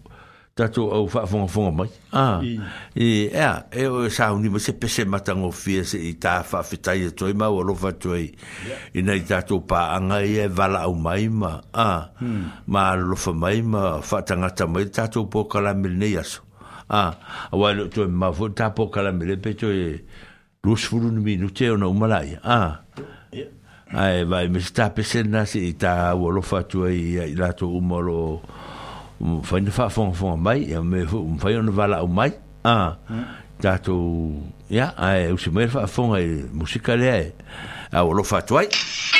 [0.55, 2.55] tato au fa fonga fonga mai ah e
[2.93, 6.63] e e o e sa uni mo se pese matango fie se i ta fa
[6.63, 8.23] fitai e toi ma o lo fa toi
[8.95, 12.09] i nei tato pa anga i e vala au mai ma ah
[12.71, 16.39] ma lo fa mai ma fa tanga ta mai tato po kala milne yaso
[16.87, 17.11] ah
[17.51, 19.99] a wale toi ma fo ta po kala milne pe toi
[20.63, 22.79] lus e furu ni minu te o na umalai ah
[23.91, 28.39] ai vai mesta pese nasi i ta o lo fa toi i lato umalo
[29.25, 29.61] fai
[39.01, 39.14] me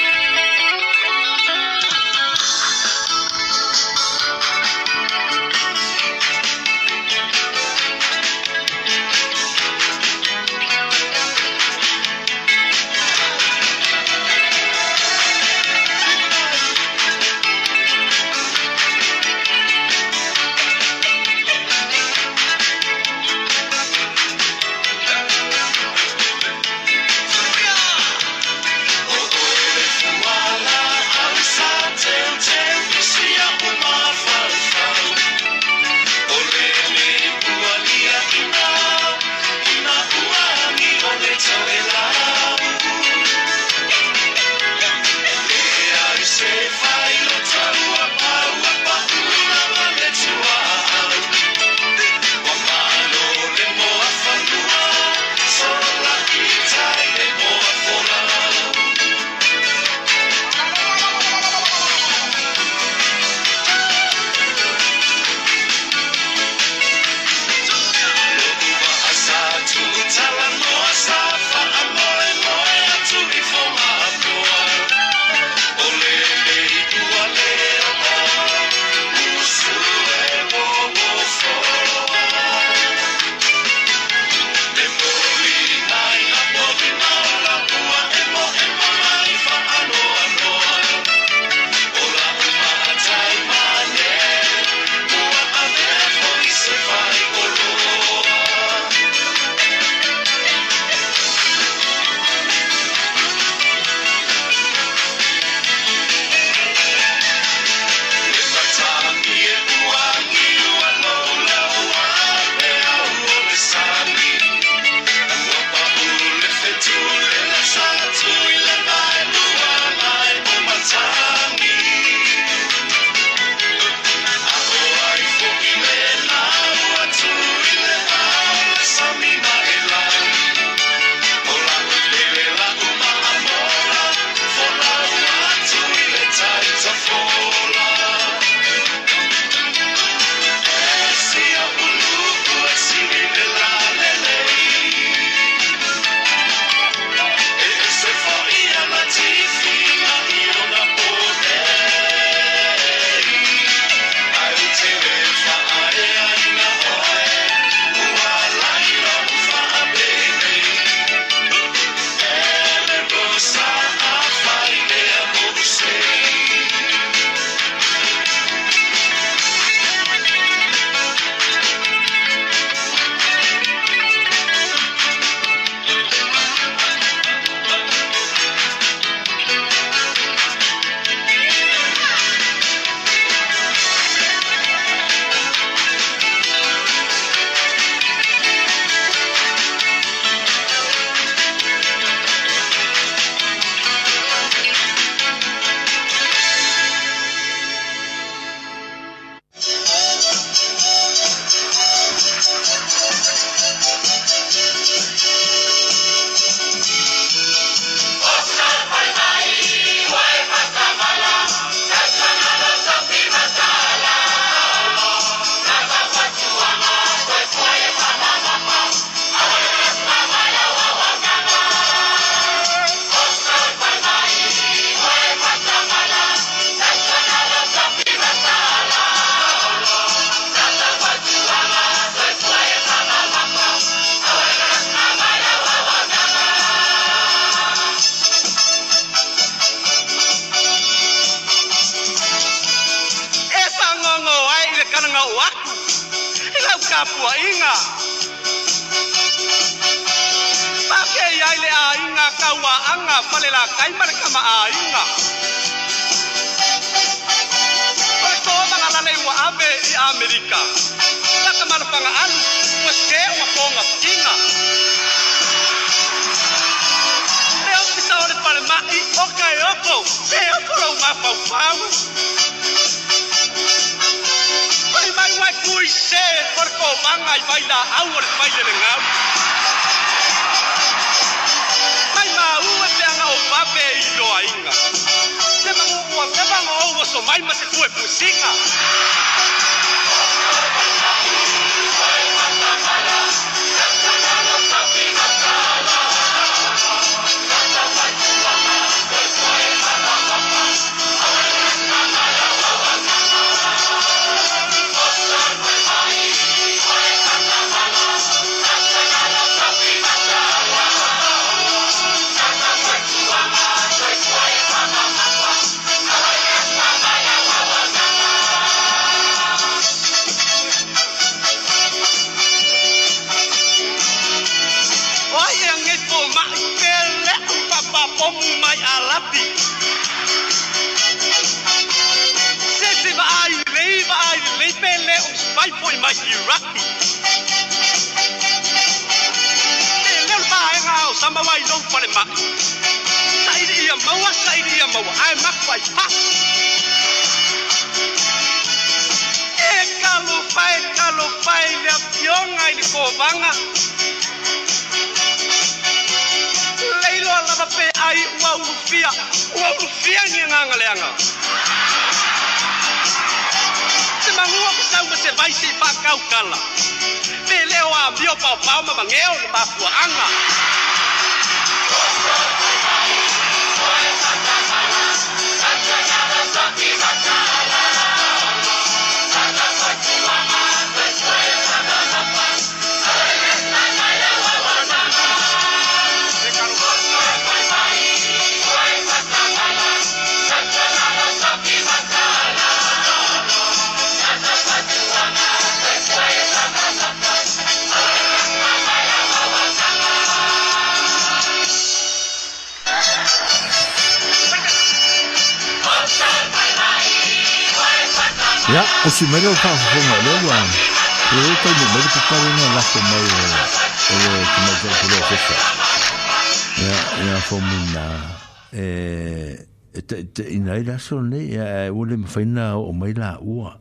[422.36, 423.78] whaina o mai la ua.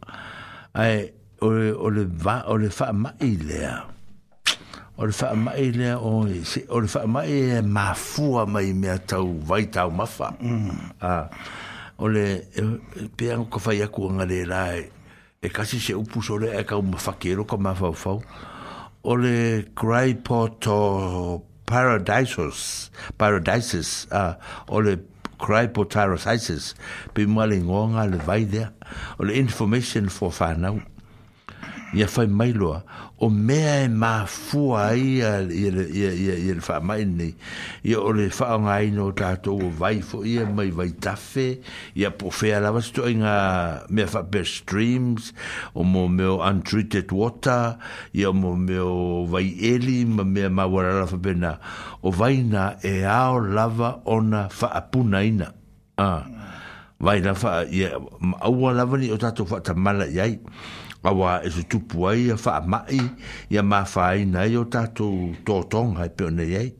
[0.74, 1.10] Ai,
[1.40, 3.76] o le, o le, va, o le wha mai lea.
[4.98, 8.72] O le wha mai lea o, e se, o le wha mai e mafua mai
[8.72, 10.30] mea tau vai tau mafa.
[10.40, 10.94] Mm.
[11.00, 11.28] Ah,
[11.98, 12.64] o le, e,
[13.02, 14.90] e, pe ango ka whai aku anga le rai, e,
[15.42, 18.22] e kasi se upu sore e ka umafakero e ka mafaufau.
[19.06, 24.94] O le Graipoto Paradisus, Paradisus, ah, o le
[25.44, 26.72] cry po tyrosisis
[27.12, 28.72] pe mwale ngonga le vai there
[29.20, 30.56] or information for fa
[31.94, 32.50] ia fai mai
[33.22, 37.30] o mea e mafua ai i le wha mai nei
[37.86, 41.60] ia o le wha anga aina o tātou o vai fo ia mai vai tafe
[41.94, 43.36] ia po fea la sito ai ngā
[43.94, 45.30] mea wha per streams
[45.74, 47.78] o mo meo untreated water
[48.12, 51.54] ia mo meo vai eli ma mea ma wara lava pena
[52.02, 55.48] o vai na e ao lava ona wha apuna ina
[56.02, 56.26] ah.
[56.98, 57.94] vai na wha ia
[58.42, 60.38] aua lava ni o tātou wha tamala iai ia
[61.04, 63.00] ma wa e se tupu ai a wha mai
[63.52, 66.70] ia ma whai nei o tātou tōtong hai peo nei ei.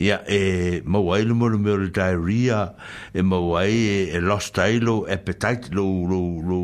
[0.00, 2.62] Ia e ma wai le mora meo le diarrhea
[3.12, 6.60] e ma wai e, e lost ai lo appetite lo lo lo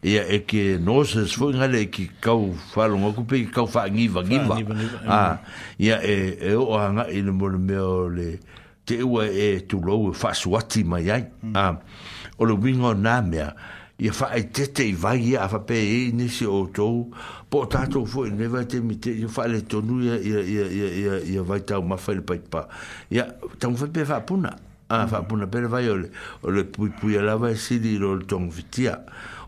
[0.00, 4.22] ia e ke nosas fo ngale ki kau falo ngo kupe ki kau fa ngiva
[4.24, 5.36] ngiva.
[5.76, 8.58] Ia e o anga ilo mora meo le diarrhea
[8.96, 11.26] te ua e tu lou e whasuati mai ai.
[11.42, 11.56] Mm.
[11.56, 11.76] Um,
[12.38, 13.50] o le wingo nā mea,
[14.00, 17.10] i a whae te te i vai a whape e nisi o tou,
[17.52, 21.36] po o tātou fo e newa te mi te, i a whae le tonu i
[21.36, 22.64] a vai tau mawhai le paipa.
[23.12, 23.28] I a
[23.60, 25.12] tamu whape e whapuna, a ah, hmm.
[25.14, 25.98] whapuna pere vai o
[26.50, 28.96] le pui pui a lawa e siri i ro le tongu fitia.
[29.04, 29.39] Mm.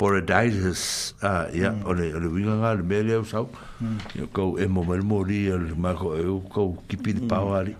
[0.00, 1.84] Paradises, ah, ia, mm.
[1.84, 3.50] ole, ole, winga ngā, le mele au sau,
[3.84, 3.98] mm.
[4.16, 7.74] ia, kou, e mo mele mori, ole, mako, e o, kou, kipi de pao ali,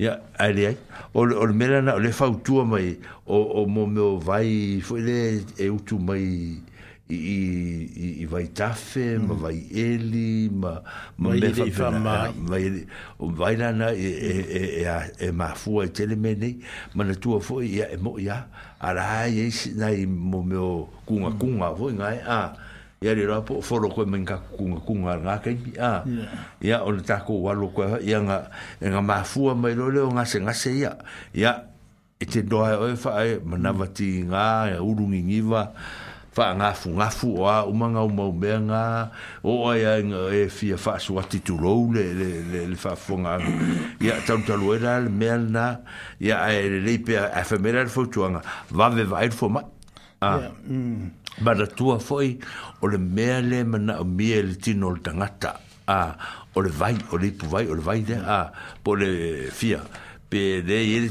[0.00, 0.78] ia, ai le ai,
[1.12, 2.94] ole, ole, mele ana, ole, fau tua mai,
[3.26, 4.48] o, o, mo meo vai,
[4.88, 5.18] fo, ele,
[5.60, 6.24] e utu mai,
[7.12, 9.28] i, i, i, i vai tafe, mm.
[9.28, 10.72] ma vai eli, ma,
[11.18, 12.16] ma, ma, ma, ma,
[12.54, 12.62] ma,
[13.20, 16.42] o vai na e, e, e, e, e, e, e, e, e, e, e,
[17.04, 18.40] e, e, e, e, e,
[18.80, 19.76] ara ai si
[20.08, 21.76] mo me o kunga kunga mm.
[21.76, 22.48] vo a ah.
[23.04, 25.36] ya ah, le rapo foro ko men ka kunga kunga nga
[27.20, 28.38] ko walo ko nga
[28.80, 30.80] nga ma fu ma nga se nga se
[31.36, 31.52] ya
[32.20, 35.62] ite e do e ai ai manavati ya urungi ngiva
[36.30, 39.10] fa nga fu nga fu a o manga o mau benga
[39.42, 43.38] o ai nga e fia fa so ati le le le fa fu nga
[44.00, 45.80] ya tam tu era le melna
[46.20, 49.62] ya e le pe a fa mera fu tu nga va ve va il ma
[50.20, 51.42] a mm.
[51.42, 52.38] ba da tu foi
[52.80, 56.14] o le mele mena o miel ti no tangata a
[56.54, 58.52] o le vai o le pu vai o le vai de a
[58.84, 59.82] po le fia
[60.30, 61.08] pe de ir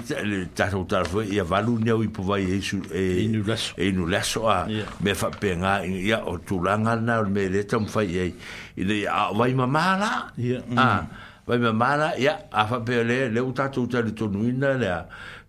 [0.56, 3.44] ta ta ta fo ia valu ne o ipo vai isu e, e, e inu
[3.48, 4.66] laso e inu laso a
[5.04, 8.34] me fa penga ya ia o tu na o me le tam fa ye
[8.78, 11.08] ina ia vai mama mala ya a
[11.48, 14.90] vai ma mala ya a fa pe le uta tu ta le tonu ina le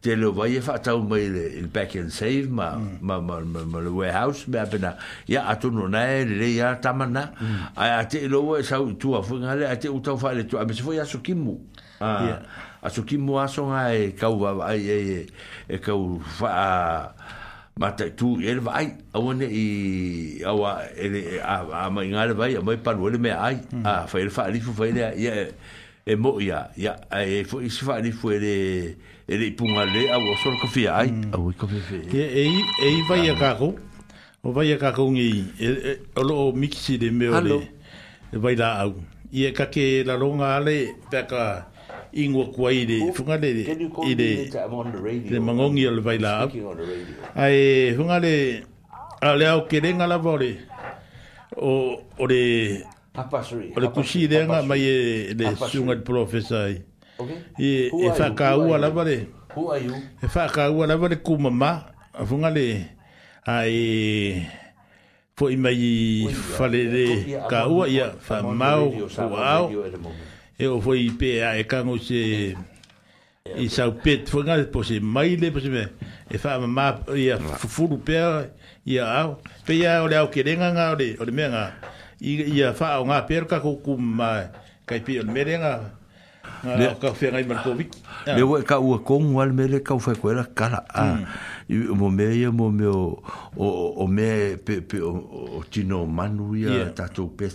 [0.02, 2.98] te le vai fa ta o mai le il back and save ma mm.
[3.02, 4.96] ma ma ma le warehouse me apena
[5.28, 7.58] ya a tonu na e le ya tamana mm.
[7.76, 10.32] a te lo vai e sa tu a fo nga le a te uta fa
[10.34, 11.54] le tu a me se fo ia so kimu
[12.02, 12.40] Ah,
[12.82, 15.26] aso ki mua aso nga e kau wawai e, e,
[15.68, 17.12] e kau faa
[17.76, 19.66] mata tu e vai a one i
[20.44, 24.16] awa e, e a ma mai ngal vai mai pa le me ai a fa
[24.20, 25.32] el fa li fu fa ile ya
[26.08, 28.56] e mo ya ya e fo is fa li fu ele
[29.28, 33.02] ele punga le a wo ko fi ai a wo ko fe e e e
[33.08, 33.76] vai a kako
[34.42, 35.28] o vai a kako ngi
[35.60, 37.68] e, e, o lo mixi de me ole
[38.32, 38.96] e vai la au
[39.32, 41.68] ie ka ke la longa ale pe ka
[42.12, 43.50] ingwa kwa ile funga le
[44.10, 44.50] ile
[45.30, 46.48] le mangongi al vaila
[47.36, 48.64] ai funga le
[49.20, 50.58] ale au kerenga la vore
[51.56, 52.82] o o le
[53.12, 56.82] papasuri o le kushi de nga mai e, le sunga de professor ai
[57.58, 60.96] e e fa ka u ala vore who are you e fa ka u ala
[60.96, 61.86] vore ku mama
[62.26, 62.90] funga le
[63.46, 64.42] ai
[65.38, 66.26] fo i mai
[66.58, 69.70] fa le ka u ia fa mau ku au
[70.60, 72.54] Eu o foi pe a e kango se
[73.56, 75.48] i sau pet foi ngai po se mai le
[76.30, 78.26] e fa ma ma i a fufuru pe a
[79.22, 80.28] au pe ia o le au
[80.74, 81.64] nga o le o le menga
[82.28, 83.98] i e a fa nga perca ka ko
[84.86, 85.72] kai pe merenga
[86.78, 87.98] le ka fe ngai mar ko wiki
[88.36, 91.04] le o ka u ko ngo al mele ka u fa ko la kala a
[91.14, 91.24] mm.
[91.72, 93.16] i mo me ia mo me o
[94.02, 97.48] o me pe pe o tino manu ia tatou pe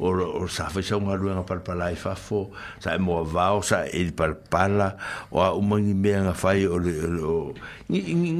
[0.00, 2.48] ora o sa fa sa unha luenga par pala e fa fo
[2.80, 4.96] sa mo va o sa e, e par pala
[5.28, 7.52] o a o mangi me nga fa o le o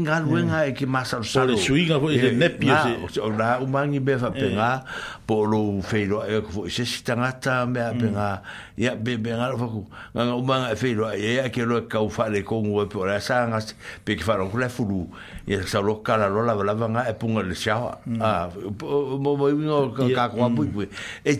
[0.00, 3.28] nga luenga e ki masa o sa le suiga e o le nepio se o
[3.28, 4.80] la o mangi me fa penga eh.
[5.28, 8.40] po lo feiro e, e ko fo se sitanga ta me a penga
[8.80, 9.84] ya be be nga fa ku
[10.16, 13.04] nga o mangi feiro e ya ke lo ka o fa le ko ngue po
[13.04, 13.60] la sa nga
[14.00, 15.04] pe ki fa ro le fulu
[15.44, 19.92] e sa lo kala lo la la nga e punga le sha a mo mo
[19.92, 20.56] ka ka ko mm.
[20.56, 20.80] pu pu
[21.20, 21.32] e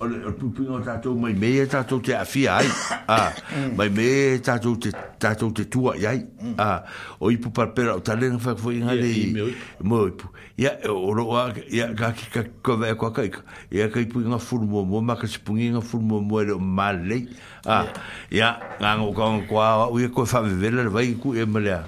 [0.00, 2.70] ole o pupinga o tātou mai me e tātou te awhia ai.
[3.08, 3.70] Ah, mm.
[3.78, 6.18] mai me e tātou te, tātou te tua i ai.
[6.44, 6.54] Mm.
[6.60, 6.84] Ah,
[7.24, 9.22] o ipu parpera o talena whaka fwoi ngā rei.
[9.22, 10.28] Ia, i me oipu.
[10.60, 13.40] Ia, o roa, ia, kā ki kā kā vea kua kaika.
[13.74, 16.54] Ia, kā ipu inga furu mua mua, maka si pungi inga furu mua mua ere
[16.54, 17.22] o mālei.
[17.66, 17.88] Ah,
[18.30, 21.48] ia, ngā ngā ngā ngā kua awa, ui e koe whawe vela, vai ku e
[21.48, 21.80] malea.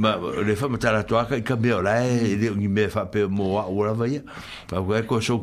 [0.00, 0.12] Ma,
[0.44, 3.50] le fa matara toaka i ka mea o lai, i leo ngi mea whape mō
[3.60, 4.16] a ura vai
[4.70, 5.40] Pa kua e koe sou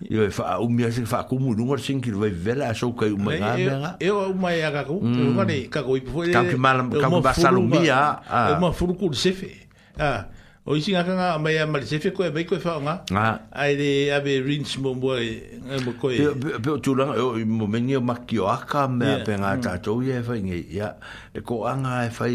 [0.00, 2.86] Yo e fa o mi ase fa ko mu nungor sing ki vai ver so
[2.86, 3.96] show que eu nga.
[3.98, 5.10] E o mai aga ko, mm.
[5.14, 6.22] e o mari ka ko i po.
[6.30, 8.14] Ka ki mal ka mo ba salu mi a.
[8.54, 9.66] O mo furu ku se fe.
[9.98, 10.26] Ah.
[10.68, 13.02] O isi nga kanga mai a mari se fe ko e bai ko fa nga.
[13.50, 15.26] Ai de ave rinch mo boy
[15.66, 16.30] e mo ko e.
[16.62, 19.62] Pe tu lang o mo meni o makki aka me a pe nga mm.
[19.66, 20.94] ta to ye fa nge ya.
[21.34, 22.30] E ko anga e fa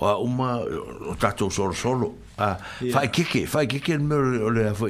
[0.00, 0.64] o uma
[1.20, 2.16] ta to sor solo.
[2.40, 2.56] Ah.
[2.88, 4.16] Fa ki ki, fa ki ki mo
[4.48, 4.88] le fa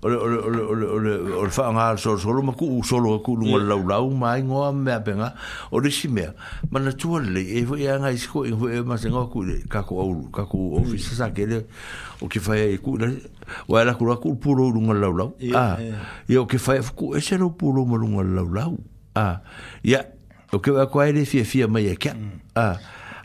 [0.00, 3.34] ole ole ole ole ole ole fa nga so so lo ku so lo ku
[3.34, 5.34] lu la la ma mai ngo me apenga
[5.74, 6.30] ole si me
[6.70, 9.26] ma na tu le e vo ya nga isko e vo e ma se ngo
[9.26, 10.82] ku ka ko au ka ku mm.
[10.86, 11.66] ofisa sa ke le
[12.22, 12.94] o ke fa e ku
[13.66, 15.26] wa la ku ku pu lo lu la la
[15.58, 15.74] a ah,
[16.30, 18.70] o ke fa ku e se lo pu lo lu la la a
[19.18, 19.36] ah,
[19.82, 20.06] ya
[20.54, 22.54] o ke va ko a le fi fi mai e ka mm.
[22.54, 22.76] a ah,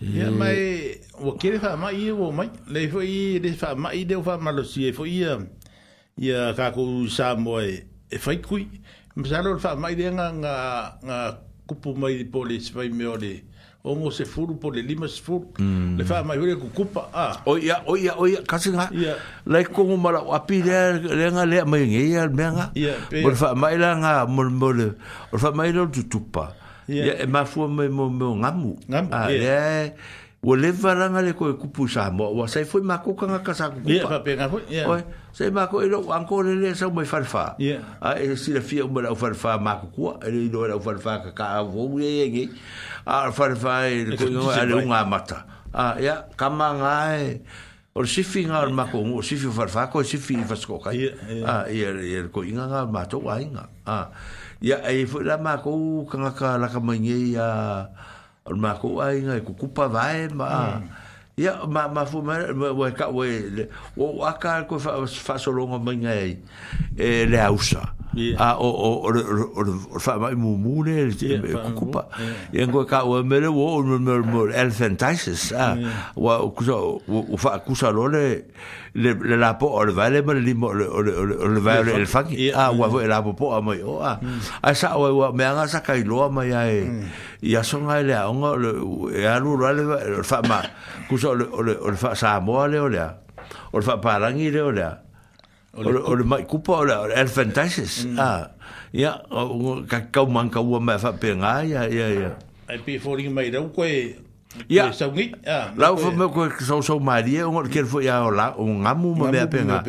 [0.00, 0.56] Ia mai,
[1.20, 4.38] wa kere wha mai ia wo mai, le fo i re wha mai deo wha
[4.40, 5.36] malosi, e fo ia,
[6.16, 7.76] ia kako sa moe e,
[8.08, 8.64] e whai kui,
[9.16, 10.26] ma sa lor wha mai rea ngā,
[11.04, 11.18] ngā
[11.68, 13.34] kupu mai di pole se whai me ore,
[13.84, 16.00] ongo se furu pole lima se furu, mm.
[16.00, 17.28] le wha mai hore ku kupa, a.
[17.44, 18.88] O ia, o ia, o ia, kasi ngā,
[19.44, 23.36] lai kongu mara wapi rea, rea ngā lea mai ngei ar mea ngā, mo le
[23.36, 24.90] wha mai rea ngā, mo mo le,
[25.28, 26.48] mo le wha mai rea tutupa,
[26.90, 29.94] ya e mafu me mo mo ngamu ngamu ah ya
[30.42, 33.70] wo le varanga le ko kupu sa mo wa sai foi ma ko kanga kasa
[33.70, 36.90] ku ya pa pe ngafu ya oi sai ma ko ilo anko le le sa
[36.90, 40.50] mo farfa ya ah e si le fia mo la farfa ma ko e le
[40.50, 42.44] do la farfa ka ka wo ye ye ngi
[43.06, 45.38] ah farfa e le ko ngo ale unga mata
[45.70, 47.24] ah ya kama ngai
[47.90, 49.50] Or si fi ngā ar e, mako ngō, si fi
[49.90, 51.10] ko si fi i fasko kai.
[51.42, 52.28] Ah, ia, ia.
[52.30, 54.02] Ia, ia, ia, ia, ia, ia, ia, ia, ia, ia,
[54.60, 57.88] ya e fo la ma ko ka ka la ka ma ngi ya
[58.52, 60.76] ma ku ai nga ko ku pa vai ma
[61.40, 61.66] ya mm.
[61.72, 63.56] ma ma fo ma wa ka we
[63.96, 66.36] wa ka ko fa fa so longo ma e
[67.24, 68.42] le ausa Yeah.
[68.58, 69.62] Ah, o o o o o
[69.94, 72.10] o fa mai mu mu le te kukupa.
[72.50, 75.54] Yeah, Engo ka o mele wo o mo mo mo elephantitis.
[75.54, 76.10] Ah, yeah.
[76.18, 76.98] wa kusa o
[77.38, 78.50] fa kusa lo le
[78.98, 82.02] le, le la po o le vale mo le mo le o le vale le,
[82.02, 82.50] le, le fangi.
[82.50, 82.74] Yeah.
[82.74, 84.02] Ah, wa vo e la po po a mai o.
[84.02, 84.58] Ah, mm.
[84.58, 86.90] ah sa o wa me anga sa kai lo mai ai.
[86.90, 87.06] Mm.
[87.46, 88.70] Ya songa le a ngo le
[89.22, 90.58] ya e lu lo le fa ma
[91.06, 93.06] kusa o le o le fa sa mo le o le.
[93.70, 94.82] O le fa parangi le o le.
[94.82, 94.98] Ah.
[95.76, 95.86] Mm.
[95.86, 98.06] Ah, o le mai kupa o le elefantaises.
[98.92, 99.20] Ia,
[99.88, 102.30] ka kau manka ua mai fape ngā, ia, ia, ia.
[102.68, 104.16] Ai pia fōringa mai rau koe,
[104.68, 104.90] Ya.
[105.78, 109.30] La fo me ko so so Maria un orkel fo ya la un amu me
[109.30, 109.80] me pena.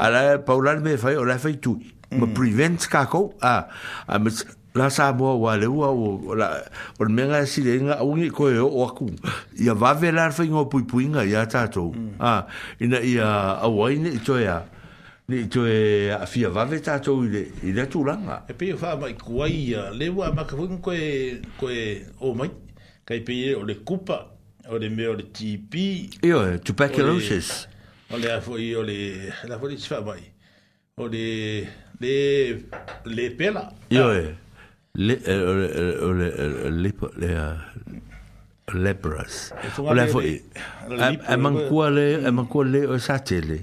[0.00, 1.76] Ala Paula me fai o la fai tu.
[2.10, 3.34] Me prevent ka ko.
[3.42, 3.68] A
[4.08, 4.30] a me
[4.74, 6.56] la sa bo wa le wa o la
[6.98, 9.10] o me nga si le nga un ko o aku.
[9.60, 11.92] Ya va velar fai ngo pui pui nga ya tato.
[11.92, 12.16] Mm.
[12.18, 12.48] Ah, a
[12.84, 14.62] ina ya a wine to ya
[15.30, 18.94] ni to e a fia va veta to ile ile tu langa e pe fa
[19.00, 19.60] mai kuai
[20.00, 20.96] le wa ma ka vun ko e
[21.60, 22.48] ko e o mai
[23.04, 24.18] ka pe e o le kupa
[24.72, 25.74] o le me o le tp
[26.24, 27.18] io e tu pa ke o le
[28.32, 30.24] a fo i o le la fo li fa mai
[30.96, 31.64] o le
[32.00, 32.14] le
[33.04, 34.32] le pela io e
[34.96, 36.32] le eh, o le eh, o le e
[36.72, 37.28] le le
[38.80, 40.40] lepras o e le fo i
[41.20, 43.60] e mankuale e mankuale o satele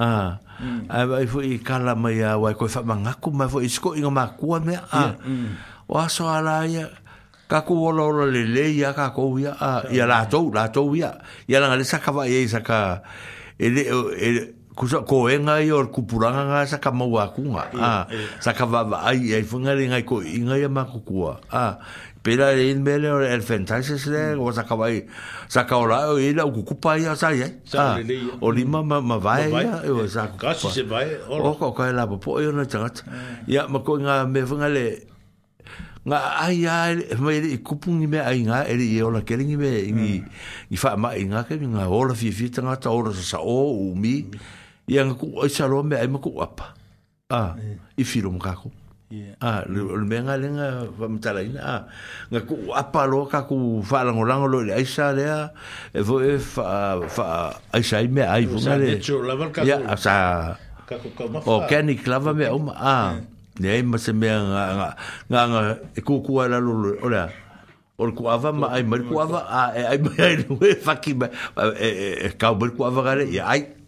[0.00, 0.40] ah
[0.88, 4.10] Ai vai foi kala mai a wai ko fa manga ku mai foi sko inga
[4.10, 4.94] ma ku ah, me mm.
[4.94, 5.02] a.
[5.88, 6.88] Wa so ala ya
[7.50, 11.18] ka ku wola wola le le ya ka ko ya la to la to ya
[11.50, 12.10] ya la le saka
[13.58, 14.42] ele e ele
[14.74, 16.02] ku so ko enga yo ku
[16.66, 20.84] saka ma wa ku nga a ai ko inga ya ma
[22.24, 24.40] pera de in o el fantasis le mm.
[24.40, 25.04] o sa ka vai
[25.46, 27.52] sa ka o ila o kukupa ia sa ye eh?
[27.76, 28.00] ah,
[28.40, 31.52] o ni ma ma vai ia e o eh, sa ka kasi se vai o
[31.52, 33.04] ko ka la po e o na tat
[33.46, 33.68] ya mm.
[33.68, 35.04] ma ko nga me vanga le
[36.08, 40.08] nga ai ai me i kupung me ai nga e i ola keling me ni
[40.72, 43.92] i fa ma nga ke nga ola fi fi tanga ta ola sa o u
[43.92, 44.32] mi mm.
[44.88, 46.72] ia nga ku o sa lo me ai ma ku apa
[47.36, 47.52] ah
[48.00, 48.72] i firum ka ko
[49.38, 49.68] Ah, yeah.
[49.68, 51.60] le menga lenga va mtala ina.
[51.60, 51.80] Ah,
[52.32, 55.52] nga ku apalo ka ku fala ngolango lo aisa le a.
[55.92, 58.98] E vo e fa fa aisa me ai vo ngale.
[59.62, 60.56] Ya, sa.
[61.46, 63.20] O kenik lava me um ah.
[63.60, 64.88] Ne ai mas me nga nga
[65.30, 65.60] nga nga
[65.94, 67.30] e ku ku ala lo ola.
[67.94, 71.30] Ol ku kuava ma ai mar ku ava a e fa ki ba
[71.78, 73.83] e, e, e, e ka ku ava gare ya ai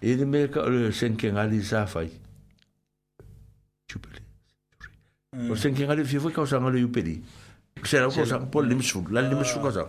[0.00, 2.10] e le mea ka ole senkengali sa fai.
[3.88, 4.22] Jubilee.
[5.50, 7.20] O senkengali fi fai kausa ngale yupeli.
[7.82, 9.88] Kse rau kausa ngale pol limsu, la limsu kausa.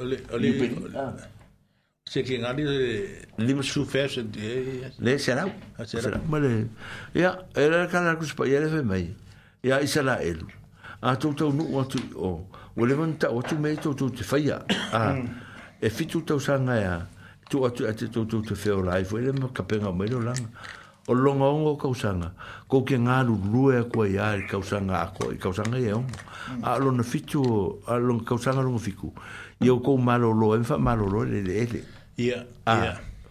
[0.00, 0.78] Yupeli.
[0.96, 1.12] Ah.
[2.10, 2.64] Senkengali
[3.38, 4.38] limsu fai senti.
[4.40, 5.50] Eh, le, se rau.
[5.78, 6.22] Ah, se rau.
[6.28, 6.68] Male.
[7.14, 9.14] Ya, e la kala kuspa, ya le fai mai.
[9.62, 10.46] Ya, isa la elu.
[11.02, 12.48] A tau tau nuk watu, o.
[12.76, 14.64] O le manta watu mei tau tau te fai ya.
[14.92, 15.12] Ah.
[15.12, 15.28] Mm.
[15.80, 16.82] E fitu tau sa ngaya.
[16.82, 17.06] Ya
[17.50, 20.46] tu atu atu tu tu tu feel life fo ele ka penga mai lo lang
[21.08, 22.32] o longa o ka usanga
[22.68, 25.92] ko ke nga lu lu e ko ia ka usanga a ko ka usanga e
[25.92, 26.06] on
[26.62, 27.42] a lo na fitu
[27.88, 29.12] a lo ka lo fiku
[29.60, 31.82] io ko malo lo en fa malo lo le le ele
[32.18, 32.46] ia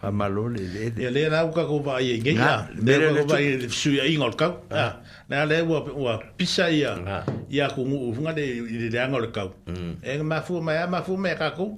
[0.02, 2.92] a malo e le le ele ele na ka ko ba ye ge ya ne
[3.16, 4.84] ko ba ye su ya ingol ka ah.
[4.84, 4.96] ah.
[5.30, 8.44] na le wa wa pisa ya ia ko ngu funga de
[8.92, 10.04] de angol ka mm.
[10.04, 11.72] e ma fu ma ma fu me ka ko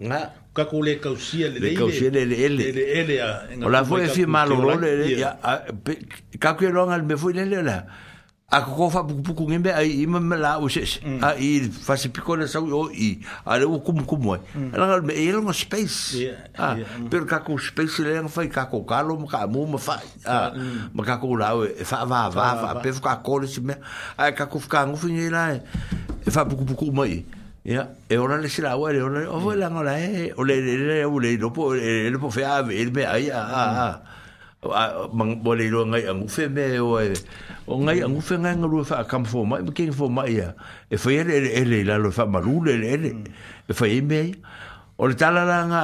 [0.53, 3.85] ka ko le kausia le le kausia le le ele le ele a o la
[3.85, 5.17] foi fi malo lo le
[6.39, 7.87] ka ko lo me foi le le la
[8.53, 11.25] a ko fa bu bu ku ngembe ai ima me la o ses mm.
[11.25, 13.17] a i fa se pico le sau o i
[13.49, 16.21] a le kum kum mo la ngal me ele no space
[16.61, 16.77] a
[17.09, 19.81] per ka ko space le ngal fa ka ko kalo ka mo ma
[20.29, 20.53] a
[20.93, 21.41] ma ka o
[21.81, 23.73] fa va va fa pe ka ko le si me
[24.21, 25.57] a ka ko ka ngu fi ni la
[26.29, 26.77] fa bu bu
[27.65, 30.33] ya e ora le sila wa le ora o vo e la ngola e, e
[30.37, 32.91] o le le le o le lo po le lo e, po fe a ver
[32.91, 34.01] me ai a a
[34.67, 35.15] mm.
[35.17, 36.99] man bo le lo ngai angu fe me o
[37.67, 40.55] o ngai angu fe ngai ngalu fa kam fo ma ke fo ma ya
[40.91, 43.25] e fo ye le le la lo fa ma lu le le mm.
[43.69, 44.35] e fo ye me
[44.99, 45.83] o le tala la nga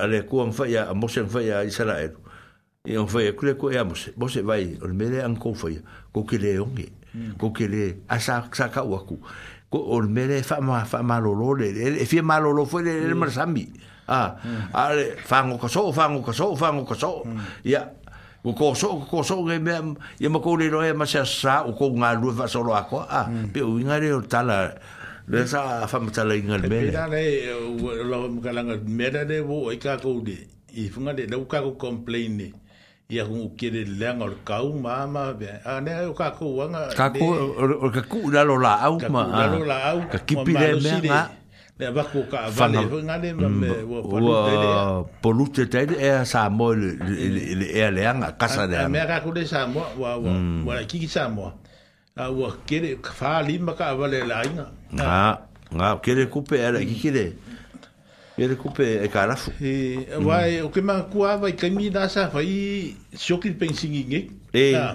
[0.00, 3.04] a le ku an fa ya a mo se fa ya i sala e o
[3.04, 5.20] fo ye ku le ku ya mo se mo se vai o le me le
[5.20, 5.84] an ko fo ya
[6.16, 7.36] ko ke le o mm.
[7.36, 9.20] ko ke le a sa sa ka wa ku
[9.68, 12.52] ko o me le fa ma fa ma lo lo le e fi ma lo
[12.56, 13.68] lo fo le le mar sambi
[14.08, 14.36] a
[14.72, 15.16] a le mm.
[15.20, 15.26] ah, mm.
[15.28, 15.62] fa ngo mm.
[15.62, 17.10] ko so fa ngo ko so fa ngo ko so
[17.68, 17.84] ya
[18.40, 19.72] ko ko so ko so nge me
[20.16, 22.48] ya ma ko le lo e ma sa sa ah, o ko nga lu fa
[22.48, 24.72] so lo a ko a pe o nga le o ta la
[25.28, 28.64] le sa fa ma ta le e nga le me le le lo ka la
[28.64, 31.60] nga me le de bo e ka ko de e fu nga de lo ka
[31.60, 32.48] ko complain ne
[33.08, 35.54] ia ku kere leanga o le kau māma bea.
[35.64, 36.82] A nea o kākou wanga.
[36.92, 37.56] Kākou,
[37.88, 39.22] o kākou lalo la au ma.
[39.30, 40.00] Kākou lalo la au.
[40.12, 41.20] Ka kipi le mea ngā.
[41.80, 42.82] Nea wako ka avale.
[43.08, 44.76] Nga ne ma me wa mm, polute teide.
[45.24, 48.34] Polute teide ea Samoa le ea leanga.
[48.38, 48.90] Kasa leanga.
[48.92, 49.88] A mea kākou le Samoa.
[49.96, 50.62] Wa mm.
[50.68, 51.54] wa wa kiki Samoa.
[52.14, 54.68] A wa kere kwa lima ka avale la inga.
[54.92, 55.08] Nga.
[55.80, 57.24] Nga kere kupe ea la kikire.
[57.30, 57.47] Nga
[58.38, 60.66] e le kupe e karafu e wai mm.
[60.66, 64.20] o ke ma kua wai ka mi da sa fai shoki pe singi nge
[64.52, 64.94] e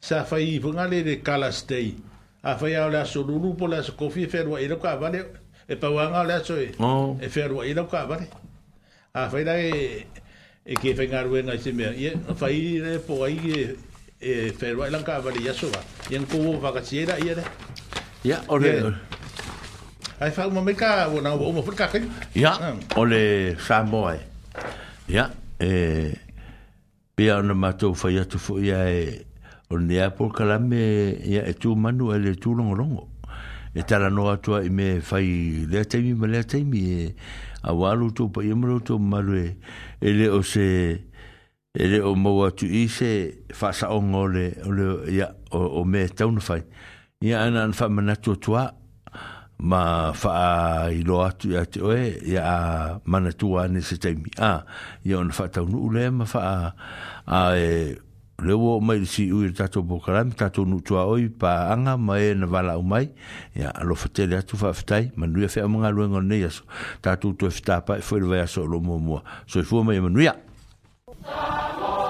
[0.00, 1.94] sa fai vunga le le kala stay
[2.42, 5.20] a fai au la so lulu po la so kofi fer wai lo ka vale
[5.68, 7.18] e pa wanga la so e oh.
[7.20, 8.26] e fer wai lo ka vale
[9.12, 10.06] a fai da e
[10.64, 13.76] e ke fenga ru na se me e fai le po ai e
[14.18, 17.36] e fer wai lan ka vale ya so va yen ko va ka ciera ya
[18.24, 18.96] ya ore yeah.
[20.20, 21.88] Ai fa uma meca, na uma por cá.
[22.34, 22.52] Ya.
[22.60, 22.74] Ah.
[22.96, 24.18] Ole Samoa.
[25.08, 25.30] Ya.
[25.58, 26.16] Eh.
[27.14, 29.26] Pia no mato foi tu foi e
[29.68, 33.08] o nea por cala me ya e tu Manuel ele e tu longo longo.
[33.74, 37.14] E tala no atu e me fai e le temi me le mi
[37.62, 39.56] a walu tu pa yemro tu malue.
[40.00, 41.02] ele o se
[41.74, 46.40] ele o mo atu i se fa sa ongole ole ya o me tau no
[46.40, 46.62] fai.
[47.20, 48.74] Ya ana fa manatu tua
[49.62, 54.30] ma fa i lo atu ya te oe ya a mana tua ane se teimi
[54.38, 54.64] a
[55.06, 56.70] ya on fa tau nu le ma fa a
[57.26, 57.94] a e
[58.42, 62.34] le wo mai si ui tato bokaram tato nu tua oi pa anga ma e
[62.34, 63.06] na wala e o mai
[63.54, 66.64] ya a lo fatele atu fa fitai ma nuia fea munga luenga ne ya so
[67.00, 69.96] tato tu e fitapa e fwere vaya so lo mua mua so i fua mai
[69.96, 70.34] e ma nuia
[71.22, 72.01] Thank